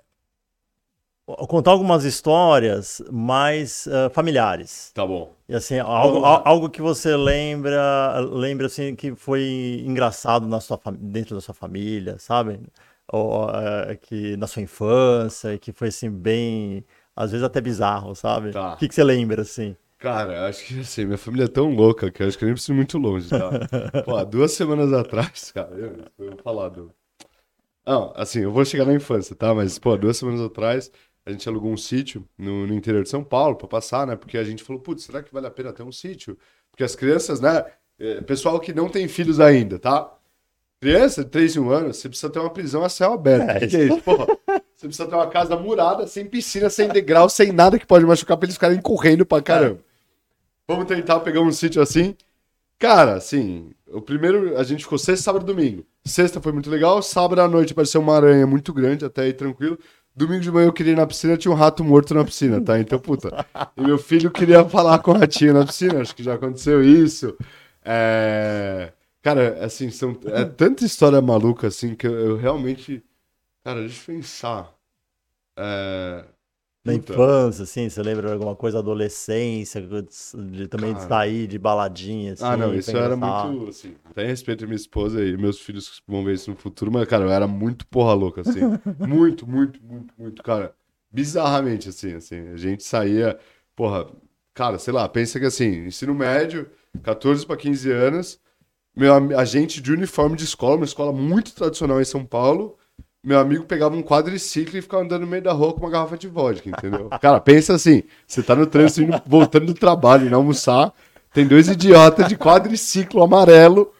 Contar 1.25 1.71
algumas 1.71 2.03
histórias 2.03 3.01
mais 3.11 3.87
uh, 3.87 4.11
familiares. 4.11 4.91
Tá 4.93 5.03
bom. 5.07 5.33
E 5.49 5.55
assim, 5.55 5.79
algo, 5.79 6.23
algo 6.23 6.69
que 6.69 6.83
você 6.83 7.15
lembra, 7.15 8.19
lembra 8.19 8.67
assim 8.67 8.95
que 8.95 9.15
foi 9.15 9.83
engraçado 9.87 10.47
na 10.47 10.59
sua 10.59 10.79
dentro 10.99 11.33
da 11.33 11.41
sua 11.41 11.55
família, 11.55 12.19
sabe? 12.19 12.59
Ou 13.11 13.47
uh, 13.47 13.97
que 14.01 14.35
na 14.37 14.47
sua 14.47 14.61
infância, 14.61 15.57
que 15.57 15.71
foi 15.71 15.89
assim 15.89 16.09
bem, 16.09 16.85
às 17.15 17.31
vezes 17.31 17.43
até 17.45 17.61
bizarro, 17.61 18.15
sabe? 18.15 18.51
Tá. 18.51 18.73
O 18.73 18.77
que, 18.77 18.87
que 18.87 18.95
você 18.95 19.03
lembra 19.03 19.41
assim? 19.41 19.75
Cara, 19.97 20.47
acho 20.47 20.65
que 20.65 20.79
assim, 20.79 21.05
minha 21.05 21.17
família 21.17 21.45
é 21.45 21.47
tão 21.47 21.73
louca 21.73 22.11
que 22.11 22.21
eu 22.21 22.27
acho 22.27 22.37
que 22.37 22.43
eu 22.43 22.47
nem 22.47 22.53
preciso 22.53 22.73
ir 22.73 22.75
muito 22.75 22.97
longe, 22.97 23.29
tá? 23.29 23.49
Pô, 24.03 24.23
duas 24.25 24.51
semanas 24.51 24.91
atrás, 24.93 25.51
cara, 25.53 25.71
eu, 25.75 26.05
eu 26.19 26.31
vou 26.31 26.37
falar 26.43 26.69
do. 26.69 26.91
Não, 27.85 28.11
assim, 28.15 28.41
eu 28.41 28.51
vou 28.51 28.65
chegar 28.65 28.85
na 28.85 28.93
infância, 28.93 29.35
tá? 29.35 29.53
Mas, 29.53 29.79
pô, 29.79 29.95
duas 29.95 30.17
semanas 30.17 30.41
atrás, 30.41 30.91
a 31.25 31.31
gente 31.31 31.47
alugou 31.47 31.71
um 31.71 31.77
sítio 31.77 32.27
no, 32.37 32.67
no 32.67 32.73
interior 32.73 33.03
de 33.03 33.09
São 33.09 33.23
Paulo 33.23 33.55
para 33.55 33.67
passar, 33.67 34.05
né? 34.05 34.15
Porque 34.15 34.37
a 34.37 34.43
gente 34.43 34.63
falou, 34.63 34.81
putz, 34.81 35.03
será 35.03 35.23
que 35.23 35.33
vale 35.33 35.47
a 35.47 35.51
pena 35.51 35.73
ter 35.73 35.83
um 35.83 35.91
sítio? 35.91 36.37
Porque 36.71 36.83
as 36.83 36.95
crianças, 36.95 37.39
né? 37.39 37.63
É, 37.97 38.21
pessoal 38.21 38.59
que 38.59 38.73
não 38.73 38.89
tem 38.89 39.07
filhos 39.07 39.39
ainda, 39.39 39.79
tá? 39.79 40.14
Criança 40.85 41.23
de 41.23 41.31
3 41.31 41.55
e 41.55 41.59
1 41.59 41.69
ano, 41.71 41.93
você 41.93 42.07
precisa 42.07 42.29
ter 42.31 42.37
uma 42.37 42.49
prisão 42.51 42.83
a 42.83 42.89
céu 42.89 43.13
aberto. 43.13 43.49
É, 43.49 43.65
que 43.65 43.75
é 43.75 43.85
isso? 43.85 44.01
Porra, 44.03 44.27
você 44.75 44.85
precisa 44.85 45.07
ter 45.07 45.15
uma 45.15 45.25
casa 45.25 45.55
murada, 45.55 46.05
sem 46.05 46.27
piscina, 46.27 46.69
sem 46.69 46.87
degrau, 46.89 47.27
sem 47.27 47.51
nada 47.51 47.79
que 47.79 47.87
pode 47.87 48.05
machucar 48.05 48.37
pra 48.37 48.45
eles 48.45 48.53
ficarem 48.55 48.79
correndo 48.79 49.25
pra 49.25 49.41
caramba. 49.41 49.79
Vamos 50.67 50.85
tentar 50.85 51.21
pegar 51.21 51.41
um 51.41 51.51
sítio 51.51 51.81
assim. 51.81 52.15
Cara, 52.77 53.15
assim, 53.15 53.71
o 53.91 53.99
primeiro 53.99 54.55
a 54.59 54.63
gente 54.63 54.83
ficou 54.83 54.99
sexta, 54.99 55.23
sábado 55.23 55.41
e 55.41 55.47
domingo. 55.47 55.83
Sexta 56.05 56.39
foi 56.39 56.51
muito 56.51 56.69
legal, 56.69 57.01
sábado 57.01 57.41
à 57.41 57.47
noite 57.47 57.71
apareceu 57.71 57.99
uma 57.99 58.15
aranha 58.15 58.45
muito 58.45 58.71
grande, 58.71 59.05
até 59.05 59.23
aí 59.23 59.33
tranquilo. 59.33 59.79
Domingo 60.15 60.41
de 60.41 60.51
manhã 60.51 60.67
eu 60.67 60.73
queria 60.73 60.93
ir 60.93 60.97
na 60.97 61.07
piscina, 61.07 61.35
tinha 61.35 61.51
um 61.51 61.55
rato 61.55 61.83
morto 61.83 62.13
na 62.13 62.23
piscina, 62.23 62.61
tá? 62.61 62.79
Então, 62.79 62.99
puta. 62.99 63.43
E 63.75 63.81
meu 63.81 63.97
filho 63.97 64.29
queria 64.29 64.63
falar 64.65 64.99
com 64.99 65.11
o 65.11 65.17
ratinho 65.17 65.55
na 65.55 65.65
piscina, 65.65 65.99
acho 65.99 66.15
que 66.15 66.21
já 66.21 66.35
aconteceu 66.35 66.83
isso. 66.83 67.35
É... 67.83 68.91
Cara, 69.25 69.65
assim, 69.65 69.89
são... 69.89 70.15
é 70.25 70.45
tanta 70.45 70.85
história 70.85 71.19
maluca, 71.19 71.65
assim, 71.65 71.95
que 71.95 72.05
eu, 72.05 72.13
eu 72.13 72.37
realmente. 72.37 73.03
Cara, 73.63 73.79
deixa 73.79 74.11
eu 74.11 74.17
pensar. 74.17 74.71
É... 75.57 76.25
Na 76.85 76.93
infância, 76.93 77.63
assim, 77.63 77.89
você 77.89 78.03
lembra 78.03 78.27
de 78.27 78.33
alguma 78.33 78.55
coisa 78.55 78.77
adolescência, 78.77 79.81
de, 79.81 80.67
também 80.67 80.93
Cara... 80.93 81.03
de 81.03 81.09
sair 81.09 81.47
de 81.47 81.57
baladinha, 81.57 82.33
assim, 82.33 82.43
Ah, 82.43 82.55
não, 82.55 82.75
isso 82.75 82.95
era 82.95 83.17
muito, 83.17 83.69
assim, 83.69 83.95
tem 84.13 84.27
respeito 84.27 84.63
à 84.63 84.67
minha 84.67 84.75
esposa 84.75 85.25
e 85.25 85.35
meus 85.35 85.59
filhos 85.59 86.03
vão 86.07 86.23
ver 86.23 86.35
isso 86.35 86.51
no 86.51 86.55
futuro, 86.55 86.91
mas, 86.91 87.07
cara, 87.07 87.23
eu 87.23 87.31
era 87.31 87.47
muito 87.47 87.87
porra 87.87 88.13
louca, 88.13 88.41
assim, 88.41 88.59
muito, 89.07 89.49
muito, 89.49 89.83
muito, 89.83 90.13
muito, 90.15 90.43
cara, 90.43 90.75
bizarramente, 91.11 91.89
assim, 91.89 92.13
assim, 92.13 92.49
a 92.49 92.57
gente 92.57 92.83
saía, 92.83 93.39
porra, 93.75 94.05
cara, 94.53 94.77
sei 94.77 94.93
lá, 94.93 95.09
pensa 95.09 95.39
que, 95.39 95.47
assim, 95.47 95.87
ensino 95.87 96.13
médio, 96.13 96.69
14 97.01 97.43
para 97.43 97.57
15 97.57 97.91
anos, 97.91 98.39
meu, 98.95 99.37
a 99.37 99.45
gente 99.45 99.81
de 99.81 99.91
uniforme 99.91 100.35
de 100.35 100.43
escola, 100.43 100.77
uma 100.77 100.85
escola 100.85 101.11
muito 101.11 101.53
tradicional 101.53 102.01
em 102.01 102.05
São 102.05 102.25
Paulo, 102.25 102.77
meu 103.23 103.39
amigo 103.39 103.65
pegava 103.65 103.95
um 103.95 104.03
quadriciclo 104.03 104.77
e 104.77 104.81
ficava 104.81 105.03
andando 105.03 105.21
no 105.21 105.27
meio 105.27 105.41
da 105.41 105.51
rua 105.51 105.73
com 105.73 105.79
uma 105.79 105.89
garrafa 105.89 106.17
de 106.17 106.27
vodka, 106.27 106.69
entendeu? 106.69 107.09
Cara, 107.19 107.39
pensa 107.39 107.73
assim: 107.73 108.03
você 108.27 108.43
tá 108.43 108.55
no 108.55 108.67
trânsito 108.67 109.01
indo, 109.01 109.21
voltando 109.25 109.65
do 109.65 109.73
trabalho, 109.73 110.27
indo 110.27 110.35
almoçar, 110.35 110.93
tem 111.33 111.47
dois 111.47 111.67
idiotas 111.67 112.27
de 112.27 112.37
quadriciclo 112.37 113.23
amarelo, 113.23 113.91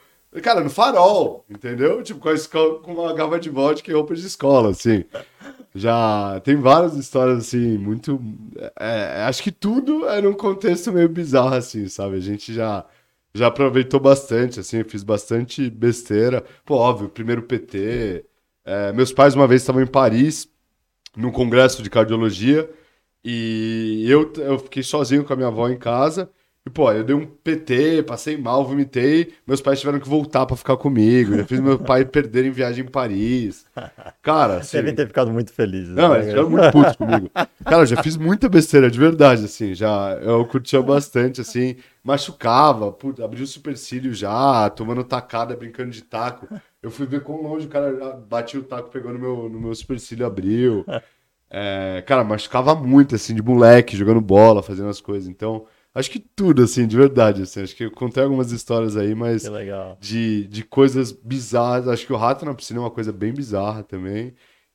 cara, 0.42 0.62
no 0.62 0.70
farol, 0.70 1.44
entendeu? 1.50 2.04
Tipo, 2.04 2.20
com, 2.20 2.30
escola, 2.32 2.80
com 2.80 2.94
uma 2.94 3.14
garrafa 3.14 3.40
de 3.40 3.50
vodka 3.50 3.90
e 3.90 3.94
roupa 3.94 4.14
de 4.16 4.26
escola, 4.26 4.70
assim. 4.70 5.04
Já 5.74 6.40
tem 6.44 6.56
várias 6.56 6.96
histórias, 6.96 7.40
assim, 7.40 7.78
muito. 7.78 8.22
É, 8.80 9.24
acho 9.28 9.44
que 9.44 9.52
tudo 9.52 10.08
é 10.08 10.22
num 10.22 10.34
contexto 10.34 10.92
meio 10.92 11.10
bizarro, 11.10 11.56
assim, 11.56 11.88
sabe? 11.88 12.16
A 12.16 12.22
gente 12.22 12.54
já 12.54 12.86
já 13.36 13.48
aproveitou 13.48 14.00
bastante, 14.00 14.62
assim, 14.62 14.84
fiz 14.86 15.04
bastante 15.04 15.70
besteira. 15.70 16.44
Pô, 16.64 16.76
óbvio, 16.76 17.10
primeiro 17.10 17.44
PT, 17.44 18.26
é, 18.64 18.94
meus 18.94 19.12
pais 19.12 19.36
uma 19.36 19.46
vez 19.46 19.62
estavam 19.62 19.82
em 19.82 19.88
Paris, 19.88 20.50
num 21.18 21.32
congresso 21.32 21.84
de 21.84 21.90
cardiologia, 21.90 22.70
e 23.24 24.06
eu, 24.08 24.32
eu 24.38 24.58
fiquei 24.60 24.84
sozinho 24.84 25.26
com 25.26 25.34
a 25.34 25.36
minha 25.36 25.50
avó 25.50 25.68
em 25.68 25.78
casa. 25.78 26.30
E, 26.66 26.70
pô, 26.70 26.92
eu 26.92 27.04
dei 27.04 27.16
um 27.16 27.26
PT, 27.26 28.04
passei 28.04 28.38
mal, 28.38 28.66
vomitei. 28.66 29.34
Meus 29.46 29.62
pais 29.62 29.80
tiveram 29.80 30.00
que 30.00 30.10
voltar 30.10 30.48
para 30.48 30.56
ficar 30.56 30.78
comigo. 30.78 31.36
Já 31.36 31.46
fiz 31.46 31.60
meu 31.60 31.78
pai 31.78 32.06
perder 32.06 32.46
em 32.46 32.52
viagem 32.52 32.86
em 32.86 32.90
Paris. 32.90 33.66
Cara, 34.22 34.58
assim... 34.62 34.78
Devem 34.78 34.96
ter 34.96 35.06
ficado 35.06 35.32
muito 35.32 35.54
felizes. 35.54 35.94
Não, 35.94 36.10
né? 36.10 36.16
eles 36.16 36.30
ficaram 36.30 36.50
muito 36.50 36.72
putos 36.72 36.96
comigo. 36.96 37.30
Cara, 37.64 37.84
eu 37.84 37.86
já 37.86 38.02
fiz 38.02 38.18
muita 38.18 38.50
besteira, 38.50 38.90
de 38.90 38.98
verdade, 38.98 39.46
assim. 39.46 39.76
Já, 39.76 40.18
eu 40.22 40.44
curtia 40.46 40.82
bastante, 40.82 41.42
assim. 41.42 41.76
Machucava, 42.06 42.92
putz, 42.92 43.20
abri 43.20 43.42
o 43.42 43.48
supercílio 43.48 44.14
já, 44.14 44.70
tomando 44.70 45.04
tacada, 45.04 45.56
brincando 45.58 45.90
de 45.90 46.04
taco. 46.04 46.48
Eu 46.82 46.92
fui 46.92 47.08
ver 47.08 47.24
quão 47.24 47.42
longe 47.42 47.66
o 47.66 47.70
cara 47.70 48.14
batia 48.18 48.60
o 48.60 48.64
taco, 48.64 48.92
pegou 48.92 49.12
no 49.12 49.18
meu, 49.18 49.50
no 49.50 49.60
meu 49.60 49.74
supercílio, 49.76 50.26
abriu. 50.26 50.86
É, 51.48 52.04
cara, 52.06 52.24
machucava 52.24 52.76
muito, 52.76 53.16
assim, 53.16 53.34
de 53.36 53.42
moleque, 53.42 53.96
jogando 53.96 54.20
bola, 54.20 54.64
fazendo 54.64 54.90
as 54.90 55.00
coisas. 55.00 55.30
Então, 55.30 55.66
acho 55.94 56.12
que 56.12 56.20
tudo, 56.20 56.64
assim, 56.64 56.88
de 56.88 56.98
verdade. 56.98 57.44
Assim, 57.44 57.62
acho 57.62 57.76
que 57.76 57.86
eu 57.86 57.92
contei 57.92 58.24
algumas 58.24 58.52
histórias 58.52 58.98
aí, 58.98 59.16
mas 59.16 59.48
De, 60.00 60.48
de 60.48 60.64
coisas 60.64 61.12
bizarras. 61.14 61.88
Acho 61.88 62.06
que 62.06 62.12
o 62.12 62.18
rato 62.18 62.44
na 62.46 62.54
piscina 62.54 62.80
é 62.80 62.84
uma 62.84 62.92
coisa 62.92 63.14
bem 63.14 63.32
bizarra 63.34 63.84
também. 63.84 64.34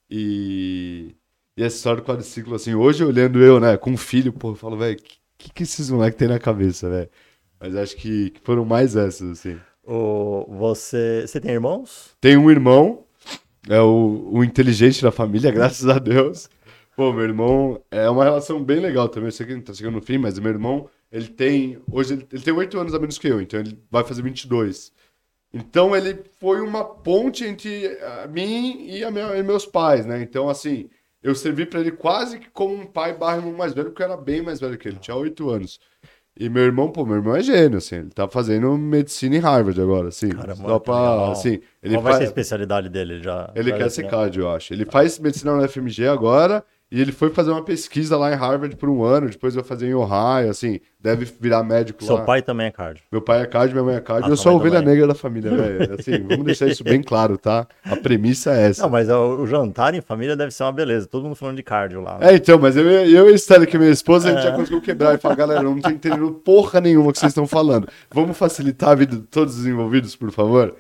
E, 0.09 1.15
e 1.57 1.63
essa 1.63 1.77
história 1.77 2.01
do 2.03 2.07
quadriciclo, 2.07 2.55
assim, 2.55 2.75
hoje 2.75 3.05
olhando 3.05 3.41
eu, 3.43 3.61
né, 3.61 3.77
com 3.77 3.91
um 3.91 3.97
filho, 3.97 4.33
pô, 4.33 4.51
eu 4.51 4.55
falo, 4.55 4.77
velho, 4.79 4.97
o 4.99 5.03
que, 5.41 5.53
que 5.53 5.63
esses 5.63 5.91
moleques 5.91 6.19
têm 6.19 6.29
na 6.29 6.39
cabeça, 6.39 6.89
velho? 6.89 7.09
Mas 7.59 7.75
acho 7.75 7.97
que, 7.97 8.31
que 8.31 8.41
foram 8.43 8.65
mais 8.65 8.95
essas, 8.95 9.31
assim. 9.39 9.59
O, 9.83 10.47
você, 10.49 11.25
você 11.27 11.41
tem 11.41 11.53
irmãos? 11.53 12.17
Tenho 12.21 12.41
um 12.41 12.51
irmão, 12.51 13.05
é 13.69 13.81
o, 13.81 14.31
o 14.33 14.45
inteligente 14.45 15.03
da 15.03 15.11
família, 15.11 15.51
graças 15.53 15.89
a 15.89 15.99
Deus. 15.99 16.49
Pô, 16.95 17.13
meu 17.13 17.25
irmão 17.25 17.83
é 17.91 18.09
uma 18.11 18.25
relação 18.25 18.63
bem 18.63 18.81
legal 18.81 19.09
também. 19.09 19.29
Eu 19.29 19.33
sei 19.33 19.47
que 19.47 19.61
tá 19.61 19.73
chegando 19.73 19.95
no 19.95 20.03
fim, 20.03 20.19
mas 20.19 20.39
meu 20.39 20.51
irmão, 20.51 20.89
ele 21.11 21.29
tem. 21.29 21.81
Hoje 21.91 22.15
ele, 22.15 22.27
ele 22.31 22.43
tem 22.43 22.53
oito 22.53 22.79
anos 22.79 22.95
a 22.95 22.99
menos 22.99 23.19
que 23.19 23.29
eu, 23.29 23.41
então 23.41 23.59
ele 23.59 23.79
vai 23.91 24.05
fazer 24.05 24.23
22. 24.23 24.93
Então 25.53 25.97
ele 25.97 26.23
foi 26.39 26.61
uma 26.61 26.85
ponte 26.85 27.45
entre 27.45 27.99
mim 28.31 28.87
e, 28.89 29.11
minha, 29.11 29.37
e 29.37 29.43
meus 29.43 29.67
pais, 29.67 30.07
né? 30.07 30.23
Então, 30.23 30.49
assim, 30.49 30.89
eu 31.23 31.35
servi 31.35 31.67
para 31.67 31.81
ele 31.81 31.93
quase 31.93 32.39
que 32.39 32.49
como 32.51 32.75
um 32.75 32.87
pai 32.87 33.15
barra 33.15 33.39
irmão 33.39 33.53
mais 33.53 33.73
velho, 33.73 33.91
porque 33.91 34.03
eu 34.03 34.07
era 34.07 34.17
bem 34.17 34.43
mais 34.43 34.61
velho 34.61 34.79
que 34.79 34.89
ele, 34.89 34.99
tinha 34.99 35.17
oito 35.17 35.51
anos. 35.51 35.79
E 36.39 36.49
meu 36.49 36.63
irmão, 36.63 36.91
pô, 36.91 37.05
meu 37.05 37.17
irmão 37.17 37.37
é 37.37 37.43
gênio, 37.43 37.79
assim, 37.79 37.97
ele 37.97 38.11
tá 38.11 38.27
fazendo 38.27 38.77
medicina 38.79 39.37
em 39.37 39.41
Harvard 39.41 39.79
agora, 39.81 40.09
assim. 40.09 40.31
Caramba, 40.31 40.69
só 40.69 40.79
pra, 40.79 41.33
assim, 41.33 41.61
ele 41.83 41.95
Qual 41.95 42.03
vai 42.03 42.15
ser 42.15 42.23
a 42.23 42.27
especialidade 42.27 42.89
dele 42.89 43.23
já? 43.23 43.51
Ele 43.55 43.73
quer 43.73 43.91
ser 43.91 44.07
cardio, 44.07 44.45
eu 44.45 44.51
acho. 44.51 44.73
Ele 44.73 44.87
faz 44.87 45.19
medicina 45.19 45.57
na 45.57 45.69
FMG 45.69 46.07
agora 46.07 46.65
e 46.93 47.01
ele 47.01 47.13
foi 47.13 47.31
fazer 47.31 47.53
uma 47.53 47.63
pesquisa 47.63 48.17
lá 48.17 48.33
em 48.33 48.35
Harvard 48.35 48.75
por 48.75 48.89
um 48.89 49.05
ano, 49.05 49.31
depois 49.31 49.55
vai 49.55 49.63
fazer 49.63 49.87
em 49.87 49.95
Ohio, 49.95 50.51
assim, 50.51 50.81
deve 50.99 51.25
virar 51.39 51.63
médico 51.63 52.03
Seu 52.03 52.17
lá. 52.17 52.25
pai 52.25 52.43
também 52.43 52.67
é 52.67 52.71
cardio. 52.73 53.05
Meu 53.13 53.23
pai 53.23 53.43
é 53.43 53.47
cardio, 53.47 53.75
minha 53.75 53.85
mãe 53.85 53.95
é 53.95 54.01
cardio. 54.01 54.27
Ah, 54.27 54.31
eu 54.31 54.37
sou 54.37 54.51
a 54.51 54.55
ovelha 54.57 54.81
também. 54.81 54.95
negra 54.95 55.07
da 55.07 55.15
família, 55.15 55.55
velho. 55.55 55.95
Assim, 55.95 56.19
vamos 56.29 56.45
deixar 56.45 56.67
isso 56.67 56.83
bem 56.83 57.01
claro, 57.01 57.39
tá? 57.39 57.65
A 57.85 57.95
premissa 57.95 58.53
é 58.53 58.71
essa. 58.71 58.83
Não, 58.83 58.91
mas 58.91 59.09
o, 59.09 59.47
jantar 59.47 59.95
em 59.95 60.01
família 60.01 60.37
deve 60.37 60.51
ser 60.51 60.65
uma 60.65 60.73
beleza. 60.73 61.07
Todo 61.07 61.23
mundo 61.23 61.37
falando 61.37 61.57
de 61.57 61.63
cardio 61.63 62.01
lá. 62.01 62.19
Né? 62.19 62.33
É, 62.33 62.35
então, 62.35 62.59
mas 62.59 62.77
eu, 62.77 62.85
eu 62.85 63.31
e 63.31 63.35
Estela, 63.35 63.67
que 63.67 63.77
é 63.77 63.79
minha 63.79 63.93
esposa, 63.93 64.29
a 64.29 64.33
gente 64.33 64.41
é. 64.41 64.51
já 64.51 64.57
conseguiu 64.57 64.81
quebrar 64.81 65.15
e 65.15 65.19
falar, 65.19 65.37
galera, 65.37 65.63
não 65.63 65.81
tô 65.81 65.91
entendendo 65.91 66.33
porra 66.45 66.81
nenhuma 66.81 67.13
que 67.13 67.21
vocês 67.21 67.31
estão 67.31 67.47
falando. 67.47 67.89
Vamos 68.13 68.37
facilitar 68.37 68.91
a 68.91 68.95
vida 68.97 69.15
de 69.15 69.23
todos 69.23 69.57
os 69.57 69.65
envolvidos, 69.65 70.17
por 70.17 70.33
favor? 70.33 70.75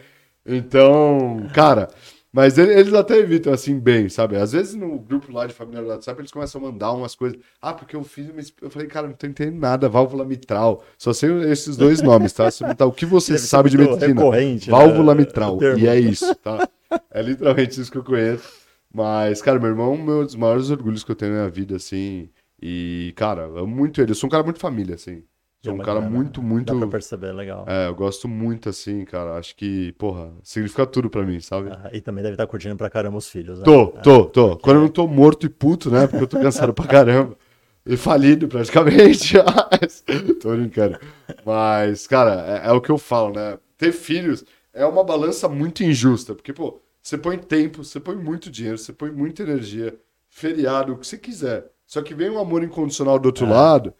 Então, 0.44 1.46
cara... 1.54 1.88
Mas 2.32 2.58
eles 2.58 2.94
até 2.94 3.18
evitam 3.18 3.52
assim 3.52 3.78
bem, 3.78 4.08
sabe? 4.08 4.36
Às 4.36 4.52
vezes 4.52 4.74
no 4.74 4.98
grupo 5.00 5.32
lá 5.32 5.46
de 5.46 5.52
família 5.52 5.82
do 5.82 5.88
WhatsApp 5.88 6.20
eles 6.20 6.30
começam 6.30 6.60
a 6.60 6.70
mandar 6.70 6.92
umas 6.92 7.16
coisas. 7.16 7.38
Ah, 7.60 7.74
porque 7.74 7.96
eu 7.96 8.04
fiz 8.04 8.30
uma. 8.30 8.40
Eu 8.62 8.70
falei, 8.70 8.86
cara, 8.86 9.08
não 9.08 9.14
tô 9.14 9.26
entendendo 9.26 9.58
nada. 9.58 9.88
Válvula 9.88 10.24
mitral. 10.24 10.84
Só 10.96 11.12
sei 11.12 11.50
esses 11.50 11.76
dois 11.76 12.00
nomes, 12.00 12.32
tá? 12.32 12.48
O 12.86 12.92
que 12.92 13.04
você 13.04 13.32
Deve 13.34 13.46
sabe 13.46 13.70
de 13.70 13.76
medicina? 13.78 14.14
Né? 14.30 14.58
Válvula 14.68 15.14
né? 15.14 15.20
mitral. 15.22 15.58
E 15.76 15.88
é 15.88 15.98
isso, 15.98 16.32
tá? 16.36 16.68
É 17.10 17.20
literalmente 17.20 17.80
isso 17.80 17.90
que 17.90 17.98
eu 17.98 18.04
conheço. 18.04 18.60
Mas, 18.92 19.40
cara, 19.40 19.58
meu 19.58 19.68
irmão 19.68 19.92
é 19.92 19.96
um 19.96 20.24
dos 20.24 20.34
maiores 20.34 20.70
orgulhos 20.70 21.04
que 21.04 21.10
eu 21.10 21.16
tenho 21.16 21.32
na 21.32 21.38
minha 21.38 21.50
vida, 21.50 21.76
assim. 21.76 22.28
E, 22.62 23.12
cara, 23.16 23.42
eu 23.42 23.58
amo 23.58 23.74
muito 23.74 24.00
ele. 24.00 24.10
Eu 24.10 24.14
sou 24.14 24.26
um 24.28 24.30
cara 24.30 24.42
muito 24.42 24.58
família, 24.58 24.94
assim. 24.94 25.22
Sou 25.62 25.74
um 25.74 25.78
cara 25.78 26.00
muito, 26.00 26.42
muito. 26.42 26.72
Dá 26.72 26.78
pra 26.78 26.88
perceber, 26.88 27.32
legal. 27.32 27.66
É, 27.68 27.88
eu 27.88 27.94
gosto 27.94 28.26
muito 28.26 28.70
assim, 28.70 29.04
cara. 29.04 29.36
Acho 29.36 29.54
que, 29.54 29.92
porra, 29.92 30.32
significa 30.42 30.86
tudo 30.86 31.10
pra 31.10 31.22
mim, 31.22 31.38
sabe? 31.38 31.70
Ah, 31.70 31.90
e 31.92 32.00
também 32.00 32.22
deve 32.22 32.34
estar 32.34 32.46
curtindo 32.46 32.76
pra 32.76 32.88
caramba 32.88 33.18
os 33.18 33.28
filhos, 33.28 33.58
né? 33.58 33.64
Tô, 33.64 33.88
tô, 33.88 34.24
tô. 34.24 34.56
Quando 34.56 34.76
eu 34.76 34.82
não 34.82 34.88
tô 34.88 35.06
morto 35.06 35.44
e 35.44 35.50
puto, 35.50 35.90
né? 35.90 36.06
Porque 36.06 36.24
eu 36.24 36.28
tô 36.28 36.40
cansado 36.40 36.72
pra 36.72 36.86
caramba. 36.86 37.36
E 37.84 37.94
falido 37.96 38.48
praticamente. 38.48 39.34
tô 40.40 40.50
brincando. 40.50 40.98
Mas, 41.44 42.06
cara, 42.06 42.62
é, 42.64 42.68
é, 42.68 42.72
o 42.72 42.80
que 42.80 42.90
eu 42.90 42.98
falo, 42.98 43.34
né? 43.34 43.58
Ter 43.76 43.92
filhos 43.92 44.44
é 44.72 44.86
uma 44.86 45.04
balança 45.04 45.46
muito 45.46 45.84
injusta. 45.84 46.34
Porque, 46.34 46.54
pô, 46.54 46.80
Você 47.02 47.18
põe 47.18 47.36
tempo, 47.36 47.84
você 47.84 48.00
põe 48.00 48.16
muito 48.16 48.50
dinheiro, 48.50 48.78
você 48.78 48.92
põe 48.92 49.10
muita 49.10 49.42
energia, 49.42 49.94
feriado, 50.28 50.92
o 50.92 50.98
que 50.98 51.06
você 51.06 51.18
quiser. 51.18 51.66
Só 51.86 52.00
que 52.02 52.14
vem 52.14 52.30
um 52.30 52.38
amor 52.38 52.62
incondicional 52.62 53.18
do 53.18 53.26
outro 53.26 53.46
é. 53.46 53.50
lado, 53.50 53.94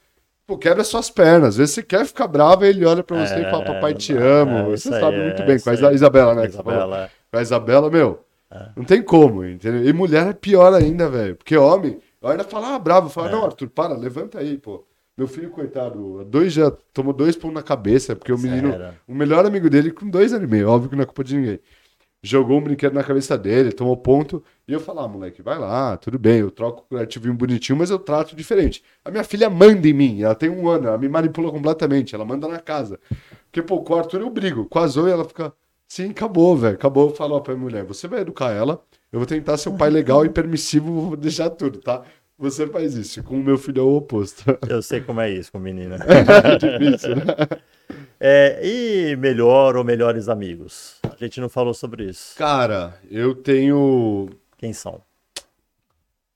pô, 0.50 0.58
quebra 0.58 0.82
suas 0.82 1.08
pernas. 1.08 1.50
Às 1.50 1.56
vezes 1.56 1.74
você 1.76 1.82
quer 1.82 2.04
ficar 2.04 2.26
bravo, 2.26 2.64
ele 2.64 2.84
olha 2.84 3.04
pra 3.04 3.24
você 3.24 3.34
é, 3.34 3.40
e 3.42 3.50
fala, 3.50 3.64
papai, 3.64 3.94
te 3.94 4.12
amo. 4.12 4.56
É, 4.56 4.64
você 4.64 4.88
sabe 4.88 5.16
é, 5.16 5.24
muito 5.26 5.44
bem, 5.44 5.60
com 5.60 5.70
a 5.70 5.92
Isabela, 5.92 6.34
né? 6.34 6.46
Isabela. 6.46 7.10
Com 7.30 7.38
a 7.38 7.42
Isabela, 7.42 7.90
meu, 7.90 8.24
é. 8.50 8.68
não 8.76 8.84
tem 8.84 9.00
como, 9.00 9.44
entendeu? 9.44 9.84
E 9.84 9.92
mulher 9.92 10.26
é 10.26 10.32
pior 10.32 10.74
ainda, 10.74 11.08
velho. 11.08 11.36
Porque 11.36 11.56
homem, 11.56 11.98
eu 12.20 12.28
ainda 12.28 12.42
fala, 12.42 12.74
ah, 12.74 12.78
bravo, 12.80 13.08
fala, 13.08 13.30
não, 13.30 13.44
Arthur, 13.44 13.68
para, 13.68 13.94
levanta 13.94 14.40
aí, 14.40 14.58
pô. 14.58 14.84
Meu 15.16 15.28
filho, 15.28 15.50
coitado, 15.50 16.24
dois 16.24 16.52
já 16.52 16.70
tomou 16.94 17.12
dois 17.12 17.36
pão 17.36 17.52
na 17.52 17.62
cabeça, 17.62 18.16
porque 18.16 18.32
o 18.32 18.38
menino, 18.38 18.74
o 19.06 19.14
melhor 19.14 19.44
amigo 19.44 19.68
dele, 19.68 19.90
com 19.90 20.08
dois 20.08 20.32
anos 20.32 20.48
e 20.48 20.50
meio, 20.50 20.68
óbvio 20.68 20.88
que 20.88 20.96
não 20.96 21.02
é 21.02 21.06
culpa 21.06 21.22
de 21.22 21.36
ninguém 21.36 21.60
jogou 22.22 22.58
um 22.58 22.62
brinquedo 22.62 22.92
na 22.92 23.02
cabeça 23.02 23.36
dele, 23.36 23.72
tomou 23.72 23.96
ponto. 23.96 24.42
E 24.68 24.72
eu 24.72 24.80
falei, 24.80 25.04
ah, 25.04 25.08
moleque, 25.08 25.42
vai 25.42 25.58
lá, 25.58 25.96
tudo 25.96 26.18
bem, 26.18 26.40
eu 26.40 26.50
troco 26.50 26.82
o 26.82 26.84
curativinho 26.84 27.34
bonitinho, 27.34 27.78
mas 27.78 27.90
eu 27.90 27.98
trato 27.98 28.36
diferente. 28.36 28.82
A 29.04 29.10
minha 29.10 29.24
filha 29.24 29.48
manda 29.48 29.88
em 29.88 29.92
mim, 29.92 30.22
ela 30.22 30.34
tem 30.34 30.50
um 30.50 30.68
ano, 30.68 30.88
ela 30.88 30.98
me 30.98 31.08
manipula 31.08 31.50
completamente, 31.50 32.14
ela 32.14 32.24
manda 32.24 32.46
na 32.46 32.58
casa. 32.58 33.00
Porque, 33.46 33.62
pô, 33.62 33.82
com 33.82 33.94
o 33.94 33.98
Arthur 33.98 34.20
eu 34.20 34.30
brigo, 34.30 34.66
com 34.66 34.78
a 34.78 34.86
Zoe 34.86 35.10
ela 35.10 35.24
fica, 35.24 35.52
sim, 35.88 36.10
acabou, 36.10 36.56
velho, 36.56 36.74
acabou. 36.74 37.08
Eu 37.08 37.14
falo 37.14 37.34
ó, 37.36 37.40
pra 37.40 37.54
minha 37.54 37.64
mulher, 37.64 37.84
você 37.84 38.06
vai 38.06 38.20
educar 38.20 38.52
ela, 38.52 38.82
eu 39.12 39.18
vou 39.18 39.26
tentar 39.26 39.56
ser 39.56 39.70
um 39.70 39.76
pai 39.76 39.90
legal 39.90 40.24
e 40.24 40.28
permissivo, 40.28 41.08
vou 41.08 41.16
deixar 41.16 41.50
tudo, 41.50 41.80
tá? 41.80 42.02
Você 42.40 42.66
faz 42.66 42.94
isso, 42.94 43.22
com 43.22 43.34
o 43.34 43.44
meu 43.44 43.58
filho 43.58 43.80
é 43.80 43.84
o 43.84 43.96
oposto. 43.96 44.58
Eu 44.66 44.80
sei 44.80 45.02
como 45.02 45.20
é 45.20 45.30
isso 45.30 45.52
com 45.52 45.58
menina. 45.58 45.98
é 46.08 46.56
difícil, 46.56 47.16
né? 47.16 47.24
É, 48.22 48.60
e 48.62 49.16
melhor 49.16 49.76
ou 49.76 49.82
melhores 49.82 50.28
amigos? 50.28 51.00
A 51.02 51.16
gente 51.16 51.40
não 51.40 51.48
falou 51.48 51.72
sobre 51.72 52.04
isso. 52.04 52.36
Cara, 52.36 53.00
eu 53.10 53.34
tenho. 53.34 54.28
Quem 54.58 54.74
são? 54.74 55.00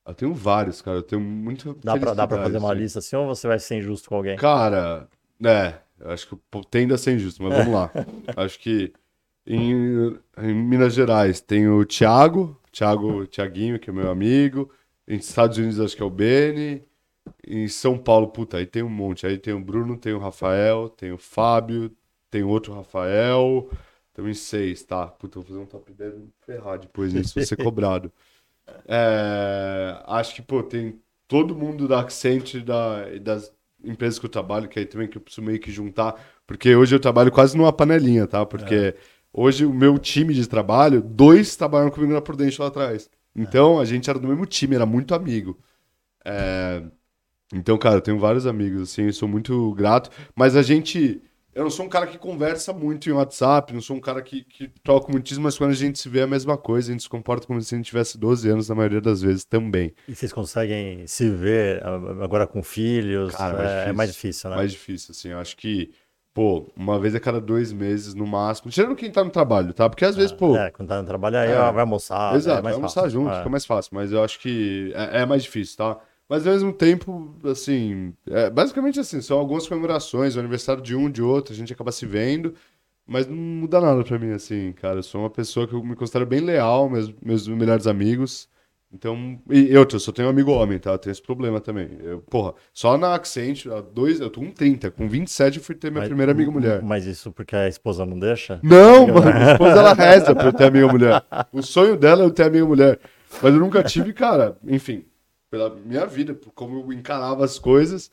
Eu 0.07 0.15
tenho 0.15 0.35
vários, 0.35 0.81
cara. 0.81 0.97
Eu 0.97 1.03
tenho 1.03 1.21
muito. 1.21 1.79
Dá 1.85 1.97
pra, 1.99 2.15
dá 2.15 2.27
pra 2.27 2.43
fazer 2.43 2.57
uma 2.57 2.73
lista 2.73 3.01
assim 3.01 3.17
ou 3.17 3.27
você 3.27 3.47
vai 3.47 3.59
ser 3.59 3.77
injusto 3.77 4.09
com 4.09 4.17
alguém? 4.17 4.37
Cara, 4.37 5.07
é. 5.45 5.75
Acho 6.07 6.29
que 6.29 6.37
tende 6.71 6.95
a 6.95 6.99
ser 6.99 7.17
injusto, 7.17 7.43
mas 7.43 7.55
vamos 7.55 7.75
lá. 7.75 7.91
acho 8.35 8.59
que 8.59 8.91
em, 9.47 10.19
em, 10.39 10.55
Minas 10.55 10.95
Gerais 10.95 11.41
tem 11.41 11.69
o 11.69 11.85
Thiago, 11.85 12.59
Thiago 12.73 13.27
Thiaguinho, 13.27 13.79
que 13.79 13.91
é 13.91 13.93
meu 13.93 14.11
amigo. 14.11 14.71
Em 15.07 15.17
Estados 15.17 15.59
Unidos 15.59 15.81
acho 15.81 15.97
que 15.97 16.03
é 16.03 16.07
o 16.07 16.11
Beni. 16.11 16.83
Em 17.47 17.69
São 17.69 17.97
Paulo, 17.99 18.29
puta, 18.29 18.59
aí 18.59 18.67
tem 18.67 18.83
um 18.83 18.89
monte. 18.89 19.27
Aí 19.27 19.39
tem 19.39 19.55
o 19.55 19.61
Bruno, 19.61 19.97
tem 19.97 20.13
o 20.13 20.19
Rafael, 20.19 20.89
tem 20.89 21.13
o 21.13 21.19
Fábio, 21.19 21.91
tem 22.31 22.43
outro 22.43 22.75
Rafael. 22.75 23.71
Então 24.13 24.29
em 24.29 24.35
seis, 24.35 24.83
tá? 24.83 25.07
Puta, 25.07 25.41
vou 25.41 25.47
fazer 25.47 25.59
um 25.59 25.67
top 25.67 25.93
10 25.93 26.15
ferrar 26.47 26.79
depois 26.79 27.13
nisso, 27.13 27.35
vou 27.35 27.45
ser 27.45 27.57
cobrado. 27.63 28.13
É, 28.87 30.03
acho 30.07 30.35
que, 30.35 30.43
pô, 30.43 30.63
tem 30.63 31.01
todo 31.27 31.55
mundo 31.55 31.89
da 31.89 32.01
Accent 32.01 32.57
da, 32.63 33.09
das 33.21 33.53
empresas 33.83 34.19
que 34.19 34.27
eu 34.27 34.31
trabalho, 34.31 34.69
que 34.69 34.79
aí 34.79 34.87
também 34.87 35.09
que 35.09 35.19
eu 35.19 35.21
preciso 35.21 35.45
meio 35.45 35.59
que 35.59 35.71
juntar, 35.71 36.15
porque 36.47 36.75
hoje 36.75 36.95
eu 36.95 37.01
trabalho 37.01 37.31
quase 37.31 37.57
numa 37.57 37.73
panelinha, 37.73 38.27
tá? 38.27 38.47
Porque 38.47 38.75
é. 38.75 38.95
hoje 39.33 39.67
o 39.67 39.73
meu 39.73 39.99
time 39.99 40.33
de 40.33 40.47
trabalho, 40.47 41.03
dois 41.03 41.57
trabalham 41.57 41.91
comigo 41.91 42.13
na 42.13 42.21
Prudential 42.21 42.67
lá 42.67 42.71
atrás. 42.71 43.11
Então 43.35 43.81
a 43.81 43.85
gente 43.85 44.09
era 44.09 44.19
do 44.19 44.29
mesmo 44.29 44.47
time, 44.47 44.75
era 44.75 44.87
muito 44.87 45.15
amigo. 45.15 45.59
É, 46.25 46.83
então, 47.53 47.79
cara, 47.79 47.97
eu 47.97 48.01
tenho 48.01 48.19
vários 48.19 48.47
amigos, 48.47 48.83
assim, 48.83 49.11
sou 49.13 49.29
muito 49.29 49.73
grato. 49.75 50.11
Mas 50.35 50.57
a 50.57 50.63
gente. 50.63 51.23
Eu 51.55 51.63
não 51.63 51.71
sou 51.71 51.87
um 51.87 51.89
cara 51.89 52.09
que 52.09 52.19
conversa 52.19 52.73
muito 52.73 53.09
em 53.09 53.13
WhatsApp, 53.13 53.73
não 53.73 53.81
sou 53.81 53.97
um 53.97 54.01
cara 54.01 54.21
que, 54.21 54.43
que 54.43 54.67
troca 54.83 55.13
muitíssimo, 55.13 55.45
mas 55.45 55.57
quando 55.57 55.71
a 55.71 55.75
gente 55.75 56.01
se 56.01 56.09
vê 56.09 56.19
é 56.19 56.23
a 56.25 56.27
mesma 56.27 56.59
coisa, 56.59 56.91
a 56.91 56.93
gente 56.93 57.05
se 57.05 57.09
comporta 57.09 57.47
como 57.47 57.61
se 57.61 57.73
a 57.73 57.79
gente 57.79 57.87
tivesse 57.87 58.19
12 58.19 58.49
anos 58.49 58.69
na 58.69 58.75
maioria 58.75 59.01
das 59.01 59.23
vezes 59.23 59.45
também. 59.45 59.95
E 60.09 60.17
vocês 60.17 60.33
conseguem 60.33 61.07
se 61.07 61.31
ver 61.31 61.81
agora 62.21 62.45
com 62.45 62.61
filhos? 62.61 63.37
Cara, 63.37 63.63
é, 63.63 63.63
mais 63.63 63.89
é, 63.89 63.93
mais 63.93 64.13
difícil, 64.13 64.51
né? 64.51 64.57
Mais 64.57 64.73
difícil, 64.73 65.13
assim. 65.13 65.29
Eu 65.29 65.39
acho 65.39 65.57
que, 65.57 65.93
pô, 66.35 66.67
uma 66.77 66.99
vez 66.99 67.15
a 67.15 67.21
cada 67.21 67.41
dois 67.41 67.73
meses 67.73 68.13
no 68.13 68.27
máximo, 68.27 68.71
tirando 68.71 68.97
quem 68.97 69.11
tá 69.11 69.23
no 69.23 69.31
trabalho, 69.31 69.73
tá? 69.73 69.89
Porque 69.89 70.05
às 70.05 70.17
vezes, 70.17 70.33
é, 70.33 70.37
pô. 70.37 70.57
É, 70.57 70.71
quando 70.73 70.89
tá 70.89 71.01
no 71.01 71.07
trabalho 71.07 71.39
aí 71.39 71.51
é, 71.51 71.73
vai 71.73 71.81
almoçar. 71.81 72.35
Exato, 72.35 72.63
vai 72.63 72.73
almoçar 72.73 73.03
fácil. 73.03 73.21
junto, 73.21 73.31
é. 73.31 73.39
fica 73.39 73.49
mais 73.49 73.65
fácil, 73.65 73.91
mas 73.95 74.11
eu 74.11 74.23
acho 74.23 74.41
que 74.41 74.93
é, 74.97 75.23
é 75.23 75.27
mais 75.27 75.45
difícil, 75.45 75.77
tá? 75.77 75.97
Mas 76.29 76.45
ao 76.47 76.53
mesmo 76.53 76.73
tempo, 76.73 77.37
assim, 77.45 78.13
é, 78.27 78.51
basicamente 78.51 78.99
assim, 78.99 79.21
são 79.21 79.39
algumas 79.39 79.69
comemorações, 79.69 80.35
o 80.35 80.41
aniversário 80.41 80.83
de 80.83 80.97
um, 80.97 81.09
de 81.09 81.23
outro, 81.23 81.55
a 81.55 81.57
gente 81.57 81.73
acaba 81.73 81.93
se 81.93 82.05
vendo, 82.05 82.55
mas 83.07 83.27
não 83.27 83.37
muda 83.37 83.81
nada 83.81 84.03
pra 84.03 84.19
mim, 84.19 84.33
assim, 84.33 84.73
cara. 84.73 84.99
Eu 84.99 85.03
sou 85.03 85.21
uma 85.21 85.31
pessoa 85.31 85.69
que 85.69 85.75
eu 85.75 85.85
me 85.85 85.95
considero 85.95 86.27
bem 86.27 86.41
leal, 86.41 86.89
meus, 86.89 87.15
meus 87.23 87.47
melhores 87.47 87.87
amigos. 87.87 88.49
Então, 88.95 89.41
e 89.51 89.77
outra, 89.77 89.97
eu 89.97 90.01
só 90.01 90.13
tenho 90.13 90.29
um 90.29 90.31
amigo 90.31 90.53
homem, 90.53 90.79
tá? 90.79 90.93
Eu 90.93 90.99
tenho 90.99 91.13
esse 91.13 91.21
problema 91.21 91.61
também. 91.61 91.89
Eu, 92.01 92.21
porra, 92.21 92.55
só 92.73 92.97
na 92.97 93.15
Accent, 93.15 93.67
dois, 93.93 94.21
eu 94.21 94.31
tô 94.31 94.41
com 94.41 94.53
30, 94.53 94.91
com 94.93 95.09
27 95.09 95.59
eu 95.59 95.65
fui 95.65 95.75
ter 95.75 95.91
minha 95.91 96.03
mas, 96.03 96.09
primeira 96.09 96.33
amiga 96.33 96.51
mulher. 96.51 96.81
Mas 96.83 97.05
isso 97.05 97.33
porque 97.33 97.57
a 97.57 97.69
esposa 97.69 98.07
não 98.07 98.19
deixa? 98.19 98.61
Não, 98.63 99.09
mano, 99.09 99.29
a 99.29 99.53
esposa 99.53 99.79
ela 99.81 99.93
reza 99.93 100.35
pra 100.35 100.47
eu 100.47 100.53
ter 100.53 100.65
amiga 100.65 100.87
mulher. 100.89 101.23
O 101.53 101.63
sonho 101.63 101.97
dela 101.97 102.23
é 102.23 102.27
eu 102.27 102.31
ter 102.31 102.45
amiga 102.45 102.65
mulher. 102.65 103.01
Mas 103.43 103.53
eu 103.53 103.61
nunca 103.61 103.83
tive, 103.83 104.13
cara, 104.13 104.57
enfim 104.67 105.05
pela 105.55 105.71
minha 105.71 106.05
vida, 106.05 106.35
por 106.35 106.53
como 106.53 106.81
eu 106.81 106.93
encarava 106.93 107.45
as 107.45 107.61
coisas. 107.61 108.11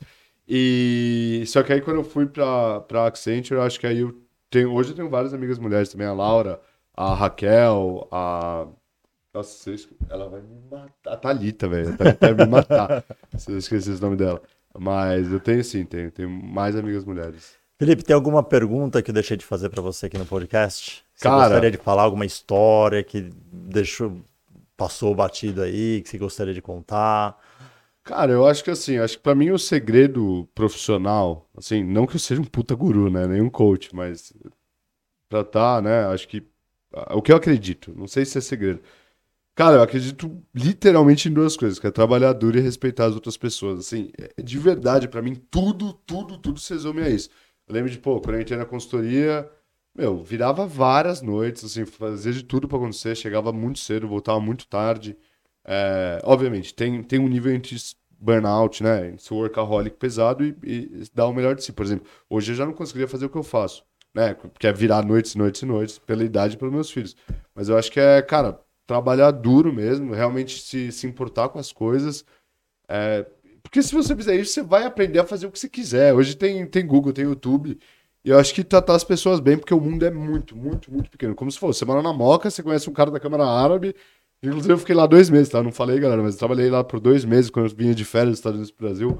E 0.47 1.43
só 1.47 1.63
que 1.63 1.73
aí 1.73 1.81
quando 1.81 1.97
eu 1.97 2.03
fui 2.03 2.27
para 2.27 2.81
para 2.81 3.07
Accenture, 3.07 3.59
eu 3.59 3.63
acho 3.63 3.79
que 3.79 3.87
aí 3.87 3.99
eu 3.99 4.15
tenho, 4.49 4.71
hoje 4.71 4.91
eu 4.91 4.95
tenho 4.95 5.09
várias 5.09 5.33
amigas 5.33 5.57
mulheres 5.57 5.89
também, 5.89 6.05
a 6.05 6.13
Laura, 6.13 6.61
a 6.93 7.15
Raquel, 7.15 8.07
a 8.11 8.67
nossa, 9.33 9.71
ela 10.09 10.27
vai 10.27 10.41
me 10.41 10.59
matar. 10.69 11.13
A 11.13 11.17
Thalita, 11.17 11.67
velho. 11.67 11.93
A 11.93 11.97
Thalita 11.97 12.33
vai 12.33 12.45
me 12.45 12.51
matar. 12.51 13.03
se 13.37 13.51
eu 13.51 13.57
esqueci 13.57 13.89
o 13.91 13.99
nome 13.99 14.17
dela. 14.17 14.41
Mas 14.77 15.31
eu 15.31 15.39
tenho 15.39 15.63
sim, 15.63 15.85
tenho, 15.85 16.11
tenho 16.11 16.29
mais 16.29 16.75
amigas 16.75 17.05
mulheres. 17.05 17.55
Felipe, 17.77 18.03
tem 18.03 18.13
alguma 18.13 18.43
pergunta 18.43 19.01
que 19.01 19.09
eu 19.09 19.13
deixei 19.13 19.35
de 19.35 19.45
fazer 19.45 19.69
para 19.69 19.81
você 19.81 20.05
aqui 20.05 20.17
no 20.17 20.25
podcast? 20.25 21.03
Você 21.13 21.23
Cara, 21.23 21.43
gostaria 21.43 21.71
de 21.71 21.77
falar 21.77 22.03
alguma 22.03 22.25
história 22.25 23.03
que 23.03 23.29
deixou, 23.51 24.21
passou 24.77 25.15
batido 25.15 25.61
aí, 25.61 26.01
que 26.01 26.09
você 26.09 26.17
gostaria 26.17 26.53
de 26.53 26.61
contar? 26.61 27.37
Cara, 28.03 28.31
eu 28.31 28.45
acho 28.47 28.63
que 28.63 28.69
assim, 28.69 28.97
acho 28.97 29.17
que 29.17 29.23
para 29.23 29.35
mim 29.35 29.51
o 29.51 29.57
segredo 29.57 30.47
profissional, 30.53 31.49
assim, 31.57 31.83
não 31.83 32.05
que 32.05 32.15
eu 32.15 32.19
seja 32.19 32.41
um 32.41 32.45
puta 32.45 32.75
guru, 32.75 33.09
né, 33.09 33.27
nenhum 33.27 33.49
coach, 33.49 33.95
mas 33.95 34.33
pra 35.29 35.43
tá, 35.43 35.81
né, 35.81 36.05
acho 36.05 36.27
que 36.27 36.43
o 37.11 37.21
que 37.21 37.31
eu 37.31 37.35
acredito, 37.35 37.93
não 37.95 38.07
sei 38.07 38.25
se 38.25 38.37
é 38.37 38.41
segredo. 38.41 38.81
Cara, 39.55 39.77
eu 39.77 39.81
acredito 39.81 40.41
literalmente 40.55 41.27
em 41.29 41.33
duas 41.33 41.57
coisas, 41.57 41.77
que 41.77 41.85
é 41.85 41.91
trabalhar 41.91 42.33
duro 42.33 42.57
e 42.57 42.61
respeitar 42.61 43.05
as 43.05 43.15
outras 43.15 43.37
pessoas. 43.37 43.79
Assim, 43.79 44.09
é, 44.17 44.41
de 44.41 44.57
verdade, 44.57 45.07
para 45.07 45.21
mim, 45.21 45.35
tudo, 45.35 45.93
tudo, 45.93 46.37
tudo 46.37 46.59
se 46.59 46.73
resume 46.73 47.01
a 47.01 47.09
isso. 47.09 47.29
Eu 47.67 47.75
lembro 47.75 47.89
de, 47.91 47.97
pô, 47.99 48.19
quando 48.21 48.35
eu 48.35 48.41
entrei 48.41 48.57
na 48.57 48.65
consultoria, 48.65 49.49
meu, 49.95 50.23
virava 50.23 50.65
várias 50.65 51.21
noites, 51.21 51.63
assim, 51.65 51.85
fazia 51.85 52.31
de 52.33 52.43
tudo 52.43 52.67
para 52.67 52.77
acontecer, 52.77 53.15
chegava 53.15 53.51
muito 53.51 53.79
cedo, 53.79 54.07
voltava 54.07 54.39
muito 54.39 54.67
tarde. 54.67 55.17
É, 55.65 56.19
obviamente, 56.23 56.73
tem, 56.73 57.03
tem 57.03 57.19
um 57.19 57.27
nível 57.27 57.53
entre 57.53 57.75
burnout, 58.19 58.81
né? 58.83 59.15
Ser 59.17 59.33
workaholic 59.33 59.97
pesado 59.97 60.43
e, 60.45 60.55
e 60.63 61.03
dar 61.13 61.27
o 61.27 61.33
melhor 61.33 61.55
de 61.55 61.63
si. 61.63 61.73
Por 61.73 61.85
exemplo, 61.85 62.07
hoje 62.29 62.51
eu 62.51 62.55
já 62.55 62.65
não 62.65 62.73
conseguiria 62.73 63.07
fazer 63.07 63.25
o 63.25 63.29
que 63.29 63.37
eu 63.37 63.43
faço, 63.43 63.83
né? 64.13 64.35
Que 64.59 64.67
é 64.67 64.73
virar 64.73 65.03
noites, 65.05 65.35
noites 65.35 65.61
e 65.61 65.65
noites, 65.65 65.99
pela 65.99 66.23
idade 66.23 66.55
e 66.55 66.57
pelos 66.57 66.73
meus 66.73 66.89
filhos. 66.91 67.15
Mas 67.53 67.67
eu 67.69 67.77
acho 67.77 67.91
que 67.91 67.99
é, 67.99 68.21
cara, 68.21 68.59
trabalhar 68.91 69.31
duro 69.31 69.71
mesmo, 69.71 70.13
realmente 70.13 70.61
se, 70.61 70.91
se 70.91 71.07
importar 71.07 71.47
com 71.47 71.57
as 71.57 71.71
coisas. 71.71 72.25
É, 72.89 73.25
porque 73.63 73.81
se 73.81 73.93
você 73.93 74.13
fizer 74.13 74.35
isso, 74.35 74.51
você 74.51 74.61
vai 74.61 74.83
aprender 74.83 75.19
a 75.19 75.25
fazer 75.25 75.47
o 75.47 75.51
que 75.51 75.57
você 75.57 75.69
quiser. 75.69 76.13
Hoje 76.13 76.35
tem, 76.35 76.65
tem 76.65 76.85
Google, 76.85 77.13
tem 77.13 77.23
YouTube. 77.23 77.79
E 78.23 78.29
eu 78.29 78.37
acho 78.37 78.53
que 78.53 78.65
tratar 78.65 78.95
as 78.95 79.03
pessoas 79.05 79.39
bem, 79.39 79.57
porque 79.57 79.73
o 79.73 79.79
mundo 79.79 80.05
é 80.05 80.11
muito, 80.11 80.57
muito, 80.57 80.91
muito 80.91 81.09
pequeno. 81.09 81.33
Como 81.33 81.49
se 81.49 81.57
fosse, 81.57 81.79
você 81.79 81.85
mora 81.85 82.01
na 82.01 82.11
Moca, 82.11 82.49
você 82.49 82.61
conhece 82.61 82.89
um 82.89 82.93
cara 82.93 83.09
da 83.09 83.19
Câmara 83.19 83.45
Árabe. 83.45 83.95
Inclusive, 84.43 84.73
eu 84.73 84.77
fiquei 84.77 84.93
lá 84.93 85.05
dois 85.05 85.29
meses, 85.29 85.47
tá? 85.47 85.63
Não 85.63 85.71
falei, 85.71 85.97
galera, 85.99 86.21
mas 86.21 86.33
eu 86.33 86.39
trabalhei 86.39 86.69
lá 86.69 86.83
por 86.83 86.99
dois 86.99 87.23
meses 87.23 87.49
quando 87.49 87.69
eu 87.69 87.75
vinha 87.75 87.95
de 87.95 88.03
férias 88.03 88.31
dos 88.31 88.39
Estados 88.39 88.57
Unidos 88.57 88.71
pro 88.71 88.87
Brasil. 88.87 89.19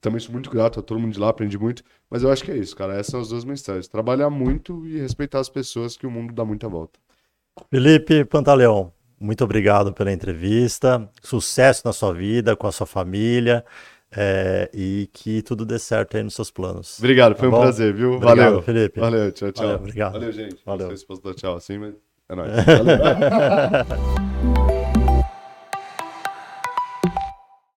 Também 0.00 0.18
sou 0.18 0.32
muito 0.32 0.50
grato 0.50 0.80
a 0.80 0.82
todo 0.82 0.98
mundo 0.98 1.12
de 1.12 1.20
lá, 1.20 1.28
aprendi 1.28 1.56
muito. 1.56 1.84
Mas 2.10 2.24
eu 2.24 2.32
acho 2.32 2.42
que 2.42 2.50
é 2.50 2.56
isso, 2.56 2.74
cara. 2.74 2.94
Essas 2.94 3.06
são 3.12 3.20
as 3.20 3.28
duas 3.28 3.44
mensagens. 3.44 3.86
Trabalhar 3.86 4.30
muito 4.30 4.84
e 4.84 4.98
respeitar 4.98 5.38
as 5.38 5.48
pessoas, 5.48 5.96
que 5.96 6.06
o 6.06 6.10
mundo 6.10 6.34
dá 6.34 6.44
muita 6.44 6.68
volta. 6.68 6.98
Felipe 7.70 8.24
Pantaleão, 8.24 8.92
muito 9.20 9.44
obrigado 9.44 9.92
pela 9.92 10.12
entrevista. 10.12 11.08
Sucesso 11.22 11.82
na 11.84 11.92
sua 11.92 12.12
vida, 12.12 12.56
com 12.56 12.66
a 12.66 12.72
sua 12.72 12.86
família. 12.86 13.64
É, 14.18 14.70
e 14.72 15.10
que 15.12 15.42
tudo 15.42 15.66
dê 15.66 15.78
certo 15.78 16.16
aí 16.16 16.22
nos 16.22 16.34
seus 16.34 16.50
planos. 16.50 16.98
Obrigado, 16.98 17.36
foi 17.36 17.50
tá 17.50 17.56
um 17.56 17.60
prazer, 17.60 17.92
viu? 17.92 18.14
Obrigado, 18.14 18.36
Valeu, 18.36 18.62
Felipe. 18.62 19.00
Valeu, 19.00 19.32
tchau, 19.32 19.52
tchau. 19.52 19.64
Valeu, 19.64 19.78
obrigado. 19.78 20.12
Valeu, 20.12 20.32
gente. 20.32 20.56
Valeu. 20.64 20.82
Não 20.82 20.90
sei 20.90 20.96
se 20.98 21.06
posso 21.06 21.22
dar 21.22 21.34
tchau 21.34 21.56
assim, 21.56 21.78
mas 21.78 21.94
é 22.28 22.34
nóis. 22.34 22.50
Valeu. 22.64 24.66